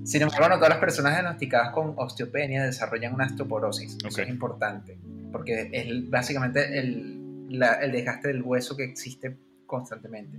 Sin 0.02 0.22
embargo, 0.22 0.48
no 0.48 0.56
todas 0.56 0.70
las 0.70 0.78
personas 0.78 1.12
diagnosticadas 1.12 1.72
con 1.72 1.94
osteopenia 1.96 2.64
desarrollan 2.64 3.14
una 3.14 3.26
osteoporosis. 3.26 3.96
Eso 4.04 4.22
es 4.22 4.28
importante, 4.28 4.98
porque 5.30 5.70
es 5.72 6.10
básicamente 6.10 6.80
el, 6.80 7.46
el, 7.48 7.92
desgaste 7.92 8.28
del 8.28 8.42
hueso 8.42 8.76
que 8.76 8.82
existe 8.82 9.36
constantemente. 9.66 10.36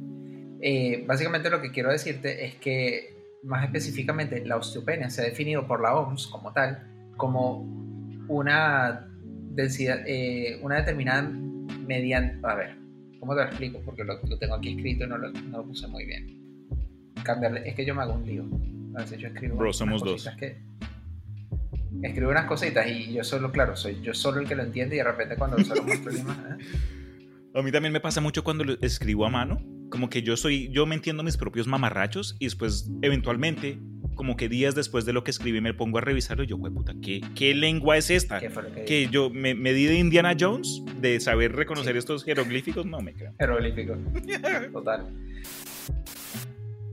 Eh, 0.59 1.05
básicamente 1.07 1.49
lo 1.49 1.61
que 1.61 1.71
quiero 1.71 1.89
decirte 1.89 2.45
es 2.45 2.55
que, 2.55 3.15
más 3.43 3.63
específicamente, 3.63 4.45
la 4.45 4.57
osteopenia 4.57 5.09
se 5.09 5.21
ha 5.21 5.25
definido 5.25 5.65
por 5.65 5.81
la 5.81 5.95
OMS 5.95 6.27
como 6.27 6.51
tal, 6.51 6.85
como 7.15 7.61
una 8.27 9.07
densidad, 9.51 10.03
eh, 10.05 10.59
una 10.61 10.75
determinada 10.75 11.21
mediante, 11.21 12.45
a 12.45 12.55
ver, 12.55 12.84
¿cómo 13.19 13.35
te 13.35 13.41
lo 13.41 13.47
explico? 13.47 13.81
Porque 13.85 14.03
lo, 14.03 14.19
tengo 14.37 14.55
aquí 14.55 14.75
escrito 14.75 15.05
y 15.05 15.07
no 15.07 15.17
lo, 15.17 15.31
no 15.31 15.57
lo, 15.57 15.63
puse 15.65 15.87
muy 15.87 16.05
bien. 16.05 16.71
Cambiarle, 17.23 17.67
es 17.67 17.75
que 17.75 17.85
yo 17.85 17.95
me 17.95 18.03
hago 18.03 18.13
un 18.13 18.25
lío. 18.25 18.45
A 18.95 19.01
veces 19.01 19.19
yo 19.19 19.27
escribo. 19.27 19.57
Bro, 19.57 19.73
somos 19.73 20.03
dos. 20.03 20.29
Que, 20.37 20.57
escribo 22.03 22.31
unas 22.31 22.45
cositas 22.45 22.87
y 22.87 23.13
yo 23.13 23.23
solo, 23.23 23.51
claro, 23.51 23.75
soy 23.75 24.01
yo 24.01 24.13
solo 24.13 24.39
el 24.39 24.47
que 24.47 24.55
lo 24.55 24.63
entiende 24.63 24.95
y 24.95 24.99
de 24.99 25.03
repente 25.03 25.35
cuando 25.35 25.57
se 25.59 25.75
lo 25.75 25.83
muestro 25.85 26.11
¿eh? 26.11 26.21
A 27.53 27.61
mí 27.61 27.71
también 27.71 27.93
me 27.93 28.01
pasa 28.01 28.19
mucho 28.19 28.43
cuando 28.43 28.65
lo 28.65 28.77
escribo 28.81 29.25
a 29.25 29.29
mano. 29.29 29.61
Como 29.89 30.09
que 30.09 30.23
yo 30.23 30.35
soy, 30.35 30.69
yo 30.71 30.85
me 30.85 30.95
entiendo 30.95 31.23
mis 31.23 31.37
propios 31.37 31.67
mamarrachos 31.67 32.35
y 32.39 32.45
después 32.45 32.89
eventualmente 33.01 33.79
como 34.15 34.35
que 34.35 34.49
días 34.49 34.75
después 34.75 35.05
de 35.05 35.13
lo 35.13 35.23
que 35.23 35.31
escribí 35.31 35.61
me 35.61 35.73
pongo 35.73 35.97
a 35.97 36.01
revisarlo 36.01 36.43
y 36.43 36.47
yo, 36.47 36.57
puta, 36.57 36.93
¿qué, 37.01 37.21
¿qué, 37.35 37.53
lengua 37.53 37.97
es 37.97 38.09
esta? 38.09 38.39
que, 38.39 39.07
yo 39.11 39.29
me, 39.29 39.53
me, 39.53 39.73
di 39.73 39.85
de 39.85 39.95
Indiana 39.95 40.35
Jones 40.39 40.83
de 40.99 41.19
saber 41.19 41.53
reconocer 41.53 41.95
estos 41.97 42.23
jeroglíficos, 42.23 42.85
no 42.85 42.99
me 42.99 43.13
creo. 43.13 43.33
Jeroglíficos, 43.39 43.97
total. 44.71 45.07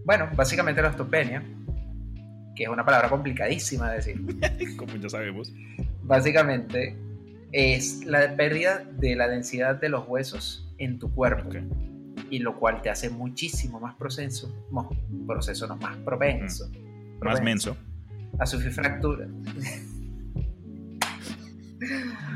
Bueno, 0.04 0.28
básicamente 0.34 0.82
la 0.82 0.88
osteopenia, 0.88 1.42
que 2.54 2.64
es 2.64 2.68
una 2.68 2.84
palabra 2.84 3.08
complicadísima 3.08 3.90
de 3.90 3.96
decir. 3.96 4.76
como 4.76 4.96
ya 4.96 5.08
sabemos. 5.08 5.52
Básicamente 6.02 6.96
es 7.52 8.04
la 8.04 8.34
pérdida 8.36 8.84
de 8.98 9.14
la 9.14 9.28
densidad 9.28 9.80
de 9.80 9.88
los 9.88 10.06
huesos 10.08 10.68
en 10.78 10.98
tu 10.98 11.14
cuerpo. 11.14 11.50
Y 12.30 12.38
lo 12.38 12.58
cual 12.58 12.80
te 12.82 12.90
hace 12.90 13.10
muchísimo 13.10 13.78
más 13.78 13.94
proceso, 13.94 14.52
proceso 15.26 15.66
no, 15.66 15.76
más 15.76 15.96
propenso 15.98 16.70
más 17.22 17.42
menso. 17.42 17.76
A 18.38 18.46
sufrir 18.46 18.72
fracturas. 18.72 19.28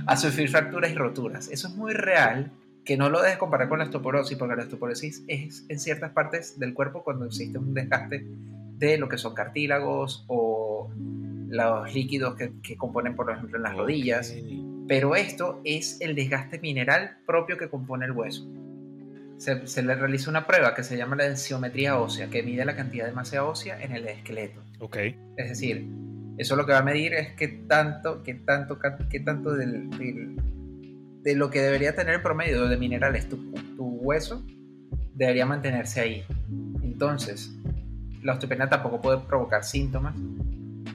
a 0.06 0.16
sufrir 0.16 0.48
fracturas 0.48 0.90
y 0.90 0.94
roturas. 0.94 1.48
Eso 1.50 1.68
es 1.68 1.74
muy 1.74 1.92
real, 1.92 2.52
que 2.84 2.96
no 2.96 3.10
lo 3.10 3.22
dejes 3.22 3.38
comparar 3.38 3.68
con 3.68 3.78
la 3.78 3.84
osteoporosis, 3.84 4.36
porque 4.38 4.56
la 4.56 4.62
osteoporosis 4.62 5.24
es 5.28 5.64
en 5.68 5.78
ciertas 5.78 6.12
partes 6.12 6.58
del 6.58 6.74
cuerpo 6.74 7.02
cuando 7.02 7.26
existe 7.26 7.58
un 7.58 7.74
desgaste 7.74 8.26
de 8.78 8.98
lo 8.98 9.08
que 9.08 9.18
son 9.18 9.34
cartílagos 9.34 10.24
o 10.28 10.90
los 11.48 11.94
líquidos 11.94 12.36
que, 12.36 12.76
componen, 12.76 13.16
por 13.16 13.30
ejemplo, 13.30 13.56
en 13.56 13.62
las 13.62 13.76
rodillas. 13.76 14.34
Pero 14.86 15.16
esto 15.16 15.60
es 15.64 16.00
el 16.00 16.14
desgaste 16.14 16.58
mineral 16.60 17.18
propio 17.26 17.56
que 17.56 17.68
compone 17.68 18.04
el 18.06 18.12
hueso 18.12 18.46
se, 19.38 19.82
le 19.82 19.94
realiza 19.94 20.30
una 20.30 20.46
prueba 20.46 20.74
que 20.74 20.82
se 20.82 20.96
llama 20.96 21.16
la 21.16 21.24
densiometría 21.24 21.98
ósea, 21.98 22.28
que 22.28 22.42
mide 22.42 22.64
la 22.64 22.76
cantidad 22.76 23.06
de 23.06 23.12
masa 23.12 23.44
ósea 23.44 23.80
en 23.82 23.92
el 23.92 24.06
esqueleto. 24.06 24.62
Ok. 24.78 24.96
Es 25.36 25.48
decir, 25.48 25.88
eso 26.38 26.56
lo 26.56 26.66
que 26.66 26.72
va 26.72 26.78
a 26.78 26.84
medir 26.84 27.14
es 27.14 27.32
qué 27.34 27.48
tanto, 27.48 28.22
qué 28.22 28.34
tanto, 28.34 28.78
qué 29.10 29.20
tanto 29.20 29.54
del, 29.54 29.88
de 31.22 31.34
lo 31.34 31.50
que 31.50 31.60
debería 31.60 31.94
tener 31.94 32.14
el 32.14 32.22
promedio 32.22 32.68
de 32.68 32.76
minerales 32.76 33.28
tu, 33.28 33.36
tu 33.76 33.84
hueso 33.84 34.44
debería 35.14 35.46
mantenerse 35.46 36.00
ahí. 36.00 36.24
Entonces, 36.82 37.52
la 38.22 38.34
osteopenia 38.34 38.68
tampoco 38.68 39.00
puede 39.00 39.18
provocar 39.18 39.64
síntomas, 39.64 40.14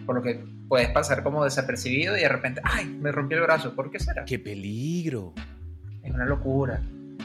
por 0.05 0.15
lo 0.15 0.21
que 0.21 0.43
puedes 0.67 0.89
pasar 0.89 1.23
como 1.23 1.43
desapercibido 1.43 2.17
y 2.17 2.21
de 2.21 2.29
repente, 2.29 2.61
¡ay! 2.63 2.86
Me 2.86 3.11
rompí 3.11 3.36
el 3.36 3.41
brazo. 3.41 3.75
¿Por 3.75 3.91
qué 3.91 3.99
será? 3.99 4.25
¡Qué 4.25 4.39
peligro! 4.39 5.34
Es 6.03 6.13
una 6.13 6.25
locura. 6.25 6.82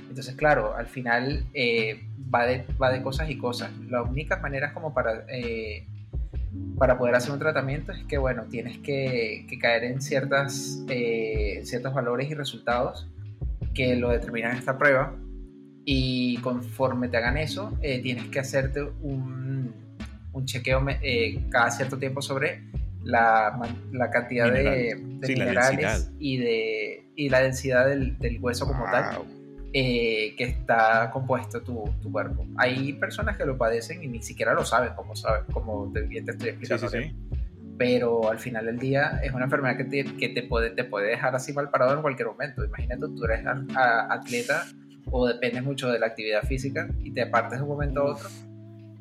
Entonces, 0.09 0.35
claro, 0.35 0.75
al 0.75 0.87
final 0.87 1.45
eh, 1.55 2.09
va, 2.35 2.47
de, 2.47 2.65
va 2.81 2.91
de 2.91 3.03
cosas 3.03 3.29
y 3.31 3.37
cosas. 3.37 3.71
Las 3.89 4.09
únicas 4.09 4.41
maneras 4.41 4.73
como 4.73 4.95
para, 4.95 5.27
eh, 5.29 5.87
para 6.79 6.99
poder 6.99 7.15
hacer 7.15 7.33
un 7.33 7.39
tratamiento 7.39 7.93
es 7.93 8.05
que, 8.05 8.19
bueno, 8.19 8.45
tienes 8.51 8.79
que, 8.79 9.47
caer 9.61 9.85
en 9.85 10.03
ciertas, 10.03 10.85
eh, 10.89 11.61
ciertos 11.65 11.95
valores 11.95 12.31
y 12.31 12.35
resultados 12.35 13.09
que 13.75 13.97
lo 13.97 14.11
determinan 14.11 14.57
esta 14.57 14.79
prueba. 14.79 15.17
Y 15.85 16.39
conforme 16.39 17.09
te 17.09 17.17
hagan 17.17 17.39
eso, 17.39 17.79
tienes 17.81 18.25
que 18.27 18.41
hacerte 18.41 18.83
un, 18.83 19.73
un 20.33 20.45
chequeo 20.45 20.85
cada 21.51 21.71
cierto 21.71 21.97
tiempo 21.97 22.21
sobre 22.21 22.63
la, 23.05 23.57
la 23.93 24.11
cantidad 24.11 24.53
de, 24.53 24.97
minerales. 25.29 26.11
y, 26.19 26.39
de, 26.39 27.09
y 27.15 27.29
la 27.29 27.41
densidad 27.41 27.87
del, 27.87 28.19
del 28.19 28.41
hueso 28.41 28.67
como 28.67 28.85
tal 28.87 29.19
eh, 29.79 30.35
que 30.39 30.45
está 30.45 31.11
compuesto 31.11 31.61
tu, 31.61 31.85
tu, 32.01 32.11
cuerpo. 32.11 32.47
Hay 32.57 32.95
personas 32.95 33.37
que 33.37 33.45
lo 33.45 33.59
padecen 33.59 34.03
y 34.03 34.09
ni 34.09 34.23
siquiera 34.23 34.55
lo 34.55 34.65
saben, 34.65 34.95
como, 34.95 35.15
saben, 35.15 35.45
como 35.53 35.89
bien 35.91 36.25
te 36.25 36.31
estoy 36.31 36.49
explicando. 36.49 36.89
Sí, 36.89 36.97
sí, 36.97 37.09
sí. 37.11 37.37
Pero 37.77 38.31
al 38.31 38.39
final 38.39 38.65
del 38.65 38.79
día 38.79 39.21
es 39.23 39.35
una 39.35 39.45
enfermedad 39.45 39.77
que 39.77 39.85
te, 39.85 40.05
que 40.17 40.31
te, 40.31 40.45
puede, 40.45 40.71
te 40.71 40.85
puede 40.85 41.09
dejar 41.09 41.37
así 41.37 41.53
mal 41.53 41.69
parado 41.69 41.93
en 41.93 42.01
cualquier 42.01 42.29
momento. 42.29 42.65
Imagínate, 42.65 43.03
tú 43.03 43.23
eres 43.25 43.45
atleta 43.77 44.65
o 45.11 45.27
dependes 45.27 45.63
mucho 45.63 45.91
de 45.91 45.99
la 45.99 46.07
actividad 46.07 46.43
física 46.45 46.89
y 47.05 47.11
te 47.11 47.21
apartes 47.21 47.59
de 47.59 47.63
un 47.63 47.69
momento 47.69 48.01
a 48.01 48.13
otro 48.15 48.31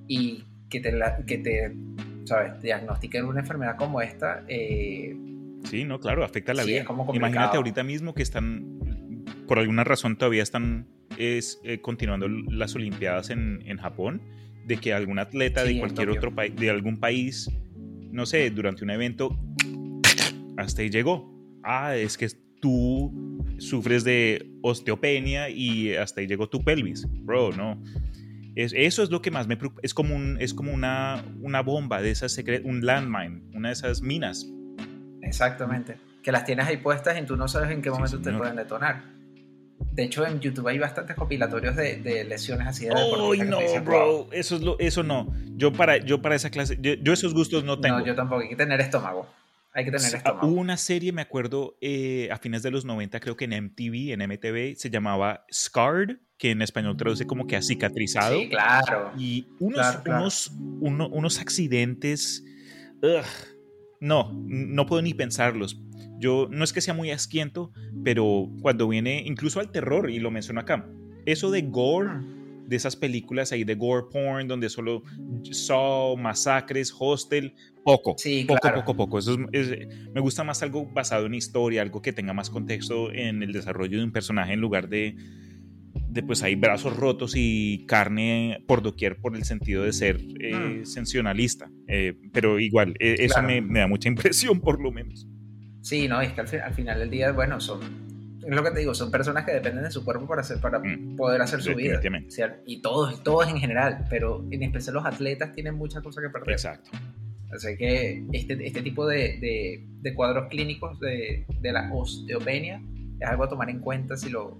y 0.09 0.43
que 0.69 0.81
te, 0.81 0.93
que 1.25 1.37
te 1.37 1.73
¿sabes? 2.25 2.61
diagnostiquen 2.61 3.23
una 3.23 3.39
enfermedad 3.39 3.77
como 3.77 4.01
esta. 4.01 4.43
Eh, 4.49 5.15
sí, 5.63 5.85
no, 5.85 6.01
claro, 6.01 6.25
afecta 6.25 6.53
la 6.53 6.65
vida. 6.65 6.85
Imagínate 7.13 7.55
ahorita 7.55 7.81
mismo 7.81 8.13
que 8.13 8.23
están 8.23 8.84
por 9.47 9.59
alguna 9.59 9.83
razón 9.83 10.17
todavía 10.17 10.43
están 10.43 10.87
es, 11.17 11.59
eh, 11.63 11.79
continuando 11.81 12.27
las 12.27 12.75
Olimpiadas 12.75 13.29
en, 13.29 13.61
en, 13.65 13.77
Japón, 13.77 14.21
de 14.65 14.77
que 14.77 14.93
algún 14.93 15.19
atleta 15.19 15.63
de 15.63 15.79
cualquier 15.79 16.09
otro 16.09 16.33
país, 16.33 16.55
de 16.55 16.69
algún 16.69 16.99
país, 16.99 17.49
no 18.11 18.25
sé, 18.25 18.49
durante 18.49 18.83
un 18.83 18.89
evento, 18.89 19.37
hasta 20.57 20.81
ahí 20.81 20.89
llegó. 20.89 21.31
Ah, 21.63 21.95
es 21.95 22.17
que 22.17 22.27
tú 22.61 23.45
sufres 23.57 24.03
de 24.03 24.49
osteopenia 24.61 25.49
y 25.49 25.95
hasta 25.95 26.21
ahí 26.21 26.27
llegó 26.27 26.49
tu 26.49 26.63
pelvis. 26.63 27.05
Bro, 27.23 27.53
no. 27.53 27.81
Es, 28.55 28.73
eso 28.73 29.03
es 29.03 29.11
lo 29.11 29.21
que 29.21 29.31
más 29.31 29.47
me 29.47 29.57
preocupa. 29.57 29.81
Es 29.83 29.93
como, 29.93 30.15
un, 30.15 30.37
es 30.39 30.53
como 30.53 30.73
una, 30.73 31.23
una 31.41 31.61
bomba 31.61 32.01
de 32.01 32.11
esas 32.11 32.37
un 32.63 32.85
landmine, 32.85 33.41
una 33.53 33.69
de 33.69 33.73
esas 33.73 34.01
minas. 34.01 34.47
Exactamente. 35.21 35.97
Que 36.23 36.31
las 36.31 36.45
tienes 36.45 36.65
ahí 36.65 36.77
puestas 36.77 37.19
y 37.21 37.25
tú 37.25 37.35
no 37.35 37.47
sabes 37.47 37.71
en 37.71 37.81
qué 37.81 37.89
momento 37.89 38.19
te 38.21 38.31
pueden 38.31 38.55
detonar. 38.55 39.14
De 39.79 40.03
hecho, 40.03 40.25
en 40.25 40.39
YouTube 40.39 40.67
hay 40.67 40.77
bastantes 40.77 41.15
compilatorios 41.15 41.75
de, 41.75 42.25
lesiones 42.27 42.67
así 42.67 42.85
de 42.85 42.93
¡Ay, 42.93 43.39
no, 43.39 43.59
bro! 43.83 44.27
Eso, 44.31 44.55
es 44.55 44.61
lo, 44.61 44.77
eso 44.79 45.03
no. 45.03 45.33
Yo 45.55 45.71
para, 45.71 45.97
yo 45.97 46.21
para 46.21 46.35
esa 46.35 46.49
clase, 46.49 46.77
yo, 46.81 47.13
esos 47.13 47.33
gustos 47.33 47.63
no 47.63 47.79
tengo. 47.79 47.99
No, 47.99 48.05
yo 48.05 48.15
tampoco. 48.15 48.41
Hay 48.41 48.49
que 48.49 48.55
tener 48.55 48.79
estómago. 48.81 49.27
Hay 49.73 49.85
que 49.85 49.91
tener 49.91 50.15
estómago. 50.15 50.47
Hubo 50.47 50.59
una 50.59 50.77
serie, 50.77 51.11
me 51.11 51.21
acuerdo, 51.21 51.77
eh, 51.79 52.29
a 52.31 52.37
fines 52.37 52.61
de 52.63 52.71
los 52.71 52.83
90, 52.83 53.19
creo 53.19 53.37
que 53.37 53.45
en 53.45 53.51
MTV, 53.51 54.13
en 54.13 54.21
MTV, 54.21 54.75
se 54.77 54.89
llamaba 54.89 55.45
Scarred, 55.51 56.17
que 56.37 56.51
en 56.51 56.61
español 56.61 56.97
traduce 56.97 57.25
como 57.25 57.47
que 57.47 57.55
ha 57.55 57.61
cicatrizado. 57.61 58.37
Sí, 58.37 58.49
claro. 58.49 59.11
Y 59.17 59.47
unos, 59.59 60.51
unos, 60.81 61.09
unos 61.11 61.39
accidentes... 61.39 62.43
no, 64.01 64.33
no 64.33 64.85
puedo 64.85 65.01
ni 65.01 65.13
pensarlos. 65.13 65.79
Yo 66.19 66.47
no 66.49 66.63
es 66.63 66.73
que 66.73 66.81
sea 66.81 66.93
muy 66.93 67.11
asquiento, 67.11 67.71
pero 68.03 68.49
cuando 68.61 68.87
viene 68.87 69.23
incluso 69.25 69.59
al 69.59 69.71
terror, 69.71 70.09
y 70.09 70.19
lo 70.19 70.31
menciono 70.31 70.61
acá, 70.61 70.87
eso 71.25 71.51
de 71.51 71.61
gore, 71.63 72.09
de 72.67 72.75
esas 72.75 72.95
películas 72.95 73.51
ahí 73.51 73.63
de 73.63 73.75
gore 73.75 74.07
porn, 74.11 74.47
donde 74.47 74.69
solo 74.69 75.03
Saw, 75.51 76.17
masacres, 76.17 76.93
hostel, 76.97 77.53
poco, 77.83 78.15
sí, 78.17 78.45
poco, 78.47 78.73
poco, 78.73 78.95
poco. 78.95 79.19
Eso 79.19 79.37
me 79.37 80.21
gusta 80.21 80.43
más 80.43 80.63
algo 80.63 80.85
basado 80.85 81.27
en 81.27 81.35
historia, 81.35 81.81
algo 81.81 82.01
que 82.01 82.13
tenga 82.13 82.33
más 82.33 82.49
contexto 82.49 83.11
en 83.11 83.43
el 83.43 83.53
desarrollo 83.53 83.97
de 83.99 84.03
un 84.03 84.11
personaje 84.11 84.53
en 84.53 84.61
lugar 84.61 84.89
de, 84.89 85.15
de 86.09 86.23
pues 86.23 86.41
hay 86.43 86.55
brazos 86.55 86.95
rotos 86.95 87.33
y 87.35 87.85
carne 87.87 88.63
por 88.67 88.81
doquier 88.81 89.17
por 89.17 89.35
el 89.35 89.43
sentido 89.43 89.83
de 89.83 89.93
ser 89.93 90.19
eh, 90.39 90.81
mm. 90.81 90.85
sensacionalista. 90.85 91.69
Eh, 91.87 92.13
pero 92.33 92.59
igual, 92.59 92.95
e, 92.99 93.25
eso 93.25 93.41
me, 93.43 93.61
me 93.61 93.79
da 93.79 93.87
mucha 93.87 94.09
impresión 94.09 94.61
por 94.61 94.81
lo 94.81 94.91
menos. 94.91 95.27
Sí, 95.85 96.07
no, 96.07 96.19
es 96.19 96.33
que 96.33 96.41
al, 96.41 96.73
final 96.73 96.97
del 96.97 97.11
día, 97.11 97.31
bueno, 97.31 97.61
son, 97.61 97.79
es 98.43 98.55
lo 98.55 98.63
que 98.63 98.71
te 98.71 98.79
digo, 98.79 98.95
son 98.95 99.11
personas 99.11 99.45
que 99.45 99.51
dependen 99.51 99.83
de 99.83 99.91
su 99.91 100.03
cuerpo 100.03 100.25
para, 100.25 100.41
hacer, 100.41 100.59
para 100.59 100.79
mm, 100.79 101.15
poder 101.15 101.39
hacer 101.43 101.61
su 101.61 101.75
vida. 101.75 102.01
Y 102.65 102.81
todos, 102.81 103.23
todos 103.23 103.47
en 103.47 103.57
general, 103.57 104.03
pero 104.09 104.43
en 104.49 104.63
especial 104.63 104.95
los 104.95 105.05
atletas 105.05 105.53
tienen 105.53 105.75
muchas 105.75 106.01
cosas 106.01 106.23
que 106.23 106.31
perder. 106.31 106.53
Exacto. 106.53 106.89
Así 107.53 107.77
que 107.77 108.25
este, 108.33 108.65
este 108.65 108.81
tipo 108.81 109.05
de, 109.05 109.85
de, 110.01 110.15
cuadros 110.15 110.47
clínicos 110.49 110.99
de, 110.99 111.45
de, 111.61 111.71
la 111.71 111.93
osteopenia 111.93 112.81
es 113.19 113.27
algo 113.29 113.43
a 113.43 113.49
tomar 113.49 113.69
en 113.69 113.79
cuenta 113.79 114.17
si 114.17 114.31
lo, 114.31 114.59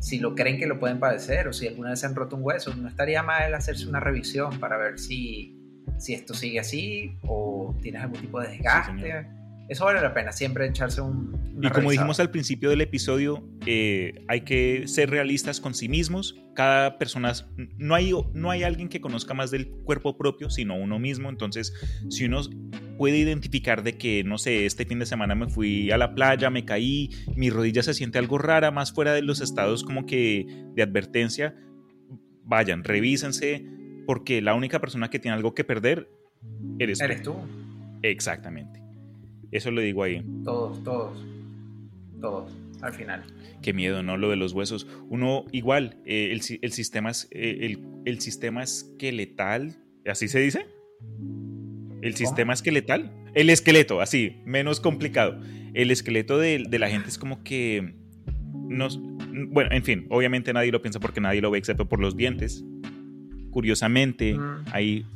si 0.00 0.18
lo 0.18 0.34
creen 0.34 0.58
que 0.58 0.66
lo 0.66 0.80
pueden 0.80 0.98
padecer 0.98 1.46
o 1.46 1.52
si 1.52 1.68
alguna 1.68 1.90
vez 1.90 2.00
se 2.00 2.06
han 2.06 2.16
roto 2.16 2.34
un 2.34 2.42
hueso. 2.42 2.74
No 2.74 2.88
estaría 2.88 3.22
mal 3.22 3.54
hacerse 3.54 3.86
una 3.86 4.00
revisión 4.00 4.58
para 4.58 4.76
ver 4.78 4.98
si, 4.98 5.56
si 5.96 6.12
esto 6.12 6.34
sigue 6.34 6.58
así 6.58 7.16
o 7.22 7.72
tienes 7.80 8.02
algún 8.02 8.20
tipo 8.20 8.40
de 8.40 8.48
desgaste 8.48 9.35
eso 9.68 9.84
vale 9.84 10.00
la 10.00 10.14
pena, 10.14 10.30
siempre 10.30 10.66
echarse 10.66 11.00
un... 11.00 11.58
Y 11.60 11.68
como 11.70 11.90
dijimos 11.90 12.20
al 12.20 12.30
principio 12.30 12.70
del 12.70 12.82
episodio, 12.82 13.42
eh, 13.66 14.24
hay 14.28 14.42
que 14.42 14.86
ser 14.86 15.10
realistas 15.10 15.60
con 15.60 15.74
sí 15.74 15.88
mismos. 15.88 16.36
Cada 16.54 16.98
persona, 16.98 17.32
no 17.76 17.94
hay, 17.94 18.12
no 18.32 18.50
hay 18.50 18.62
alguien 18.62 18.88
que 18.88 19.00
conozca 19.00 19.34
más 19.34 19.50
del 19.50 19.68
cuerpo 19.68 20.16
propio, 20.16 20.50
sino 20.50 20.76
uno 20.76 20.98
mismo. 20.98 21.30
Entonces, 21.30 21.72
si 22.10 22.26
uno 22.26 22.42
puede 22.96 23.18
identificar 23.18 23.82
de 23.82 23.98
que, 23.98 24.22
no 24.22 24.38
sé, 24.38 24.66
este 24.66 24.84
fin 24.84 25.00
de 25.00 25.06
semana 25.06 25.34
me 25.34 25.48
fui 25.48 25.90
a 25.90 25.98
la 25.98 26.14
playa, 26.14 26.48
me 26.48 26.64
caí, 26.64 27.10
mi 27.34 27.50
rodilla 27.50 27.82
se 27.82 27.94
siente 27.94 28.18
algo 28.18 28.38
rara, 28.38 28.70
más 28.70 28.92
fuera 28.92 29.14
de 29.14 29.22
los 29.22 29.40
estados 29.40 29.82
como 29.82 30.06
que 30.06 30.46
de 30.74 30.82
advertencia, 30.82 31.56
vayan, 32.44 32.84
revísense, 32.84 33.66
porque 34.06 34.40
la 34.42 34.54
única 34.54 34.80
persona 34.80 35.10
que 35.10 35.18
tiene 35.18 35.34
algo 35.36 35.54
que 35.54 35.64
perder 35.64 36.08
eres, 36.78 37.00
eres 37.00 37.22
tú. 37.22 37.34
Exactamente. 38.02 38.85
Eso 39.50 39.70
lo 39.70 39.80
digo 39.80 40.02
ahí. 40.02 40.24
Todos, 40.44 40.82
todos. 40.82 41.24
Todos, 42.20 42.52
al 42.82 42.92
final. 42.92 43.24
Qué 43.62 43.72
miedo, 43.72 44.02
¿no? 44.02 44.16
Lo 44.16 44.30
de 44.30 44.36
los 44.36 44.52
huesos. 44.52 44.86
Uno, 45.08 45.44
igual, 45.52 45.98
eh, 46.04 46.30
el, 46.32 46.72
sistema 46.72 47.10
es, 47.10 47.28
eh, 47.30 47.76
el, 48.04 48.20
sistema 48.20 48.62
esqueletal, 48.62 49.76
¿así 50.06 50.28
se 50.28 50.40
dice? 50.40 50.66
El 52.02 52.14
sistema 52.14 52.52
esqueletal. 52.52 53.12
El 53.34 53.50
esqueleto, 53.50 54.00
así, 54.00 54.40
menos 54.44 54.80
complicado. 54.80 55.40
El 55.74 55.90
esqueleto 55.90 56.38
de, 56.38 56.58
la 56.78 56.88
gente 56.88 57.08
es 57.08 57.18
como 57.18 57.42
que. 57.42 57.94
Nos, 58.68 58.98
bueno, 58.98 59.70
en 59.72 59.84
fin, 59.84 60.06
obviamente 60.10 60.52
nadie 60.52 60.72
lo 60.72 60.82
piensa 60.82 60.98
porque 60.98 61.20
nadie 61.20 61.40
lo 61.40 61.50
ve 61.50 61.58
excepto 61.58 61.88
por 61.88 62.00
los 62.00 62.16
dientes. 62.16 62.64
Curiosamente, 63.50 64.34
mm. 64.34 64.64
hay 64.72 65.06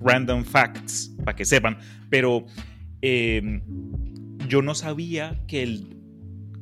random 0.00 0.44
facts 0.44 1.14
para 1.24 1.36
que 1.36 1.44
sepan, 1.44 1.78
pero 2.10 2.46
Em, 3.02 3.62
yo 4.48 4.62
no 4.62 4.74
sabía 4.74 5.42
que 5.48 5.64
el, 5.64 5.96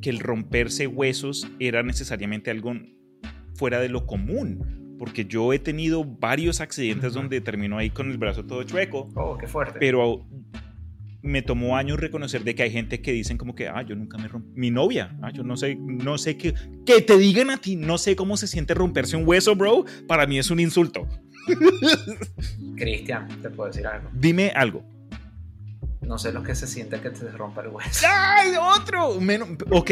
que 0.01 0.11
el 0.11 0.19
romperse 0.19 0.87
huesos 0.87 1.47
era 1.61 1.83
necesariamente 1.83 2.51
algo 2.51 2.73
fuera 3.55 3.79
de 3.79 3.91
lo 3.91 4.07
común, 4.07 4.97
porque 4.99 5.27
yo 5.27 5.53
he 5.53 5.59
tenido 5.59 6.05
varios 6.05 6.61
accidentes 6.61 7.13
donde 7.13 7.41
termino 7.43 7.77
ahí 7.77 7.91
con 7.91 8.11
el 8.11 8.17
brazo 8.17 8.45
todo 8.45 8.63
chueco. 8.63 9.11
Oh, 9.15 9.37
qué 9.37 9.47
fuerte. 9.47 9.79
Pero 9.79 10.27
me 11.23 11.43
tomó 11.43 11.77
años 11.77 12.01
reconocer 12.01 12.43
de 12.43 12.55
que 12.55 12.63
hay 12.63 12.71
gente 12.71 13.03
que 13.03 13.13
dicen 13.13 13.37
como 13.37 13.55
que, 13.55 13.69
ah, 13.69 13.83
yo 13.83 13.95
nunca 13.95 14.17
me 14.17 14.29
rompí. 14.29 14.49
Mi 14.59 14.71
novia, 14.71 15.15
ah, 15.21 15.31
yo 15.31 15.43
no 15.43 15.59
sé, 15.59 15.77
no 15.77 16.17
sé 16.17 16.39
qué. 16.39 16.55
Que 16.87 17.03
te 17.03 17.19
digan 17.19 17.51
a 17.51 17.59
ti, 17.59 17.77
no 17.77 17.99
sé 17.99 18.17
cómo 18.17 18.39
se 18.39 18.47
siente 18.47 18.73
romperse 18.73 19.17
un 19.17 19.29
hueso, 19.29 19.55
bro. 19.55 19.85
Para 20.09 20.27
mí 20.27 20.39
es 20.39 20.51
un 20.51 20.61
insulto. 20.61 21.07
Cristian, 22.77 23.29
te 23.43 23.51
puedo 23.51 23.71
decir 23.71 23.87
algo. 23.87 24.09
Dime 24.15 24.53
algo 24.55 24.83
no 26.11 26.19
sé 26.19 26.33
lo 26.33 26.43
que 26.43 26.57
se 26.57 26.67
siente 26.67 27.01
que 27.01 27.11
te 27.11 27.31
rompa 27.31 27.63
el 27.63 27.69
hueso. 27.69 28.05
¡Ay, 28.11 28.51
otro! 28.61 29.21
Menos, 29.21 29.51
ok. 29.71 29.91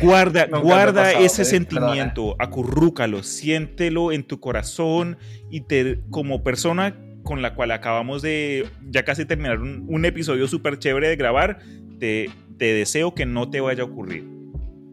Guarda, 0.00 0.46
guarda 0.46 1.12
ese 1.12 1.44
sentimiento, 1.44 2.36
acurrúcalo, 2.38 3.24
siéntelo 3.24 4.12
en 4.12 4.22
tu 4.22 4.38
corazón 4.38 5.18
y 5.50 5.62
te, 5.62 6.00
como 6.10 6.44
persona 6.44 6.94
con 7.24 7.42
la 7.42 7.54
cual 7.54 7.72
acabamos 7.72 8.22
de 8.22 8.68
ya 8.90 9.04
casi 9.04 9.26
terminar 9.26 9.58
un, 9.58 10.04
episodio 10.04 10.46
súper 10.46 10.78
chévere 10.78 11.08
de 11.08 11.16
grabar, 11.16 11.58
te, 11.98 12.30
te, 12.56 12.72
deseo 12.72 13.12
que 13.12 13.26
no 13.26 13.50
te 13.50 13.60
vaya 13.60 13.82
a 13.82 13.86
ocurrir. 13.86 14.24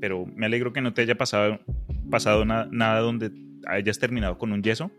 Pero 0.02 0.26
me 0.26 0.48
alegro 0.48 0.74
que 0.74 0.82
no 0.82 0.92
te 0.92 1.04
haya 1.04 1.16
pasado, 1.16 1.60
pasado 2.10 2.46
nada 2.46 3.00
donde 3.00 3.32
hayas 3.68 4.00
terminado 4.00 4.40
con 4.40 4.52
un 4.52 4.64
yeso. 4.64 4.90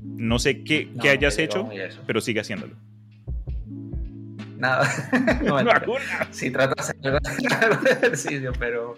No 0.00 0.38
sé 0.38 0.62
qué, 0.62 0.90
qué 1.02 1.10
hayas 1.10 1.38
hecho, 1.38 1.68
pero 2.06 2.20
sigue 2.20 2.40
haciéndolo. 2.40 2.76
Nada. 4.58 4.88
no, 5.44 5.58
sí, 6.30 6.50
trato 6.50 6.74
de 6.74 6.82
hacer 6.82 6.96
algo 7.62 7.82
de 7.82 7.90
ejercicio, 7.90 8.52
pero. 8.58 8.96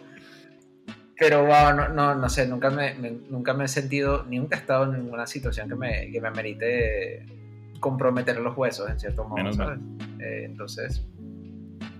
Pero 1.18 1.44
wow, 1.44 1.92
no, 1.92 2.14
no, 2.14 2.28
sé, 2.30 2.46
nunca 2.46 2.70
me, 2.70 2.94
nunca 3.28 3.52
me 3.52 3.66
he 3.66 3.68
sentido, 3.68 4.24
nunca 4.24 4.56
he 4.56 4.60
estado 4.60 4.84
en 4.84 5.02
ninguna 5.02 5.26
situación 5.26 5.68
que 5.68 5.74
me, 5.74 6.10
que 6.10 6.18
me 6.18 6.30
merite 6.30 7.26
comprometer 7.78 8.38
los 8.38 8.56
huesos, 8.56 8.88
en 8.88 8.98
cierto 8.98 9.24
modo. 9.24 9.52
¿sabes? 9.52 9.80
Eh, 10.18 10.44
entonces. 10.46 11.06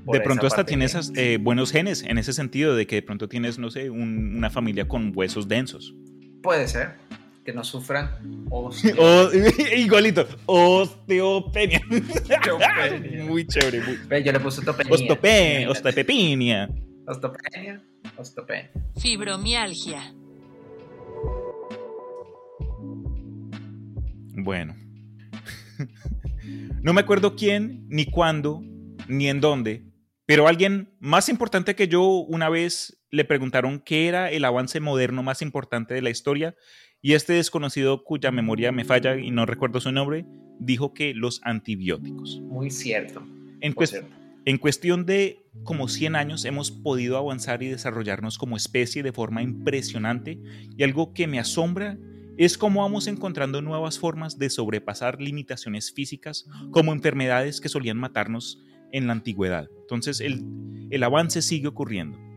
De 0.07 0.21
pronto 0.23 0.47
hasta 0.47 0.65
tienes 0.65 1.13
eh, 1.15 1.39
buenos 1.39 1.71
genes 1.71 2.03
en 2.03 2.17
ese 2.17 2.33
sentido, 2.33 2.75
de 2.75 2.87
que 2.87 2.97
de 2.97 3.03
pronto 3.03 3.29
tienes, 3.29 3.59
no 3.59 3.71
sé, 3.71 3.91
una 3.91 4.49
familia 4.49 4.89
con 4.89 5.13
huesos 5.15 5.47
densos. 5.47 5.95
Puede 6.43 6.67
ser, 6.67 6.95
que 7.45 7.53
no 7.53 7.65
sufran 7.65 8.47
O, 8.51 8.71
igualito, 9.77 10.27
osteopenia. 10.47 11.81
muy 13.25 13.47
chévere. 13.47 13.81
Muy... 13.83 14.23
Yo 14.23 14.33
le 14.33 14.41
puse 14.41 14.61
ostopenia. 14.61 15.71
Ostopenia. 15.71 16.69
Ostopenia. 17.07 17.83
Ostopenia. 18.17 18.71
Fibromialgia. 19.01 20.15
Bueno. 24.43 24.75
no 26.83 26.93
me 26.93 27.01
acuerdo 27.01 27.37
quién, 27.37 27.87
ni 27.89 28.07
cuándo, 28.07 28.63
ni 29.09 29.29
en 29.29 29.41
dónde, 29.41 29.85
pero 30.27 30.47
alguien 30.47 30.95
más 31.01 31.29
importante 31.29 31.75
que 31.75 31.89
yo 31.89 32.05
una 32.05 32.49
vez 32.49 33.01
le 33.11 33.25
preguntaron 33.25 33.81
qué 33.81 34.07
era 34.09 34.31
el 34.31 34.45
avance 34.45 34.81
moderno 34.81 35.23
más 35.23 35.43
importante 35.43 35.95
de 35.95 36.03
la 36.03 36.11
historia 36.11 36.55
y 37.03 37.15
este 37.15 37.35
desconocido 37.35 38.05
cuya 38.05 38.31
memoria 38.31 38.73
me 38.73 38.85
falla 38.85 39.17
y 39.17 39.31
no 39.31 39.47
recuerdo 39.47 39.81
su 39.81 39.93
nombre, 39.93 40.27
dijo 40.59 40.93
que 40.93 41.15
los 41.15 41.41
antibióticos. 41.45 42.41
Muy 42.41 42.71
cierto. 42.71 43.23
En, 43.61 43.75
en 44.45 44.59
cuestión 44.59 45.07
de 45.07 45.45
como 45.65 45.89
100 45.89 46.17
años 46.17 46.45
hemos 46.45 46.71
podido 46.71 47.17
avanzar 47.17 47.63
y 47.63 47.69
desarrollarnos 47.69 48.39
como 48.39 48.57
especie 48.57 49.03
de 49.03 49.13
forma 49.13 49.43
impresionante 49.43 50.39
y 50.77 50.83
algo 50.83 51.13
que 51.13 51.27
me 51.27 51.39
asombra 51.39 51.99
es 52.37 52.57
cómo 52.57 52.83
vamos 52.83 53.07
encontrando 53.07 53.61
nuevas 53.61 53.99
formas 53.99 54.39
de 54.39 54.49
sobrepasar 54.49 55.21
limitaciones 55.21 55.93
físicas 55.93 56.47
como 56.71 56.93
enfermedades 56.93 57.61
que 57.61 57.69
solían 57.69 57.99
matarnos 57.99 58.63
en 58.93 59.07
la 59.07 59.13
antigüedad. 59.13 59.69
Entonces 59.83 60.21
el, 60.21 60.45
el 60.91 61.03
avance 61.03 61.43
sigue 61.43 61.69
ocurriendo. 61.69 62.30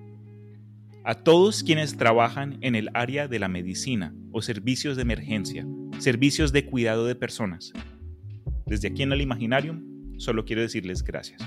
A 1.05 1.15
todos 1.15 1.63
quienes 1.63 1.97
trabajan 1.97 2.57
en 2.61 2.75
el 2.75 2.89
área 2.93 3.27
de 3.27 3.37
la 3.37 3.49
medicina 3.49 4.15
o 4.31 4.41
servicios 4.41 4.95
de 4.95 5.01
emergencia, 5.01 5.67
servicios 5.99 6.53
de 6.53 6.65
cuidado 6.65 7.05
de 7.05 7.13
personas, 7.13 7.73
desde 8.65 8.87
aquí 8.87 9.03
en 9.03 9.11
el 9.11 9.19
Imaginarium, 9.19 10.17
solo 10.17 10.45
quiero 10.45 10.61
decirles 10.61 11.03
gracias. 11.03 11.41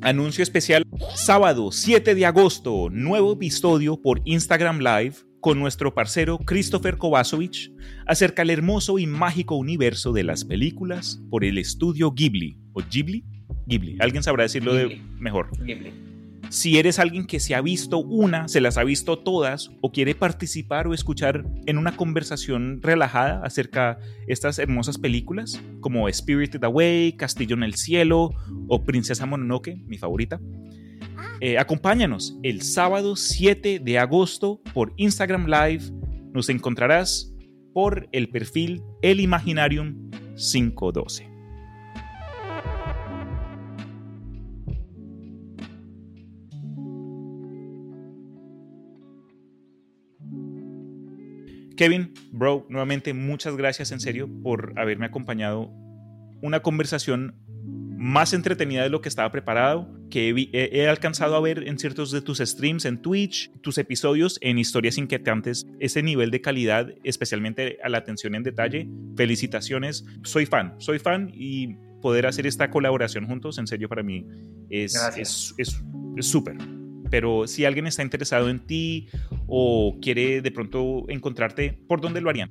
Anuncio 0.00 0.42
especial, 0.42 0.82
sábado 1.14 1.70
7 1.70 2.16
de 2.16 2.26
agosto, 2.26 2.88
nuevo 2.90 3.34
episodio 3.34 4.02
por 4.02 4.20
Instagram 4.24 4.80
Live 4.80 5.14
con 5.40 5.60
nuestro 5.60 5.94
parcero 5.94 6.38
Christopher 6.38 6.96
Kovacevic 6.96 7.72
acerca 8.04 8.42
del 8.42 8.50
hermoso 8.50 8.98
y 8.98 9.06
mágico 9.06 9.54
universo 9.54 10.12
de 10.12 10.24
las 10.24 10.44
películas 10.44 11.22
por 11.30 11.44
el 11.44 11.56
estudio 11.58 12.10
Ghibli 12.10 12.58
o 12.72 12.82
Ghibli. 12.82 13.37
Ghibli, 13.68 13.96
alguien 14.00 14.22
sabrá 14.22 14.44
decirlo 14.44 14.74
de 14.74 15.00
mejor. 15.18 15.50
Ghibli. 15.60 15.92
Si 16.50 16.78
eres 16.78 16.98
alguien 16.98 17.26
que 17.26 17.40
se 17.40 17.54
ha 17.54 17.60
visto 17.60 17.98
una, 17.98 18.48
se 18.48 18.62
las 18.62 18.78
ha 18.78 18.84
visto 18.84 19.18
todas 19.18 19.70
o 19.82 19.92
quiere 19.92 20.14
participar 20.14 20.86
o 20.86 20.94
escuchar 20.94 21.44
en 21.66 21.76
una 21.76 21.94
conversación 21.94 22.80
relajada 22.80 23.42
acerca 23.44 23.98
de 24.26 24.32
estas 24.32 24.58
hermosas 24.58 24.96
películas 24.96 25.60
como 25.80 26.10
Spirited 26.10 26.64
Away, 26.64 27.12
Castillo 27.12 27.54
en 27.54 27.64
el 27.64 27.74
Cielo 27.74 28.30
o 28.66 28.82
Princesa 28.82 29.26
Mononoke, 29.26 29.76
mi 29.86 29.98
favorita, 29.98 30.40
eh, 31.40 31.58
acompáñanos 31.58 32.38
el 32.42 32.62
sábado 32.62 33.14
7 33.14 33.80
de 33.84 33.98
agosto 33.98 34.62
por 34.72 34.94
Instagram 34.96 35.46
Live. 35.46 35.84
Nos 36.32 36.48
encontrarás 36.48 37.34
por 37.74 38.08
el 38.12 38.30
perfil 38.30 38.82
El 39.02 39.20
Imaginarium 39.20 40.10
512. 40.36 41.37
Kevin, 51.78 52.12
bro, 52.32 52.66
nuevamente 52.68 53.14
muchas 53.14 53.56
gracias 53.56 53.92
en 53.92 54.00
serio 54.00 54.28
por 54.42 54.74
haberme 54.76 55.06
acompañado. 55.06 55.70
Una 56.42 56.58
conversación 56.60 57.36
más 57.96 58.32
entretenida 58.32 58.82
de 58.82 58.88
lo 58.88 59.00
que 59.00 59.08
estaba 59.08 59.30
preparado, 59.30 59.88
que 60.10 60.48
he, 60.52 60.88
alcanzado 60.88 61.36
a 61.36 61.40
ver 61.40 61.68
en 61.68 61.78
ciertos 61.78 62.10
de 62.10 62.20
tus 62.20 62.38
streams 62.38 62.84
en 62.84 63.00
Twitch, 63.00 63.52
tus 63.60 63.78
episodios 63.78 64.40
en 64.42 64.58
historias 64.58 64.98
inquietantes, 64.98 65.68
ese 65.78 66.02
nivel 66.02 66.32
de 66.32 66.40
calidad, 66.40 66.88
especialmente 67.04 67.78
a 67.84 67.88
la 67.88 67.98
atención 67.98 68.34
en 68.34 68.42
detalle. 68.42 68.88
Felicitaciones, 69.16 70.04
soy 70.24 70.46
fan, 70.46 70.74
soy 70.78 70.98
fan 70.98 71.30
y 71.32 71.76
poder 72.02 72.26
hacer 72.26 72.48
esta 72.48 72.72
colaboración 72.72 73.24
juntos, 73.26 73.56
en 73.56 73.68
serio, 73.68 73.88
para 73.88 74.02
mí 74.02 74.26
es 74.68 74.94
súper. 76.16 76.56
Es, 76.56 76.87
pero 77.10 77.46
si 77.46 77.64
alguien 77.64 77.86
está 77.86 78.02
interesado 78.02 78.48
en 78.48 78.60
ti 78.60 79.08
o 79.46 79.96
quiere 80.00 80.40
de 80.40 80.50
pronto 80.50 81.04
encontrarte, 81.08 81.78
¿por 81.86 82.00
dónde 82.00 82.20
lo 82.20 82.30
harían? 82.30 82.50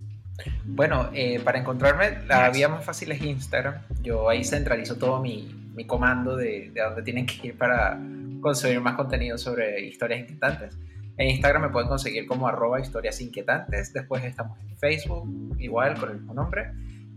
Bueno, 0.66 1.10
eh, 1.14 1.40
para 1.44 1.60
encontrarme, 1.60 2.20
la 2.28 2.50
vía 2.50 2.70
más 2.70 2.86
fácil 2.86 3.12
es 3.12 3.22
Instagram. 3.22 3.82
Yo 4.02 4.30
ahí 4.30 4.44
centralizo 4.44 4.98
todo 4.98 5.22
mi, 5.22 5.48
mi 5.74 5.86
comando 5.86 6.36
de, 6.36 6.72
de 6.74 6.82
dónde 6.82 7.02
tienen 7.02 7.26
que 7.26 7.48
ir 7.48 7.58
para 7.58 8.00
conseguir 8.42 8.80
más 8.80 8.96
contenido 8.96 9.38
sobre 9.38 9.82
historias 9.82 10.22
inquietantes. 10.22 10.78
En 11.18 11.30
Instagram 11.30 11.64
me 11.64 11.70
pueden 11.70 11.90
conseguir 11.90 12.28
como 12.28 12.48
arroba 12.48 12.80
historias 12.80 13.20
inquietantes. 13.22 13.92
Después 13.94 14.24
estamos 14.24 14.60
en 14.62 14.78
Facebook, 14.78 15.56
igual, 15.60 16.00
con 16.00 16.10
el 16.10 16.18
mismo 16.18 16.36
nombre. 16.36 16.72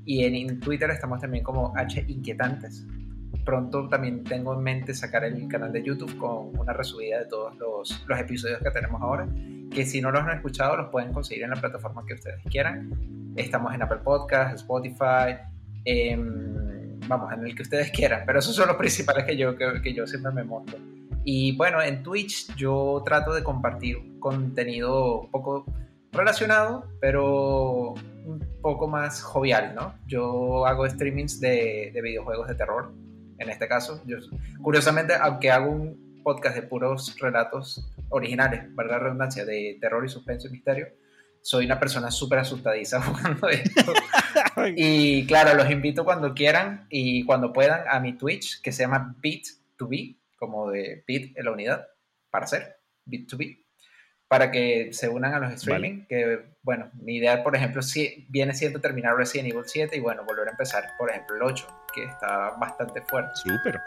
Y 0.06 0.24
en 0.24 0.58
Twitter 0.60 0.90
estamos 0.90 1.20
también 1.20 1.44
como 1.44 1.76
H 1.76 2.04
Inquietantes 2.08 2.86
pronto 3.50 3.88
también 3.88 4.22
tengo 4.22 4.54
en 4.54 4.62
mente 4.62 4.94
sacar 4.94 5.24
el 5.24 5.48
canal 5.48 5.72
de 5.72 5.82
YouTube 5.82 6.16
con 6.16 6.56
una 6.56 6.72
resubida 6.72 7.18
de 7.18 7.24
todos 7.24 7.56
los, 7.56 8.04
los, 8.06 8.20
episodios 8.20 8.60
que 8.62 8.70
tenemos 8.70 9.02
ahora, 9.02 9.26
que 9.74 9.84
si 9.84 10.00
no 10.00 10.12
los 10.12 10.22
han 10.22 10.36
escuchado 10.36 10.76
los 10.76 10.88
pueden 10.90 11.12
conseguir 11.12 11.42
en 11.42 11.50
la 11.50 11.56
plataforma 11.56 12.04
que 12.06 12.14
ustedes 12.14 12.40
quieran. 12.48 12.92
Estamos 13.34 13.74
en 13.74 13.82
Apple 13.82 14.02
Podcasts, 14.04 14.60
Spotify, 14.60 15.36
vamos, 17.08 17.32
en 17.32 17.44
el 17.44 17.56
que 17.56 17.62
ustedes 17.62 17.90
quieran, 17.90 18.22
pero 18.24 18.38
esos 18.38 18.54
son 18.54 18.68
los 18.68 18.76
principales 18.76 19.24
que 19.24 19.36
yo, 19.36 19.56
que, 19.56 19.82
que 19.82 19.94
yo 19.94 20.06
siempre 20.06 20.30
me 20.30 20.44
monto. 20.44 20.76
Y 21.24 21.56
bueno, 21.56 21.82
en 21.82 22.04
Twitch 22.04 22.54
yo 22.54 23.02
trato 23.04 23.34
de 23.34 23.42
compartir 23.42 23.96
contenido 24.20 25.22
un 25.22 25.30
poco 25.32 25.64
relacionado, 26.12 26.86
pero 27.00 27.94
un 28.24 28.46
poco 28.62 28.86
más 28.86 29.22
jovial, 29.22 29.74
¿no? 29.74 29.94
Yo 30.06 30.66
hago 30.66 30.88
streamings 30.88 31.40
de, 31.40 31.90
de 31.92 32.00
videojuegos 32.00 32.46
de 32.46 32.54
terror 32.54 32.92
en 33.40 33.50
este 33.50 33.66
caso. 33.66 34.00
Yo, 34.06 34.18
curiosamente, 34.62 35.14
aunque 35.14 35.50
hago 35.50 35.70
un 35.70 36.22
podcast 36.22 36.54
de 36.54 36.62
puros 36.62 37.18
relatos 37.18 37.90
originales, 38.10 38.74
verdad 38.76 39.00
redundancia, 39.00 39.44
de 39.44 39.78
terror 39.80 40.04
y 40.04 40.08
suspenso 40.08 40.46
y 40.46 40.52
misterio, 40.52 40.88
soy 41.42 41.64
una 41.64 41.80
persona 41.80 42.10
súper 42.10 42.40
asustadiza 42.40 43.00
jugando 43.02 43.48
esto. 43.48 43.92
y 44.76 45.26
claro, 45.26 45.54
los 45.54 45.70
invito 45.70 46.04
cuando 46.04 46.34
quieran 46.34 46.86
y 46.90 47.24
cuando 47.24 47.52
puedan 47.52 47.84
a 47.88 47.98
mi 47.98 48.12
Twitch, 48.12 48.60
que 48.60 48.72
se 48.72 48.82
llama 48.82 49.16
Bit2B, 49.22 50.16
como 50.36 50.70
de 50.70 51.02
bit 51.06 51.36
en 51.36 51.44
la 51.44 51.52
unidad, 51.52 51.88
para 52.30 52.46
ser 52.46 52.76
Bit2B, 53.06 53.64
para 54.28 54.50
que 54.50 54.92
se 54.92 55.08
unan 55.08 55.34
a 55.34 55.40
los 55.40 55.52
streaming, 55.54 56.06
que 56.06 56.50
bueno, 56.62 56.90
mi 57.00 57.16
idea, 57.16 57.42
por 57.42 57.56
ejemplo, 57.56 57.80
si, 57.80 58.26
viene 58.28 58.54
siendo 58.54 58.80
terminar 58.80 59.16
Resident 59.16 59.50
Evil 59.50 59.64
7 59.66 59.96
y 59.96 60.00
bueno, 60.00 60.24
volver 60.24 60.48
a 60.48 60.50
empezar, 60.52 60.84
por 60.98 61.10
ejemplo, 61.10 61.36
el 61.36 61.42
8 61.42 61.79
que 61.92 62.04
está 62.04 62.50
bastante 62.58 63.02
fuerte. 63.02 63.30
Súper. 63.34 63.80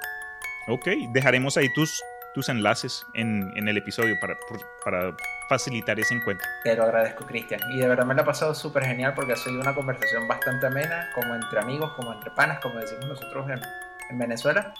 Ok, 0.67 0.87
dejaremos 1.11 1.57
ahí 1.57 1.71
tus, 1.73 2.01
tus 2.33 2.49
enlaces 2.49 3.05
en, 3.13 3.51
en 3.55 3.67
el 3.67 3.77
episodio 3.77 4.17
para, 4.19 4.35
para 4.83 5.13
facilitar 5.49 5.99
ese 5.99 6.15
encuentro. 6.15 6.47
Te 6.63 6.75
lo 6.75 6.83
agradezco, 6.83 7.25
Cristian. 7.25 7.59
Y 7.71 7.79
de 7.79 7.87
verdad 7.87 8.05
me 8.05 8.15
lo 8.15 8.21
ha 8.21 8.25
pasado 8.25 8.55
súper 8.55 8.85
genial 8.85 9.13
porque 9.13 9.33
ha 9.33 9.35
sido 9.35 9.59
una 9.59 9.73
conversación 9.73 10.27
bastante 10.27 10.67
amena, 10.67 11.09
como 11.13 11.35
entre 11.35 11.59
amigos, 11.59 11.91
como 11.93 12.13
entre 12.13 12.31
panas, 12.31 12.59
como 12.59 12.79
decimos 12.79 13.05
nosotros 13.07 13.49
en, 13.49 13.61
en 14.09 14.17
Venezuela. 14.17 14.73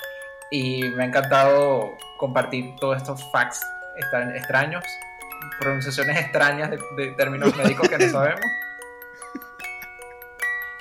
Y 0.52 0.84
me 0.90 1.04
ha 1.04 1.08
encantado 1.08 1.98
compartir 2.18 2.76
todos 2.80 2.98
estos 2.98 3.30
facts 3.32 3.60
extraños, 4.36 4.84
pronunciaciones 5.60 6.18
extrañas 6.18 6.72
de, 6.72 6.80
de 6.98 7.12
términos 7.12 7.56
médicos 7.56 7.90
que 7.90 7.98
no 7.98 8.10
sabemos. 8.10 8.46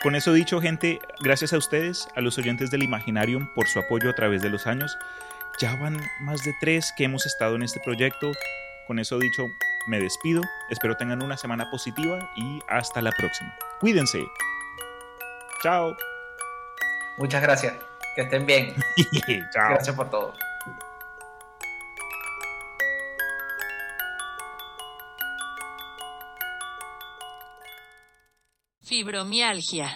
Con 0.03 0.17
eso 0.17 0.33
dicho, 0.33 0.61
gente, 0.61 0.99
gracias 1.21 1.53
a 1.53 1.59
ustedes, 1.59 2.09
a 2.17 2.21
los 2.21 2.37
oyentes 2.37 2.73
del 2.73 2.83
Imaginarium, 2.83 3.47
por 3.55 3.69
su 3.69 3.79
apoyo 3.79 4.11
a 4.11 4.15
través 4.15 4.43
de 4.43 4.51
los 4.51 4.67
años. 4.67 4.99
Ya 5.61 5.77
van 5.77 5.97
más 6.21 6.43
de 6.43 6.53
tres 6.61 6.93
que 6.97 7.05
hemos 7.05 7.25
estado 7.25 7.55
en 7.55 7.63
este 7.63 7.79
proyecto. 7.79 8.33
Con 8.89 8.99
eso 8.99 9.21
dicho, 9.21 9.47
me 9.87 10.01
despido. 10.01 10.43
Espero 10.71 10.97
tengan 10.97 11.23
una 11.23 11.37
semana 11.37 11.71
positiva 11.71 12.33
y 12.35 12.61
hasta 12.69 13.01
la 13.01 13.13
próxima. 13.13 13.55
Cuídense. 13.79 14.25
Chao. 15.63 15.97
Muchas 17.19 17.41
gracias. 17.41 17.75
Que 18.17 18.23
estén 18.23 18.45
bien. 18.45 18.75
Chao. 19.53 19.71
Gracias 19.71 19.95
por 19.95 20.11
todo. 20.11 20.35
Fibromialgia 28.93 29.89